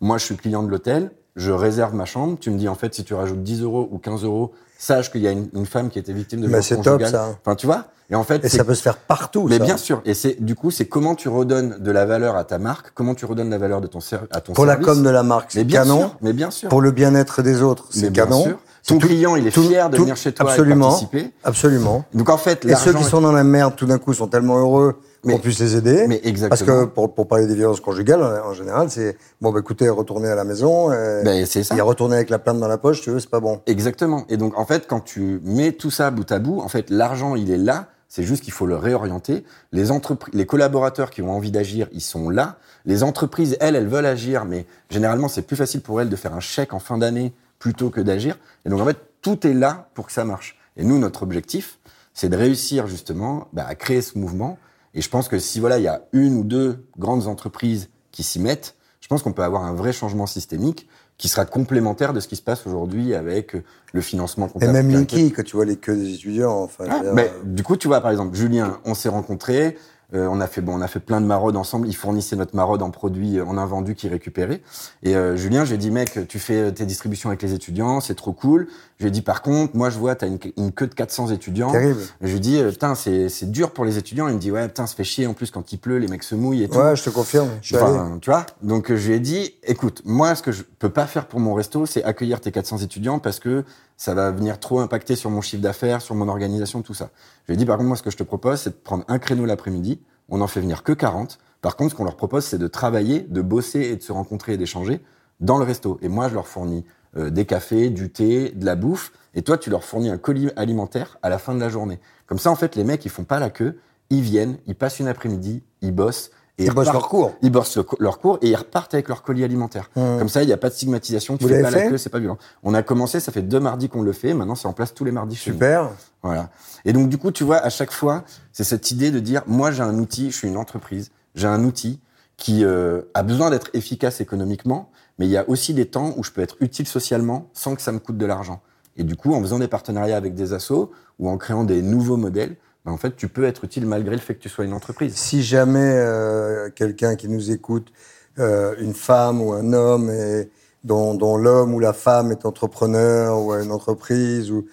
moi, 0.00 0.18
je 0.18 0.24
suis 0.26 0.36
client 0.36 0.62
de 0.62 0.68
l'hôtel, 0.68 1.10
je 1.34 1.50
réserve 1.50 1.94
ma 1.94 2.04
chambre, 2.04 2.38
tu 2.38 2.50
me 2.50 2.58
dis, 2.58 2.68
en 2.68 2.74
fait, 2.74 2.94
si 2.94 3.04
tu 3.04 3.14
rajoutes 3.14 3.42
10 3.42 3.62
euros 3.62 3.88
ou 3.90 3.98
15 3.98 4.24
euros, 4.24 4.52
sache 4.78 5.10
qu'il 5.10 5.22
y 5.22 5.28
a 5.28 5.30
une, 5.30 5.48
une, 5.54 5.66
femme 5.66 5.88
qui 5.90 5.98
été 5.98 6.12
victime 6.12 6.40
de 6.40 6.48
Mais 6.48 6.62
c'est 6.62 6.80
top 6.80 7.02
ça. 7.02 7.28
Enfin, 7.40 7.54
tu 7.54 7.66
vois. 7.66 7.86
Et 8.08 8.14
en 8.14 8.22
fait, 8.22 8.44
et 8.44 8.48
ça 8.48 8.64
peut 8.64 8.74
se 8.74 8.82
faire 8.82 8.96
partout. 8.96 9.46
Mais 9.48 9.58
ça. 9.58 9.64
bien 9.64 9.76
sûr. 9.76 10.00
Et 10.04 10.14
c'est 10.14 10.42
du 10.42 10.54
coup, 10.54 10.70
c'est 10.70 10.86
comment 10.86 11.14
tu 11.14 11.28
redonnes 11.28 11.76
de 11.80 11.90
la 11.90 12.04
valeur 12.04 12.36
à 12.36 12.44
ta 12.44 12.58
marque, 12.58 12.92
comment 12.94 13.14
tu 13.14 13.24
redonnes 13.24 13.50
la 13.50 13.58
valeur 13.58 13.80
de 13.80 13.88
ton 13.88 13.98
à 14.30 14.40
ton 14.40 14.52
Pour 14.52 14.64
service. 14.64 14.86
la 14.86 14.92
com 14.92 15.02
de 15.02 15.10
la 15.10 15.22
marque, 15.22 15.50
c'est 15.52 15.66
canon. 15.66 16.00
Sûr, 16.00 16.16
mais 16.22 16.32
bien 16.32 16.50
sûr. 16.50 16.68
Pour 16.68 16.80
le 16.80 16.92
bien-être 16.92 17.42
des 17.42 17.62
autres, 17.62 17.86
c'est 17.90 18.12
canon. 18.12 18.44
Sûr. 18.44 18.58
Ton 18.86 18.98
client, 18.98 19.34
il 19.34 19.44
est 19.48 19.50
fier 19.50 19.90
de 19.90 19.96
venir 19.96 20.16
chez 20.16 20.30
toi 20.30 20.48
absolument, 20.48 20.86
et 20.86 20.90
participer. 20.90 21.30
Absolument. 21.42 22.04
Donc 22.14 22.30
en 22.30 22.36
fait, 22.36 22.64
et 22.64 22.76
ceux 22.76 22.92
qui 22.92 23.02
sont 23.02 23.20
dans 23.20 23.32
la 23.32 23.42
merde, 23.42 23.74
tout 23.74 23.86
d'un 23.86 23.98
coup, 23.98 24.14
sont 24.14 24.28
tellement 24.28 24.58
heureux 24.58 25.00
qu'on 25.26 25.38
puisse 25.38 25.58
les 25.58 25.76
aider. 25.76 26.06
Mais 26.08 26.20
exactement. 26.24 26.48
Parce 26.48 26.62
que 26.62 26.84
pour, 26.86 27.14
pour 27.14 27.28
parler 27.28 27.46
des 27.46 27.54
violences 27.54 27.80
conjugales, 27.80 28.22
en 28.22 28.52
général, 28.54 28.90
c'est 28.90 29.16
bon, 29.40 29.52
bah 29.52 29.60
écoutez, 29.60 29.88
retournez 29.88 30.28
à 30.28 30.34
la 30.34 30.44
maison. 30.44 30.92
Et, 30.92 31.22
ben, 31.24 31.46
c'est 31.46 31.62
ça. 31.62 31.76
Et 31.76 31.80
retourner 31.80 32.16
avec 32.16 32.30
la 32.30 32.38
plainte 32.38 32.58
dans 32.58 32.68
la 32.68 32.78
poche, 32.78 33.00
tu 33.00 33.10
veux, 33.10 33.20
c'est 33.20 33.30
pas 33.30 33.40
bon. 33.40 33.60
Exactement. 33.66 34.24
Et 34.28 34.36
donc 34.36 34.58
en 34.58 34.64
fait, 34.64 34.86
quand 34.86 35.00
tu 35.00 35.40
mets 35.44 35.72
tout 35.72 35.90
ça 35.90 36.10
bout 36.10 36.30
à 36.30 36.38
bout, 36.38 36.60
en 36.60 36.68
fait, 36.68 36.90
l'argent, 36.90 37.36
il 37.36 37.50
est 37.50 37.58
là. 37.58 37.88
C'est 38.08 38.22
juste 38.22 38.44
qu'il 38.44 38.52
faut 38.52 38.66
le 38.66 38.76
réorienter. 38.76 39.44
Les 39.72 39.90
entreprises, 39.90 40.32
les 40.32 40.46
collaborateurs 40.46 41.10
qui 41.10 41.22
ont 41.22 41.30
envie 41.32 41.50
d'agir, 41.50 41.88
ils 41.92 42.00
sont 42.00 42.30
là. 42.30 42.56
Les 42.84 43.02
entreprises, 43.02 43.56
elles, 43.60 43.74
elles 43.74 43.88
veulent 43.88 44.06
agir, 44.06 44.44
mais 44.44 44.64
généralement, 44.90 45.28
c'est 45.28 45.42
plus 45.42 45.56
facile 45.56 45.80
pour 45.80 46.00
elles 46.00 46.08
de 46.08 46.16
faire 46.16 46.32
un 46.32 46.40
chèque 46.40 46.72
en 46.72 46.78
fin 46.78 46.98
d'année 46.98 47.32
plutôt 47.58 47.90
que 47.90 48.00
d'agir. 48.00 48.38
Et 48.64 48.68
donc, 48.68 48.80
en 48.80 48.86
fait, 48.86 48.96
tout 49.22 49.44
est 49.44 49.54
là 49.54 49.88
pour 49.94 50.06
que 50.06 50.12
ça 50.12 50.24
marche. 50.24 50.56
Et 50.76 50.84
nous, 50.84 50.98
notre 50.98 51.24
objectif, 51.24 51.78
c'est 52.14 52.28
de 52.28 52.36
réussir 52.36 52.86
justement 52.86 53.48
bah, 53.52 53.66
à 53.68 53.74
créer 53.74 54.02
ce 54.02 54.18
mouvement. 54.18 54.56
Et 54.96 55.02
je 55.02 55.10
pense 55.10 55.28
que 55.28 55.38
si 55.38 55.60
voilà, 55.60 55.78
il 55.78 55.84
y 55.84 55.88
a 55.88 56.02
une 56.12 56.34
ou 56.34 56.42
deux 56.42 56.84
grandes 56.98 57.28
entreprises 57.28 57.90
qui 58.10 58.22
s'y 58.22 58.40
mettent, 58.40 58.74
je 59.00 59.08
pense 59.08 59.22
qu'on 59.22 59.32
peut 59.32 59.44
avoir 59.44 59.62
un 59.62 59.74
vrai 59.74 59.92
changement 59.92 60.26
systémique 60.26 60.88
qui 61.18 61.28
sera 61.28 61.44
complémentaire 61.44 62.12
de 62.12 62.20
ce 62.20 62.28
qui 62.28 62.36
se 62.36 62.42
passe 62.42 62.66
aujourd'hui 62.66 63.14
avec 63.14 63.56
le 63.92 64.00
financement 64.00 64.48
comptable. 64.48 64.70
Et 64.70 64.82
même 64.82 64.90
Linky, 64.90 65.32
que 65.32 65.42
tu 65.42 65.56
vois 65.56 65.64
les 65.64 65.76
queues 65.76 65.96
des 65.96 66.14
étudiants. 66.14 66.62
Enfin, 66.62 66.84
ah, 66.88 67.02
mais, 67.14 67.30
du 67.44 67.62
coup, 67.62 67.76
tu 67.76 67.88
vois, 67.88 68.00
par 68.00 68.10
exemple, 68.10 68.34
Julien, 68.36 68.80
on 68.84 68.94
s'est 68.94 69.08
rencontrés, 69.08 69.76
euh, 70.14 70.28
on 70.30 70.40
a 70.40 70.46
fait 70.46 70.60
bon, 70.60 70.74
on 70.74 70.80
a 70.80 70.88
fait 70.88 71.00
plein 71.00 71.20
de 71.20 71.26
maraudes 71.26 71.56
ensemble. 71.56 71.88
Il 71.88 71.96
fournissait 71.96 72.36
notre 72.36 72.54
maraude 72.54 72.82
en 72.82 72.90
produits 72.90 73.40
en 73.40 73.58
invendus 73.58 73.94
qu'il 73.94 74.10
récupérait. 74.10 74.62
Et 75.02 75.16
euh, 75.16 75.36
Julien, 75.36 75.64
j'ai 75.64 75.78
dit 75.78 75.90
mec, 75.90 76.26
tu 76.28 76.38
fais 76.38 76.72
tes 76.72 76.84
distributions 76.84 77.28
avec 77.28 77.42
les 77.42 77.54
étudiants, 77.54 78.00
c'est 78.00 78.14
trop 78.14 78.32
cool. 78.32 78.68
J'ai 78.98 79.10
dit 79.10 79.22
par 79.22 79.42
contre, 79.42 79.76
moi 79.76 79.90
je 79.90 79.98
vois 79.98 80.14
t'as 80.14 80.26
une, 80.26 80.38
une 80.56 80.72
queue 80.72 80.86
de 80.86 80.94
400 80.94 81.30
étudiants. 81.30 81.70
Terrible. 81.70 82.00
Je 82.22 82.32
lui 82.32 82.40
dis 82.40 82.62
putain 82.62 82.94
c'est 82.94 83.28
c'est 83.28 83.50
dur 83.50 83.72
pour 83.72 83.84
les 83.84 83.98
étudiants. 83.98 84.28
Il 84.28 84.34
me 84.34 84.40
dit 84.40 84.50
ouais 84.50 84.68
putain 84.68 84.86
ça 84.86 84.94
fait 84.94 85.04
chier 85.04 85.26
en 85.26 85.34
plus 85.34 85.50
quand 85.50 85.72
il 85.72 85.78
pleut, 85.78 85.98
les 85.98 86.08
mecs 86.08 86.22
se 86.22 86.34
mouillent 86.34 86.62
et 86.62 86.68
tout. 86.68 86.78
Ouais, 86.78 86.96
je 86.96 87.04
te 87.04 87.10
confirme. 87.10 87.50
Je 87.60 87.76
enfin, 87.76 88.18
tu 88.20 88.30
vois. 88.30 88.46
Donc 88.62 88.94
je 88.94 89.08
lui 89.08 89.14
ai 89.14 89.20
dit 89.20 89.54
écoute, 89.64 90.02
moi 90.04 90.34
ce 90.34 90.42
que 90.42 90.52
je 90.52 90.62
peux 90.62 90.90
pas 90.90 91.06
faire 91.06 91.26
pour 91.26 91.40
mon 91.40 91.54
resto, 91.54 91.84
c'est 91.86 92.04
accueillir 92.04 92.40
tes 92.40 92.52
400 92.52 92.78
étudiants 92.78 93.18
parce 93.18 93.38
que 93.38 93.64
ça 93.96 94.14
va 94.14 94.30
venir 94.30 94.58
trop 94.60 94.80
impacter 94.80 95.16
sur 95.16 95.30
mon 95.30 95.40
chiffre 95.40 95.62
d'affaires, 95.62 96.00
sur 96.00 96.14
mon 96.14 96.28
organisation, 96.28 96.82
tout 96.82 96.94
ça. 96.94 97.10
Je 97.44 97.52
lui 97.52 97.54
ai 97.54 97.56
dit 97.56 97.66
par 97.66 97.76
contre 97.76 97.88
moi 97.88 97.96
ce 97.96 98.02
que 98.02 98.10
je 98.10 98.16
te 98.16 98.22
propose, 98.22 98.60
c'est 98.60 98.70
de 98.70 98.74
prendre 98.74 99.04
un 99.08 99.18
créneau 99.18 99.44
l'après-midi 99.44 100.00
on 100.28 100.40
en 100.40 100.46
fait 100.46 100.60
venir 100.60 100.82
que 100.82 100.92
40. 100.92 101.38
Par 101.62 101.76
contre, 101.76 101.92
ce 101.92 101.96
qu'on 101.96 102.04
leur 102.04 102.16
propose, 102.16 102.44
c'est 102.44 102.58
de 102.58 102.68
travailler, 102.68 103.20
de 103.20 103.40
bosser 103.40 103.80
et 103.80 103.96
de 103.96 104.02
se 104.02 104.12
rencontrer 104.12 104.54
et 104.54 104.56
d'échanger 104.56 105.00
dans 105.40 105.58
le 105.58 105.64
resto. 105.64 105.98
Et 106.02 106.08
moi, 106.08 106.28
je 106.28 106.34
leur 106.34 106.46
fournis 106.46 106.84
euh, 107.16 107.30
des 107.30 107.44
cafés, 107.44 107.90
du 107.90 108.10
thé, 108.10 108.50
de 108.50 108.64
la 108.64 108.74
bouffe. 108.74 109.12
Et 109.34 109.42
toi, 109.42 109.58
tu 109.58 109.70
leur 109.70 109.84
fournis 109.84 110.10
un 110.10 110.18
colis 110.18 110.50
alimentaire 110.56 111.18
à 111.22 111.28
la 111.28 111.38
fin 111.38 111.54
de 111.54 111.60
la 111.60 111.68
journée. 111.68 112.00
Comme 112.26 112.38
ça, 112.38 112.50
en 112.50 112.56
fait, 112.56 112.76
les 112.76 112.84
mecs, 112.84 113.04
ils 113.04 113.10
font 113.10 113.24
pas 113.24 113.38
la 113.38 113.50
queue. 113.50 113.78
Ils 114.10 114.22
viennent, 114.22 114.58
ils 114.66 114.74
passent 114.74 115.00
une 115.00 115.08
après-midi, 115.08 115.62
ils 115.82 115.92
bossent. 115.92 116.30
Et 116.58 116.64
ils, 116.64 116.72
bossent 116.72 116.92
leur 116.92 117.08
cours. 117.08 117.34
Ils 117.42 117.50
bossent 117.50 117.78
leur 117.98 118.18
cours 118.18 118.38
et 118.40 118.48
ils 118.48 118.56
repartent 118.56 118.94
avec 118.94 119.08
leur 119.08 119.22
colis 119.22 119.44
alimentaire. 119.44 119.90
Mmh. 119.94 120.18
Comme 120.18 120.28
ça, 120.28 120.42
il 120.42 120.46
n'y 120.46 120.54
a 120.54 120.56
pas 120.56 120.70
de 120.70 120.74
stigmatisation. 120.74 121.36
Tu 121.36 121.44
Vous 121.44 121.50
fais 121.50 121.60
pas 121.60 121.70
fait 121.70 121.84
la 121.84 121.90
queue, 121.90 121.98
c'est 121.98 122.08
pas 122.08 122.18
violent. 122.18 122.38
On 122.62 122.72
a 122.72 122.82
commencé, 122.82 123.20
ça 123.20 123.30
fait 123.30 123.42
deux 123.42 123.60
mardis 123.60 123.90
qu'on 123.90 124.00
le 124.00 124.12
fait. 124.12 124.32
Maintenant, 124.32 124.54
c'est 124.54 124.66
en 124.66 124.72
place 124.72 124.94
tous 124.94 125.04
les 125.04 125.12
mardis. 125.12 125.36
Super. 125.36 125.90
Voilà. 126.22 126.48
Et 126.86 126.94
donc, 126.94 127.10
du 127.10 127.18
coup, 127.18 127.30
tu 127.30 127.44
vois, 127.44 127.58
à 127.58 127.68
chaque 127.68 127.92
fois, 127.92 128.24
c'est 128.52 128.64
cette 128.64 128.90
idée 128.90 129.10
de 129.10 129.20
dire, 129.20 129.42
moi, 129.46 129.70
j'ai 129.70 129.82
un 129.82 129.98
outil, 129.98 130.30
je 130.30 130.36
suis 130.36 130.48
une 130.48 130.56
entreprise, 130.56 131.10
j'ai 131.34 131.46
un 131.46 131.62
outil 131.62 132.00
qui 132.38 132.64
euh, 132.64 133.02
a 133.14 133.22
besoin 133.22 133.50
d'être 133.50 133.68
efficace 133.74 134.20
économiquement, 134.20 134.90
mais 135.18 135.26
il 135.26 135.30
y 135.30 135.36
a 135.36 135.48
aussi 135.48 135.74
des 135.74 135.86
temps 135.86 136.14
où 136.16 136.24
je 136.24 136.30
peux 136.30 136.42
être 136.42 136.56
utile 136.60 136.86
socialement 136.86 137.48
sans 137.52 137.74
que 137.74 137.82
ça 137.82 137.92
me 137.92 137.98
coûte 137.98 138.18
de 138.18 138.26
l'argent. 138.26 138.60
Et 138.96 139.04
du 139.04 139.16
coup, 139.16 139.34
en 139.34 139.40
faisant 139.40 139.58
des 139.58 139.68
partenariats 139.68 140.16
avec 140.16 140.34
des 140.34 140.52
assos 140.52 140.90
ou 141.18 141.28
en 141.28 141.36
créant 141.36 141.64
des 141.64 141.82
nouveaux 141.82 142.16
modèles, 142.16 142.56
ben, 142.84 142.92
en 142.92 142.96
fait, 142.96 143.16
tu 143.16 143.28
peux 143.28 143.44
être 143.44 143.64
utile 143.64 143.86
malgré 143.86 144.14
le 144.14 144.20
fait 144.20 144.34
que 144.34 144.40
tu 144.40 144.48
sois 144.48 144.64
une 144.64 144.72
entreprise. 144.72 145.14
Si 145.14 145.42
jamais 145.42 145.80
euh, 145.80 146.70
quelqu'un 146.70 147.16
qui 147.16 147.28
nous 147.28 147.50
écoute, 147.50 147.92
euh, 148.38 148.74
une 148.78 148.94
femme 148.94 149.42
ou 149.42 149.52
un 149.52 149.72
homme, 149.72 150.08
et 150.10 150.50
dont, 150.84 151.14
dont 151.14 151.36
l'homme 151.36 151.74
ou 151.74 151.80
la 151.80 151.92
femme 151.92 152.30
est 152.30 152.46
entrepreneur 152.46 153.42
ou 153.42 153.52
a 153.52 153.62
une 153.62 153.72
entreprise, 153.72 154.52
ou 154.52 154.66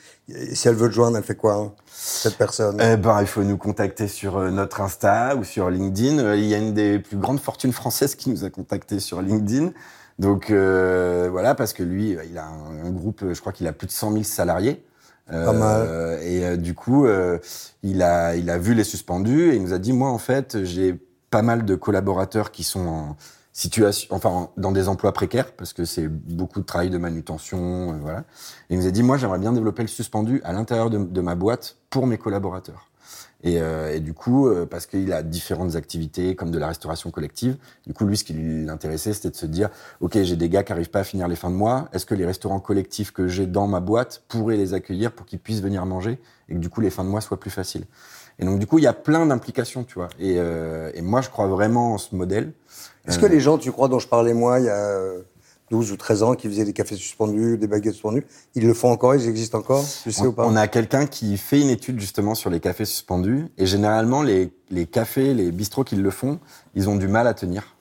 si 0.54 0.68
elle 0.68 0.76
veut 0.76 0.90
te 0.90 0.94
joindre, 0.94 1.18
elle 1.18 1.24
fait 1.24 1.36
quoi 1.36 1.56
hein, 1.56 1.72
cette 1.88 2.38
personne? 2.38 2.80
Eh 2.80 2.98
ben, 2.98 3.20
il 3.20 3.28
faut 3.28 3.44
nous 3.44 3.58
contacter 3.58 4.08
sur 4.08 4.38
euh, 4.38 4.52
notre 4.52 4.82
Insta 4.82 5.36
ou 5.36 5.44
sur 5.44 5.70
LinkedIn. 5.70 6.36
Il 6.36 6.46
y 6.46 6.54
a 6.54 6.58
une 6.60 6.74
des 6.74 7.00
plus 7.00 7.18
grandes 7.18 7.40
fortunes 7.40 7.74
françaises 7.74 8.16
qui 8.16 8.30
nous 8.30 8.46
a 8.46 8.50
contactés 8.50 9.00
sur 9.00 9.22
LinkedIn. 9.22 9.72
Donc 10.20 10.52
euh, 10.52 11.28
voilà, 11.32 11.56
parce 11.56 11.74
que 11.74 11.84
lui, 11.84 12.18
il 12.30 12.38
a 12.38 12.46
un, 12.46 12.86
un 12.86 12.92
groupe, 12.92 13.24
je 13.34 13.40
crois 13.40 13.52
qu'il 13.52 13.68
a 13.68 13.74
plus 13.74 13.88
de 13.88 13.92
100 13.92 14.12
000 14.12 14.24
salariés. 14.24 14.84
Euh, 15.32 15.46
Pas 15.46 15.54
mal. 15.54 16.24
Et 16.24 16.46
euh, 16.46 16.58
du 16.58 16.74
coup, 16.74 17.06
euh, 17.06 17.40
il 17.82 18.02
a 18.02 18.36
il 18.36 18.50
a 18.50 18.58
vu 18.58 18.74
les 18.74 18.84
suspendus 18.84 19.52
et 19.52 19.56
il 19.56 19.64
nous 19.64 19.74
a 19.74 19.80
dit 19.80 19.94
moi 19.94 20.10
en 20.10 20.18
fait 20.18 20.64
j'ai 20.64 21.00
pas 21.30 21.42
mal 21.42 21.66
de 21.66 21.76
collaborateurs 21.76 22.52
qui 22.52 22.64
sont 22.64 22.88
en 22.88 23.16
situation, 23.54 24.14
enfin 24.16 24.50
dans 24.58 24.72
des 24.72 24.88
emplois 24.90 25.14
précaires 25.14 25.52
parce 25.54 25.74
que 25.74 25.86
c'est 25.86 26.08
beaucoup 26.08 26.60
de 26.60 26.66
travail 26.66 26.90
de 26.90 26.98
manutention, 26.98 27.98
voilà. 28.02 28.20
Et 28.70 28.74
il 28.76 28.80
nous 28.80 28.88
a 28.88 28.92
dit 28.92 29.04
moi 29.04 29.18
j'aimerais 29.18 29.40
bien 29.40 29.54
développer 29.54 29.84
le 29.84 29.88
suspendu 29.88 30.42
à 30.44 30.52
l'intérieur 30.52 30.90
de, 30.90 30.98
de 30.98 31.22
ma 31.22 31.36
boîte 31.36 31.78
pour 31.90 32.06
mes 32.06 32.18
collaborateurs. 32.18 32.90
Et, 33.44 33.60
euh, 33.60 33.94
et, 33.94 34.00
du 34.00 34.14
coup, 34.14 34.48
euh, 34.48 34.66
parce 34.66 34.86
qu'il 34.86 35.12
a 35.12 35.22
différentes 35.22 35.76
activités 35.76 36.34
comme 36.36 36.50
de 36.50 36.58
la 36.58 36.68
restauration 36.68 37.12
collective, 37.12 37.58
du 37.86 37.94
coup, 37.94 38.06
lui, 38.06 38.16
ce 38.16 38.24
qui 38.24 38.34
l'intéressait, 38.34 39.12
c'était 39.12 39.32
de 39.32 39.36
se 39.36 39.46
dire, 39.46 39.70
OK, 40.00 40.18
j'ai 40.22 40.38
des 40.38 40.48
gars 40.48 40.64
qui 40.64 40.72
arrivent 40.72 40.90
pas 40.90 41.02
à 41.02 41.04
finir 41.04 41.28
les 41.28 41.36
fins 41.36 41.50
de 41.50 41.56
mois, 41.56 41.90
est-ce 41.92 42.06
que 42.06 42.16
les 42.16 42.26
restaurants 42.26 42.62
collectifs 42.62 43.12
que 43.12 43.28
j'ai 43.28 43.46
dans 43.46 43.68
ma 43.68 43.82
boîte 43.82 44.24
pourraient 44.30 44.56
les 44.56 44.74
accueillir 44.74 45.12
pour 45.12 45.26
qu'ils 45.26 45.40
puissent 45.40 45.62
venir 45.62 45.86
manger 45.86 46.20
et 46.48 46.54
que 46.54 46.60
du 46.60 46.70
coup, 46.70 46.80
les 46.80 46.90
fins 46.90 47.04
de 47.04 47.10
mois 47.10 47.22
soient 47.22 47.40
plus 47.40 47.52
faciles? 47.52 47.86
Et 48.40 48.46
donc, 48.46 48.60
du 48.60 48.66
coup, 48.66 48.80
il 48.80 48.84
y 48.84 48.88
a 48.88 48.94
plein 48.94 49.26
d'implications, 49.26 49.84
tu 49.84 49.96
vois. 49.96 50.08
Et, 50.20 50.36
euh, 50.38 50.92
et, 50.94 51.02
moi, 51.02 51.22
je 51.22 51.30
crois 51.30 51.48
vraiment 51.48 51.94
en 51.94 51.98
ce 51.98 52.16
modèle. 52.16 52.54
Est-ce 53.06 53.20
que 53.20 53.26
les 53.26 53.42
gens, 53.42 53.58
tu 53.58 53.72
crois, 53.72 53.90
dont 53.90 54.00
je 54.00 54.08
parlais 54.08 54.34
moi, 54.34 54.60
il 54.60 54.66
y 54.66 54.70
a 54.70 54.98
12 55.74 55.92
ou 55.92 55.98
13 55.98 56.22
ans 56.22 56.36
qui 56.36 56.48
faisaient 56.48 56.66
des 56.66 56.74
cafés 56.74 56.96
suspendus, 56.96 57.58
des 57.58 57.66
baguettes 57.66 57.94
suspendues. 57.94 58.28
Ils 58.54 58.68
le 58.68 58.76
font 58.76 58.92
encore, 58.92 59.16
ils 59.16 59.28
existent 59.28 59.58
encore, 59.58 59.84
tu 60.04 60.12
sais 60.12 60.22
on, 60.22 60.28
ou 60.28 60.32
pas 60.32 60.46
On 60.46 60.56
a 60.56 60.68
quelqu'un 60.68 61.08
qui 61.08 61.36
fait 61.38 61.60
une 61.60 61.70
étude 61.70 62.00
justement 62.00 62.36
sur 62.36 62.52
les 62.52 62.60
cafés 62.60 62.86
suspendus 62.86 63.48
et 63.58 63.66
généralement 63.66 64.22
les, 64.22 64.54
les 64.70 64.86
cafés, 64.86 65.34
les 65.34 65.52
bistrots 65.52 65.84
qui 65.84 65.96
le 65.96 66.12
font, 66.12 66.40
ils 66.76 66.90
ont 66.90 66.96
du 66.96 67.08
mal 67.08 67.26
à 67.26 67.34
tenir. 67.34 67.76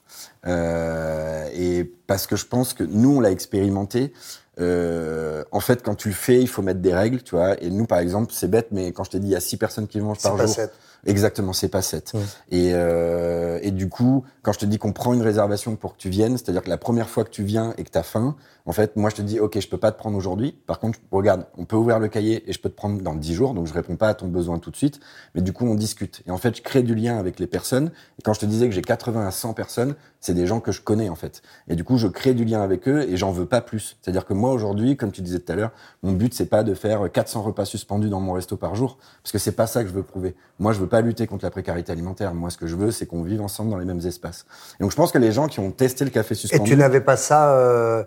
Euh, 0.47 1.47
et 1.55 1.85
parce 2.07 2.27
que 2.27 2.35
je 2.35 2.47
pense 2.47 2.73
que 2.73 2.83
nous 2.83 3.17
on 3.17 3.21
l'a 3.21 3.31
expérimenté. 3.31 4.15
Euh, 4.59 5.45
en 5.53 5.61
fait, 5.61 5.83
quand 5.83 5.95
tu 5.95 6.09
le 6.09 6.15
fais, 6.15 6.41
il 6.41 6.49
faut 6.49 6.63
mettre 6.63 6.81
des 6.81 6.95
règles, 6.95 7.23
tu 7.23 7.35
vois. 7.35 7.63
Et 7.63 7.71
nous, 7.71 7.87
par 7.87 7.99
exemple, 7.99 8.33
c'est 8.35 8.51
bête, 8.51 8.69
mais 8.71 8.93
quand 8.93 9.05
je 9.05 9.11
t'ai 9.11 9.19
dit 9.19 9.29
il 9.29 9.33
y 9.33 9.37
a 9.37 9.41
six 9.41 9.59
personnes 9.59 9.87
qui 9.87 10.01
mangent 10.01 10.23
par 10.23 10.37
pas 10.37 10.47
jour, 10.47 10.55
7. 10.55 10.73
Exactement, 11.05 11.53
c'est 11.53 11.69
pas 11.69 11.83
7. 11.83 12.13
Ouais. 12.15 12.21
Et, 12.51 12.71
euh, 12.75 13.59
et 13.63 13.73
du 13.73 13.89
coup, 13.89 14.25
quand 14.43 14.53
je 14.53 14.61
te 14.61 14.67
dis 14.67 14.79
qu'on 14.79 14.93
prend 14.93 15.13
une 15.15 15.23
réservation 15.23 15.75
pour 15.75 15.95
que 15.95 15.99
tu 15.99 16.09
viennes, 16.09 16.37
c'est-à-dire 16.37 16.63
que 16.63 16.71
la 16.71 16.79
première 16.79 17.09
fois 17.09 17.25
que 17.25 17.31
tu 17.31 17.43
viens 17.43 17.75
et 17.77 17.83
que 17.83 17.91
tu 17.91 17.99
as 17.99 18.05
faim, 18.05 18.37
en 18.67 18.73
fait, 18.73 18.95
moi 18.95 19.11
je 19.11 19.17
te 19.17 19.23
dis, 19.23 19.41
ok, 19.41 19.59
je 19.59 19.69
peux 19.69 19.79
pas 19.79 19.91
te 19.91 19.99
prendre 19.99 20.17
aujourd'hui. 20.17 20.53
Par 20.67 20.79
contre, 20.79 21.01
regarde, 21.11 21.47
on 21.59 21.65
peut 21.65 21.75
ouvrir 21.75 21.99
le 21.99 22.07
cahier 22.07 22.49
et 22.49 22.53
je 22.53 22.61
peux 22.61 22.69
te 22.69 22.77
prendre 22.77 23.03
dans 23.03 23.17
10 23.17 23.35
jours, 23.35 23.55
donc 23.55 23.67
je 23.67 23.73
réponds 23.73 23.97
pas 23.97 24.09
à 24.09 24.15
ton 24.15 24.29
besoin 24.29 24.61
tout 24.61 24.71
de 24.71 24.77
suite. 24.77 25.01
Mais 25.35 25.43
du 25.43 25.53
coup, 25.53 25.67
on 25.67 25.75
discute. 25.75 26.23
Et 26.27 26.31
en 26.31 26.39
fait, 26.39 26.57
je 26.57 26.63
crée 26.63 26.85
du 26.85 26.95
lien 26.95 27.19
avec 27.19 27.41
les 27.41 27.49
personnes. 27.49 27.91
Et 28.19 28.23
quand 28.23 28.33
je 28.33 28.41
te 28.41 28.47
disais 28.47 28.69
que 28.69 28.75
j'ai 28.75 28.83
80 28.83 29.27
à 29.27 29.31
100 29.33 29.55
personnes, 29.55 29.97
c'est 30.21 30.35
des 30.35 30.47
gens 30.47 30.61
que 30.61 30.71
je 30.71 30.81
connais 30.81 31.09
en 31.09 31.17
fait. 31.17 31.43
Et 31.67 31.75
du 31.75 31.83
coup, 31.83 31.99
je 31.99 32.07
crée 32.07 32.35
du 32.35 32.45
lien 32.45 32.63
avec 32.63 32.87
eux 32.87 33.03
et 33.03 33.17
j'en 33.17 33.33
veux 33.33 33.47
pas 33.47 33.61
plus. 33.61 33.97
C'est-à-dire 34.01 34.25
que 34.25 34.35
moi 34.35 34.53
aujourd'hui, 34.53 34.97
comme 34.97 35.11
tu 35.11 35.21
disais 35.21 35.41
tout 35.41 35.51
à 35.51 35.57
l'heure, 35.57 35.73
mon 36.05 36.13
but 36.13 36.33
c'est 36.33 36.47
pas 36.47 36.63
de 36.63 36.75
faire 36.75 37.11
400 37.11 37.43
repas 37.43 37.65
suspendus 37.65 38.09
dans 38.09 38.21
mon 38.21 38.33
resto 38.33 38.57
par 38.57 38.77
jour, 38.77 38.99
parce 39.23 39.33
que 39.33 39.39
c'est 39.39 39.53
pas 39.53 39.67
ça 39.67 39.83
que 39.83 39.89
je 39.89 39.95
veux 39.95 40.05
prouver. 40.05 40.37
Moi, 40.61 40.73
je 40.73 40.79
veux 40.79 40.87
pas 40.93 41.01
lutter 41.01 41.27
contre 41.27 41.45
la 41.45 41.51
précarité 41.51 41.91
alimentaire. 41.91 42.35
Moi, 42.35 42.51
ce 42.51 42.59
que 42.59 42.67
je 42.67 42.77
veux, 42.77 42.91
c'est 42.93 43.07
qu'on 43.07 43.23
vive 43.23 43.41
ensemble 43.41 43.71
dans 43.71 43.79
les 43.79 43.85
mêmes 43.87 44.07
espaces. 44.07 44.45
Et 44.79 44.83
donc, 44.85 44.91
je 44.93 44.97
pense 44.97 45.11
que 45.11 45.19
les 45.19 45.33
gens 45.33 45.47
qui 45.49 45.59
ont 45.59 45.71
testé 45.73 46.05
le 46.05 46.11
café 46.11 46.35
suspendu. 46.35 46.63
Et 46.63 46.65
tu 46.73 46.77
n'avais 46.77 47.01
pas 47.01 47.17
ça, 47.17 47.55
euh, 47.57 48.05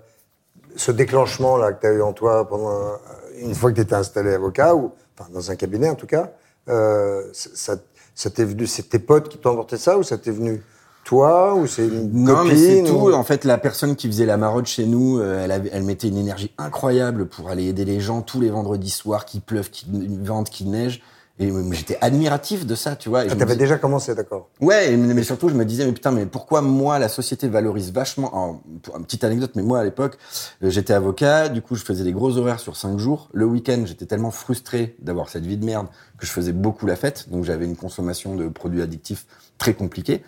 ce 0.76 0.92
déclenchement 0.92 1.58
là 1.58 1.74
que 1.74 1.82
tu 1.82 1.88
as 1.88 1.92
eu 1.94 2.02
en 2.02 2.14
toi 2.14 2.48
pendant 2.48 2.70
un- 2.70 3.00
une 3.42 3.56
fois 3.56 3.72
que 3.72 3.76
tu 3.76 3.82
étais 3.82 3.96
installé 3.96 4.34
avocat 4.34 4.76
ou 4.76 4.92
enfin 5.18 5.30
dans 5.34 5.50
un 5.52 5.56
cabinet 5.56 5.90
en 5.90 5.96
tout 5.96 6.06
cas, 6.08 6.32
euh, 6.70 7.24
ça, 7.34 7.76
ça 8.14 8.30
t'est 8.30 8.46
venu, 8.46 8.68
c'est 8.68 8.84
tes 8.90 9.00
potes 9.00 9.28
qui 9.30 9.38
t'ont 9.40 9.52
apporté 9.54 9.78
ça 9.78 9.98
ou 9.98 10.04
ça 10.04 10.18
t'est 10.18 10.32
venu 10.32 10.62
toi 11.06 11.56
ou 11.56 11.66
c'est 11.68 11.88
une 11.88 12.12
Non, 12.24 12.36
copine 12.36 12.52
mais 12.52 12.58
c'est 12.58 12.84
tout. 12.84 12.94
ou- 12.96 13.14
En 13.14 13.24
fait, 13.24 13.46
la 13.46 13.58
personne 13.58 13.96
qui 13.96 14.08
faisait 14.08 14.26
la 14.26 14.38
maraude 14.38 14.66
chez 14.68 14.86
nous, 14.86 15.20
euh, 15.20 15.44
elle, 15.44 15.52
avait, 15.52 15.70
elle 15.74 15.84
mettait 15.84 16.08
une 16.10 16.18
énergie 16.18 16.52
incroyable 16.58 17.26
pour 17.28 17.50
aller 17.50 17.66
aider 17.66 17.86
les 17.86 18.00
gens 18.00 18.22
tous 18.22 18.40
les 18.42 18.50
vendredis 18.50 18.90
soirs, 18.90 19.26
qu'il 19.26 19.42
pleuve, 19.42 19.70
qu'il 19.70 19.88
vente, 20.24 20.50
qu'il 20.50 20.70
neige. 20.72 21.02
Et 21.38 21.52
j'étais 21.72 21.98
admiratif 22.00 22.66
de 22.66 22.76
ça, 22.76 22.96
tu 22.96 23.10
vois. 23.10 23.24
Ah, 23.30 23.36
t'avais 23.36 23.58
déjà 23.58 23.78
commencé, 23.78 24.16
d'accord. 24.16 24.50
Ouais, 24.62 24.96
mais 24.96 25.24
surtout, 25.24 25.50
je 25.50 25.54
me 25.54 25.66
disais, 25.66 25.86
mais 25.86 25.92
putain, 25.92 26.12
mais 26.12 26.26
pourquoi 26.26 26.62
moi, 26.62 26.98
la 26.98 27.10
société 27.10 27.50
valorise 27.50 27.92
vachement. 27.92 28.36
En, 28.38 28.62
une 28.98 29.04
petite 29.04 29.26
anecdote, 29.26 29.52
mais 29.56 29.62
moi, 29.62 29.80
à 29.80 29.84
l'époque, 29.84 30.18
euh, 30.64 30.70
j'étais 30.70 30.94
avocat, 30.94 31.50
du 31.50 31.62
coup, 31.62 31.76
je 31.76 31.84
faisais 31.84 32.06
des 32.06 32.14
gros 32.14 32.38
horaires 32.38 32.62
sur 32.62 32.78
cinq 32.78 33.00
jours. 33.00 33.30
Le 33.34 33.46
week-end, 33.46 33.84
j'étais 33.86 34.06
tellement 34.06 34.32
frustré 34.32 34.96
d'avoir 35.00 35.28
cette 35.28 35.46
vie 35.46 35.58
de 35.58 35.66
merde 35.66 35.88
que 36.18 36.26
je 36.26 36.32
faisais 36.32 36.54
beaucoup 36.54 36.86
la 36.86 36.96
fête. 36.96 37.30
Donc, 37.30 37.44
j'avais 37.44 37.66
une 37.66 37.76
consommation 37.76 38.36
de 38.36 38.48
produits 38.48 38.82
addictifs 38.82 39.26
très 39.58 39.74
compliquée. 39.74 40.24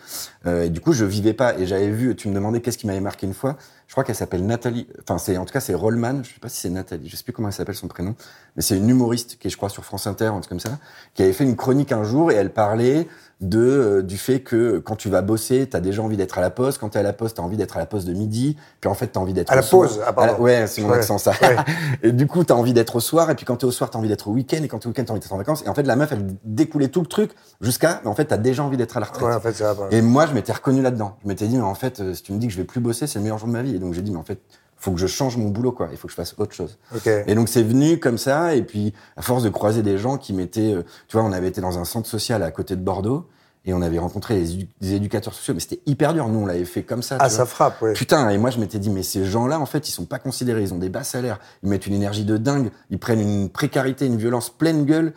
Euh, 0.46 0.64
et 0.64 0.70
du 0.70 0.80
coup, 0.80 0.92
je 0.92 1.04
vivais 1.04 1.34
pas. 1.34 1.58
Et 1.58 1.66
j'avais 1.66 1.90
vu, 1.90 2.14
tu 2.16 2.28
me 2.28 2.34
demandais 2.34 2.60
qu'est-ce 2.60 2.78
qui 2.78 2.86
m'avait 2.86 3.00
marqué 3.00 3.26
une 3.26 3.34
fois. 3.34 3.56
Je 3.88 3.94
crois 3.94 4.04
qu'elle 4.04 4.14
s'appelle 4.14 4.44
Nathalie. 4.44 4.86
Enfin, 5.02 5.16
c'est 5.16 5.38
en 5.38 5.46
tout 5.46 5.52
cas 5.52 5.60
c'est 5.60 5.74
Rollman. 5.74 6.22
Je 6.22 6.28
sais 6.28 6.40
pas 6.40 6.50
si 6.50 6.60
c'est 6.60 6.68
Nathalie. 6.68 7.08
Je 7.08 7.16
sais 7.16 7.24
plus 7.24 7.32
comment 7.32 7.48
elle 7.48 7.54
s'appelle 7.54 7.74
son 7.74 7.88
prénom, 7.88 8.14
mais 8.54 8.62
c'est 8.62 8.76
une 8.76 8.88
humoriste 8.88 9.38
qui 9.38 9.48
est, 9.48 9.50
je 9.50 9.56
crois, 9.56 9.70
sur 9.70 9.82
France 9.82 10.06
Inter, 10.06 10.26
un 10.26 10.40
truc 10.40 10.50
comme 10.50 10.60
ça, 10.60 10.78
qui 11.14 11.22
avait 11.22 11.32
fait 11.32 11.44
une 11.44 11.56
chronique 11.56 11.90
un 11.90 12.04
jour 12.04 12.30
et 12.30 12.34
elle 12.34 12.52
parlait 12.52 13.08
de 13.40 13.58
euh, 13.58 14.02
du 14.02 14.18
fait 14.18 14.40
que 14.40 14.78
quand 14.78 14.96
tu 14.96 15.08
vas 15.08 15.22
bosser, 15.22 15.68
tu 15.70 15.76
as 15.76 15.80
déjà 15.80 16.02
envie 16.02 16.18
d'être 16.18 16.36
à 16.36 16.42
la 16.42 16.50
poste. 16.50 16.78
Quand 16.78 16.90
tu 16.90 16.98
es 16.98 17.00
à 17.00 17.02
la 17.02 17.14
poste, 17.14 17.36
tu 17.36 17.40
as 17.40 17.44
envie 17.44 17.56
d'être 17.56 17.76
à 17.76 17.80
la 17.80 17.86
poste 17.86 18.06
de 18.06 18.12
midi. 18.12 18.56
Puis 18.80 18.90
en 18.90 18.94
fait, 18.94 19.12
tu 19.12 19.18
as 19.18 19.22
envie 19.22 19.32
d'être 19.32 19.50
à 19.50 19.56
la 19.56 19.62
pause. 19.62 20.00
Ah, 20.06 20.12
pardon. 20.12 20.42
ouais, 20.42 20.66
c'est 20.66 20.82
mon 20.82 20.92
accent 20.92 21.16
ça. 21.16 21.32
et 22.02 22.12
du 22.12 22.26
coup, 22.26 22.44
tu 22.44 22.52
as 22.52 22.56
envie 22.56 22.74
d'être 22.74 22.96
au 22.96 23.00
soir. 23.00 23.30
Et 23.30 23.36
puis 23.36 23.46
quand 23.46 23.56
tu 23.56 23.64
es 23.64 23.68
au 23.68 23.72
soir, 23.72 23.88
tu 23.88 23.96
as 23.96 24.00
envie 24.00 24.08
d'être 24.08 24.28
au 24.28 24.32
week-end. 24.32 24.62
Et 24.62 24.68
quand 24.68 24.80
tu 24.80 24.84
es 24.84 24.88
au 24.88 24.90
week-end, 24.90 25.04
tu 25.04 25.10
as 25.10 25.12
envie 25.12 25.20
d'être 25.20 25.32
en 25.32 25.38
vacances. 25.38 25.62
Et 25.64 25.68
en 25.68 25.74
fait, 25.74 25.84
la 25.84 25.96
meuf, 25.96 26.12
elle 26.12 26.26
découlait 26.44 26.88
tout 26.88 27.00
le 27.00 27.06
truc 27.06 27.30
jusqu'à. 27.62 28.00
Mais 28.02 28.10
en 28.10 28.14
fait, 28.14 28.26
tu 28.26 28.34
as 28.34 28.38
déjà 28.38 28.64
envie 28.64 28.76
d'être 28.76 28.98
à 28.98 29.00
la 29.00 29.06
retraite. 29.18 29.30
Ouais, 29.30 29.36
en 29.36 29.40
fait, 29.40 29.52
ça 29.52 29.76
et 29.90 30.02
moi, 30.02 30.26
je 30.26 30.32
m'étais 30.32 30.52
reconnu 30.52 30.82
là-dedans. 30.82 31.16
Je 31.22 31.28
m'étais 31.28 31.46
dit, 31.46 31.56
mais 31.56 31.62
en 31.62 31.74
fait, 31.74 32.00
euh, 32.00 32.14
si 32.14 32.22
tu 32.22 32.32
me 32.32 32.38
dis 32.38 32.46
que 32.46 32.52
je 32.52 32.58
vais 32.58 32.64
plus 32.64 32.80
bosser, 32.80 33.06
c'est 33.06 33.18
le 33.18 33.22
meilleur 33.22 33.38
jour 33.38 33.48
de 33.48 33.52
ma 33.52 33.62
vie. 33.62 33.74
Et 33.74 33.78
donc 33.78 33.94
j'ai 33.94 34.02
dit, 34.02 34.10
mais 34.10 34.18
en 34.18 34.24
fait, 34.24 34.40
faut 34.76 34.92
que 34.92 34.98
je 34.98 35.06
change 35.06 35.36
mon 35.36 35.48
boulot, 35.48 35.72
quoi. 35.72 35.88
Il 35.90 35.96
faut 35.96 36.06
que 36.06 36.12
je 36.12 36.16
fasse 36.16 36.34
autre 36.38 36.54
chose. 36.54 36.78
Et 37.26 37.34
donc 37.34 37.48
c'est 37.48 37.62
venu 37.62 37.98
comme 37.98 38.18
ça. 38.18 38.54
Et 38.54 38.62
puis 38.62 38.94
à 39.16 39.22
force 39.22 39.42
de 39.42 39.48
croiser 39.48 39.82
des 39.82 39.98
gens 39.98 40.18
qui 40.18 40.32
m'étaient, 40.32 40.74
euh, 40.74 40.82
tu 41.08 41.16
vois, 41.16 41.26
on 41.26 41.32
avait 41.32 41.48
été 41.48 41.60
dans 41.60 41.78
un 41.78 41.84
centre 41.84 42.08
social 42.08 42.42
à 42.42 42.50
côté 42.50 42.76
de 42.76 42.82
Bordeaux 42.82 43.26
et 43.68 43.74
on 43.74 43.82
avait 43.82 43.98
rencontré 43.98 44.42
des, 44.80 44.94
éducateurs 44.94 45.34
sociaux, 45.34 45.52
mais 45.52 45.60
c'était 45.60 45.80
hyper 45.84 46.14
dur. 46.14 46.28
Nous, 46.28 46.38
on 46.38 46.46
l'avait 46.46 46.64
fait 46.64 46.84
comme 46.84 47.02
ça. 47.02 47.18
Ah, 47.20 47.28
ça 47.28 47.44
frappe, 47.44 47.76
oui. 47.82 47.92
Putain, 47.92 48.30
et 48.30 48.38
moi, 48.38 48.50
je 48.50 48.58
m'étais 48.58 48.78
dit, 48.78 48.88
mais 48.88 49.02
ces 49.02 49.24
gens-là, 49.24 49.60
en 49.60 49.66
fait, 49.66 49.88
ils 49.88 49.92
sont 49.92 50.06
pas 50.06 50.18
considérés. 50.18 50.62
Ils 50.62 50.72
ont 50.72 50.78
des 50.78 50.88
bas 50.88 51.04
salaires. 51.04 51.38
Ils 51.62 51.68
mettent 51.68 51.86
une 51.86 51.92
énergie 51.92 52.24
de 52.24 52.38
dingue. 52.38 52.70
Ils 52.90 52.98
prennent 52.98 53.20
une 53.20 53.50
précarité, 53.50 54.06
une 54.06 54.16
violence 54.16 54.48
pleine 54.48 54.84
gueule. 54.84 55.12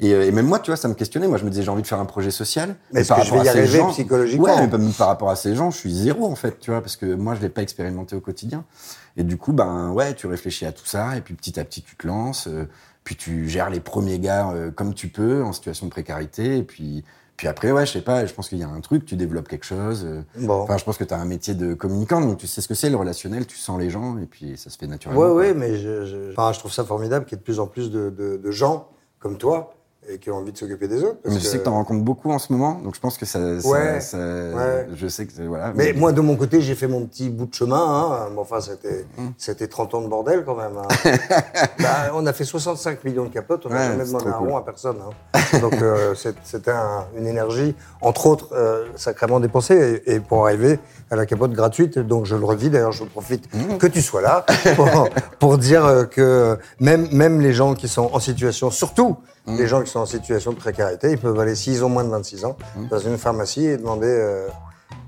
Et, 0.00 0.12
euh, 0.12 0.26
et, 0.26 0.32
même 0.32 0.46
moi, 0.46 0.58
tu 0.58 0.70
vois, 0.70 0.76
ça 0.76 0.88
me 0.88 0.94
questionnait. 0.94 1.28
Moi, 1.28 1.38
je 1.38 1.44
me 1.44 1.50
disais, 1.50 1.62
j'ai 1.62 1.70
envie 1.70 1.82
de 1.82 1.86
faire 1.86 2.00
un 2.00 2.04
projet 2.04 2.30
social. 2.30 2.76
Mais 2.92 3.00
est-ce 3.00 3.12
que 3.12 3.22
je 3.22 3.32
vais 3.32 3.44
y 3.44 3.48
arriver 3.48 3.78
gens, 3.78 3.90
psychologiquement 3.90 4.44
Ouais, 4.44 4.66
mais 4.66 4.92
par 4.96 5.08
rapport 5.08 5.30
à 5.30 5.36
ces 5.36 5.54
gens, 5.54 5.70
je 5.70 5.78
suis 5.78 5.94
zéro, 5.94 6.26
en 6.26 6.34
fait, 6.34 6.58
tu 6.58 6.70
vois, 6.70 6.80
parce 6.80 6.96
que 6.96 7.14
moi, 7.14 7.34
je 7.34 7.40
l'ai 7.40 7.48
pas 7.48 7.62
expérimenté 7.62 8.16
au 8.16 8.20
quotidien. 8.20 8.64
Et 9.16 9.22
du 9.22 9.36
coup, 9.36 9.52
ben, 9.52 9.90
ouais, 9.90 10.14
tu 10.14 10.26
réfléchis 10.26 10.66
à 10.66 10.72
tout 10.72 10.86
ça, 10.86 11.16
et 11.16 11.20
puis 11.20 11.34
petit 11.34 11.60
à 11.60 11.64
petit, 11.64 11.82
tu 11.82 11.94
te 11.96 12.06
lances, 12.06 12.48
euh, 12.48 12.68
puis 13.04 13.14
tu 13.14 13.48
gères 13.48 13.70
les 13.70 13.80
premiers 13.80 14.18
gars 14.18 14.50
euh, 14.50 14.72
comme 14.72 14.94
tu 14.94 15.08
peux, 15.08 15.44
en 15.44 15.52
situation 15.52 15.86
de 15.86 15.90
précarité, 15.90 16.58
et 16.58 16.64
puis, 16.64 17.04
puis 17.36 17.46
après, 17.46 17.70
ouais, 17.70 17.86
je 17.86 17.92
sais 17.92 18.00
pas, 18.00 18.26
je 18.26 18.34
pense 18.34 18.48
qu'il 18.48 18.58
y 18.58 18.64
a 18.64 18.68
un 18.68 18.80
truc, 18.80 19.06
tu 19.06 19.14
développes 19.14 19.46
quelque 19.46 19.66
chose. 19.66 20.06
Bon. 20.36 20.62
Enfin, 20.62 20.78
je 20.78 20.84
pense 20.84 20.98
que 20.98 21.04
tu 21.04 21.14
as 21.14 21.20
un 21.20 21.24
métier 21.24 21.54
de 21.54 21.74
communicant, 21.74 22.20
donc 22.20 22.38
tu 22.38 22.48
sais 22.48 22.60
ce 22.60 22.66
que 22.66 22.74
c'est 22.74 22.90
le 22.90 22.96
relationnel, 22.96 23.46
tu 23.46 23.56
sens 23.56 23.78
les 23.78 23.90
gens, 23.90 24.18
et 24.18 24.26
puis 24.26 24.56
ça 24.56 24.70
se 24.70 24.78
fait 24.78 24.88
naturellement. 24.88 25.20
Ouais, 25.20 25.30
ouais, 25.30 25.54
mais 25.54 25.76
je, 25.76 26.04
je, 26.04 26.32
enfin, 26.32 26.52
je 26.52 26.58
trouve 26.58 26.72
ça 26.72 26.84
formidable 26.84 27.24
qu'il 27.26 27.36
y 27.36 27.36
ait 27.36 27.40
de 27.40 27.44
plus 27.44 27.60
en 27.60 27.68
plus 27.68 27.92
de, 27.92 28.10
de, 28.10 28.36
de 28.36 28.50
gens 28.50 28.88
comme 29.20 29.38
toi 29.38 29.74
et 30.08 30.18
qui 30.18 30.30
ont 30.30 30.36
envie 30.36 30.52
de 30.52 30.58
s'offrir 30.58 30.88
des 30.88 31.02
autres. 31.02 31.18
mais 31.24 31.34
je 31.34 31.38
sais 31.38 31.58
que 31.58 31.62
tu 31.62 31.68
en 31.68 31.74
rencontres 31.74 32.04
beaucoup 32.04 32.30
en 32.30 32.38
ce 32.38 32.52
moment, 32.52 32.80
donc 32.82 32.94
je 32.94 33.00
pense 33.00 33.16
que 33.16 33.26
ça. 33.26 33.38
Ouais, 33.38 34.00
ça, 34.00 34.18
ouais. 34.18 34.88
Je 34.94 35.08
sais 35.08 35.26
que 35.26 35.42
voilà. 35.42 35.72
Mais, 35.74 35.92
moi, 35.92 36.12
de 36.12 36.20
mon 36.20 36.36
côté, 36.36 36.60
j'ai 36.60 36.74
fait 36.74 36.86
mon 36.86 37.06
petit 37.06 37.30
bout 37.30 37.46
de 37.46 37.54
chemin. 37.54 37.76
Hein. 37.76 38.28
Mais 38.32 38.40
enfin, 38.40 38.60
c'était 38.60 39.06
hum. 39.18 39.32
c'était 39.38 39.68
30 39.68 39.94
ans 39.94 40.00
de 40.02 40.08
bordel 40.08 40.44
quand 40.44 40.56
même. 40.56 40.76
Hein. 40.76 41.16
bah, 41.78 42.12
on 42.14 42.26
a 42.26 42.32
fait 42.32 42.44
65 42.44 43.04
millions 43.04 43.24
de 43.24 43.30
capotes, 43.30 43.64
on 43.66 43.70
n'a 43.70 43.88
jamais 43.90 44.04
demandé 44.04 44.26
un 44.26 44.36
rond 44.36 44.56
à 44.56 44.62
personne. 44.62 44.96
Hein. 45.34 45.58
Donc 45.60 45.80
euh, 45.82 46.14
c'était 46.44 46.70
un, 46.70 47.06
une 47.16 47.26
énergie, 47.26 47.74
entre 48.00 48.26
autres, 48.26 48.54
euh, 48.54 48.86
sacrément 48.96 49.40
dépensée, 49.40 50.02
et, 50.06 50.14
et, 50.14 50.20
pour 50.20 50.46
arriver 50.46 50.78
à 51.10 51.16
la 51.16 51.26
capote 51.26 51.52
gratuite. 51.52 51.98
Donc 51.98 52.26
je 52.26 52.36
le 52.36 52.44
redis, 52.44 52.70
d'ailleurs, 52.70 52.92
je 52.92 53.04
profite 53.04 53.48
hum. 53.54 53.78
que 53.78 53.86
tu 53.86 54.02
sois 54.02 54.22
là 54.22 54.44
pour, 54.76 54.88
pour 55.38 55.58
dire 55.58 55.84
euh, 55.84 56.04
que 56.04 56.58
même 56.80 57.08
même 57.12 57.40
les 57.40 57.52
gens 57.52 57.74
qui 57.74 57.88
sont 57.88 58.10
en 58.12 58.20
situation, 58.20 58.70
surtout 58.70 59.16
Mmh. 59.46 59.56
Les 59.58 59.66
gens 59.66 59.82
qui 59.82 59.90
sont 59.90 60.00
en 60.00 60.06
situation 60.06 60.52
de 60.52 60.56
précarité, 60.56 61.12
ils 61.12 61.18
peuvent 61.18 61.38
aller, 61.38 61.54
s'ils 61.54 61.84
ont 61.84 61.88
moins 61.88 62.04
de 62.04 62.10
26 62.10 62.44
ans, 62.44 62.56
mmh. 62.76 62.88
dans 62.88 62.98
une 62.98 63.18
pharmacie 63.18 63.66
et 63.66 63.76
demander, 63.76 64.08
euh, 64.08 64.48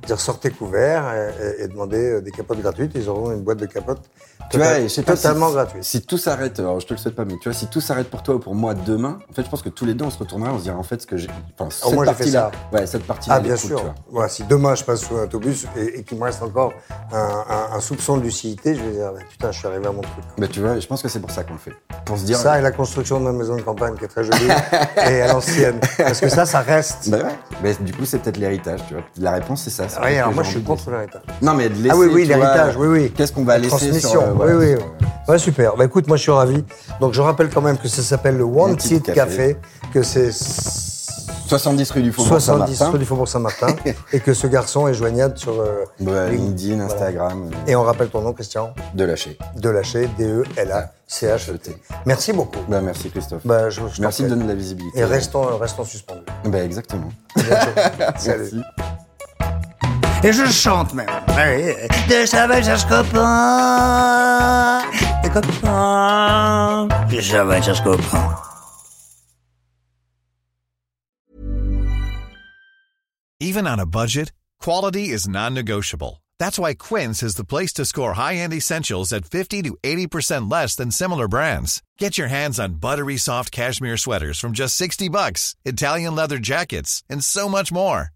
dire 0.06 0.20
sortez 0.20 0.50
couvert 0.50 1.04
et, 1.14 1.64
et, 1.64 1.68
demander 1.68 2.12
euh, 2.12 2.20
des 2.20 2.30
capotes 2.30 2.60
gratuites. 2.60 2.92
Ils 2.94 3.08
auront 3.08 3.32
une 3.32 3.42
boîte 3.42 3.58
de 3.58 3.66
capotes 3.66 4.02
tu 4.50 4.58
vois, 4.58 4.80
je 4.80 4.88
sais 4.88 5.02
totalement 5.02 5.48
si, 5.48 5.54
gratuite. 5.54 5.84
Si 5.84 6.02
tout 6.02 6.18
s'arrête, 6.18 6.60
alors 6.60 6.78
je 6.78 6.86
te 6.86 6.94
le 6.94 6.98
souhaite 6.98 7.14
pas, 7.14 7.24
mais 7.24 7.34
tu 7.40 7.48
vois, 7.48 7.52
si 7.52 7.66
tout 7.66 7.80
s'arrête 7.80 8.08
pour 8.08 8.22
toi 8.22 8.36
ou 8.36 8.38
pour 8.38 8.54
moi 8.54 8.74
demain, 8.74 9.18
en 9.28 9.32
fait, 9.32 9.42
je 9.42 9.50
pense 9.50 9.62
que 9.62 9.68
tous 9.68 9.84
les 9.84 9.94
deux 9.94 10.04
on 10.04 10.10
se 10.10 10.18
retournera, 10.18 10.52
on 10.52 10.58
se 10.58 10.64
dira 10.64 10.76
en 10.76 10.82
fait 10.82 11.02
ce 11.02 11.06
que 11.06 11.16
j'ai. 11.16 11.28
Enfin, 11.58 11.68
cette 11.70 12.04
partie-là. 12.04 12.50
Ouais, 12.72 12.86
cette 12.86 13.04
partie-là. 13.04 13.36
Ah, 13.36 13.40
bien 13.40 13.56
sûr. 13.56 13.94
Voilà, 14.10 14.28
si 14.28 14.44
demain 14.44 14.74
je 14.74 14.84
passe 14.84 15.00
sur 15.00 15.18
un 15.18 15.24
autobus 15.24 15.66
et, 15.76 15.98
et 15.98 16.02
qu'il 16.04 16.18
me 16.18 16.24
reste 16.24 16.42
encore 16.42 16.72
un, 17.12 17.18
un, 17.18 17.76
un, 17.76 17.80
soupçon 17.80 18.18
de 18.18 18.22
lucidité, 18.22 18.74
je 18.74 18.82
vais 18.82 18.92
dire, 18.92 19.12
putain, 19.28 19.50
je 19.50 19.58
suis 19.58 19.66
arrivé 19.66 19.86
à 19.86 19.92
mon 19.92 20.02
truc. 20.02 20.24
Mais 20.38 20.48
tu 20.48 20.60
vois, 20.60 20.78
je 20.78 20.86
pense 20.86 21.02
que 21.02 21.08
c'est 21.08 21.20
pour 21.20 21.30
ça 21.30 21.42
qu'on 21.42 21.54
le 21.54 21.58
fait. 21.58 21.72
Pour 22.04 22.16
se 22.16 22.24
dire. 22.24 22.36
Ça 22.36 22.58
et 22.58 22.62
la 22.62 22.70
construction 22.70 23.18
de 23.18 23.24
ma 23.24 23.32
maison 23.32 23.56
de 23.56 23.62
campagne 23.62 23.96
qui 23.96 24.04
est 24.04 24.08
très 24.08 24.22
jolie 24.22 24.48
et 24.96 25.22
à 25.22 25.32
l'ancienne. 25.32 25.80
Parce 25.98 26.20
que 26.20 26.28
ça, 26.28 26.46
ça 26.46 26.60
reste. 26.60 27.10
Bah 27.10 27.18
ouais. 27.18 27.24
Mais 27.62 27.74
du 27.80 27.92
coup, 27.92 28.04
c'est 28.04 28.18
peut-être 28.18 28.36
l'héritage, 28.36 28.80
tu 28.86 28.94
vois. 28.94 29.02
La 29.18 29.32
réponse, 29.32 29.62
c'est 29.62 29.70
ça. 29.70 29.88
Alors 30.00 30.32
moi, 30.32 30.42
je 30.42 30.50
suis 30.50 30.62
contre 30.62 30.90
l'héritage. 30.90 31.22
Non, 31.42 31.54
mais 31.54 31.68
de 31.68 31.74
laisser. 31.74 31.90
Ah 31.90 31.96
oui, 31.96 32.08
oui, 32.12 32.24
l'héritage, 32.26 32.76
oui, 32.76 32.86
oui. 32.88 33.12
Qu'est-ce 33.16 33.32
qu'on 33.32 33.44
va 33.44 33.58
laisser 33.58 33.98
sur. 34.00 34.22
Oui, 34.38 34.52
oui. 34.52 34.74
Ouais, 35.28 35.38
super. 35.38 35.76
Bah 35.76 35.84
écoute, 35.84 36.06
moi 36.06 36.16
je 36.16 36.22
suis 36.22 36.30
ravi. 36.30 36.64
Donc 37.00 37.12
je 37.12 37.20
rappelle 37.20 37.48
quand 37.50 37.60
même 37.60 37.78
que 37.78 37.88
ça 37.88 38.02
s'appelle 38.02 38.36
le 38.36 38.44
Wanted 38.44 39.02
Café. 39.02 39.12
Café, 39.12 39.56
que 39.92 40.04
c'est 40.04 40.30
70 40.30 41.90
rue 41.90 42.02
du 42.02 42.12
Faubourg 42.12 42.40
Saint-Martin. 42.40 42.74
70 42.74 42.92
rue 42.92 42.98
du 43.00 43.04
Faubourg 43.04 43.28
Saint-Martin. 43.28 43.66
et 44.12 44.20
que 44.20 44.34
ce 44.34 44.46
garçon 44.46 44.86
est 44.86 44.94
joignable 44.94 45.36
sur 45.36 45.60
euh, 45.60 46.28
LinkedIn, 46.30 46.80
Instagram. 46.80 47.50
Et 47.66 47.74
on 47.74 47.82
rappelle 47.82 48.08
ton 48.08 48.20
nom, 48.20 48.32
Christian 48.32 48.72
Delaché. 48.94 49.36
Delaché, 49.56 50.08
D-E-L-A-C-H-E-T. 50.18 51.76
Merci 52.04 52.32
beaucoup. 52.32 52.60
Bah, 52.68 52.80
merci 52.80 53.10
Christophe. 53.10 53.42
Bah, 53.44 53.68
je, 53.70 53.80
je 53.92 54.00
merci 54.00 54.22
de 54.24 54.28
donner 54.28 54.44
de 54.44 54.48
la 54.48 54.54
visibilité. 54.54 54.98
Et 54.98 55.04
restons, 55.04 55.56
restons 55.56 55.84
suspendus. 55.84 56.20
Bah, 56.44 56.62
exactement. 56.62 57.10
Salut. 58.16 58.50
Merci. 58.52 58.60
Et 60.24 60.32
je 60.32 60.46
chante 60.50 60.94
même. 60.94 61.06
De 62.08 62.26
Savage 62.26 62.86
copain. 62.88 64.82
Des 65.22 65.30
copains. 65.30 66.88
De 67.10 67.20
Savage. 67.20 67.70
Even 73.38 73.66
on 73.66 73.78
a 73.78 73.86
budget, 73.86 74.32
quality 74.60 75.10
is 75.10 75.28
non-negotiable. 75.28 76.22
That's 76.38 76.58
why 76.58 76.74
Quince 76.74 77.22
is 77.22 77.36
the 77.36 77.44
place 77.44 77.72
to 77.74 77.84
score 77.84 78.14
high-end 78.14 78.54
essentials 78.54 79.12
at 79.12 79.26
50 79.26 79.62
to 79.62 79.76
80% 79.82 80.50
less 80.50 80.74
than 80.74 80.90
similar 80.90 81.28
brands. 81.28 81.82
Get 81.98 82.16
your 82.18 82.28
hands 82.28 82.58
on 82.58 82.80
buttery 82.80 83.18
soft 83.18 83.52
cashmere 83.52 83.98
sweaters 83.98 84.38
from 84.40 84.52
just 84.52 84.76
60 84.76 85.08
bucks, 85.10 85.54
Italian 85.64 86.14
leather 86.16 86.38
jackets, 86.38 87.02
and 87.10 87.22
so 87.22 87.48
much 87.48 87.70
more. 87.70 88.15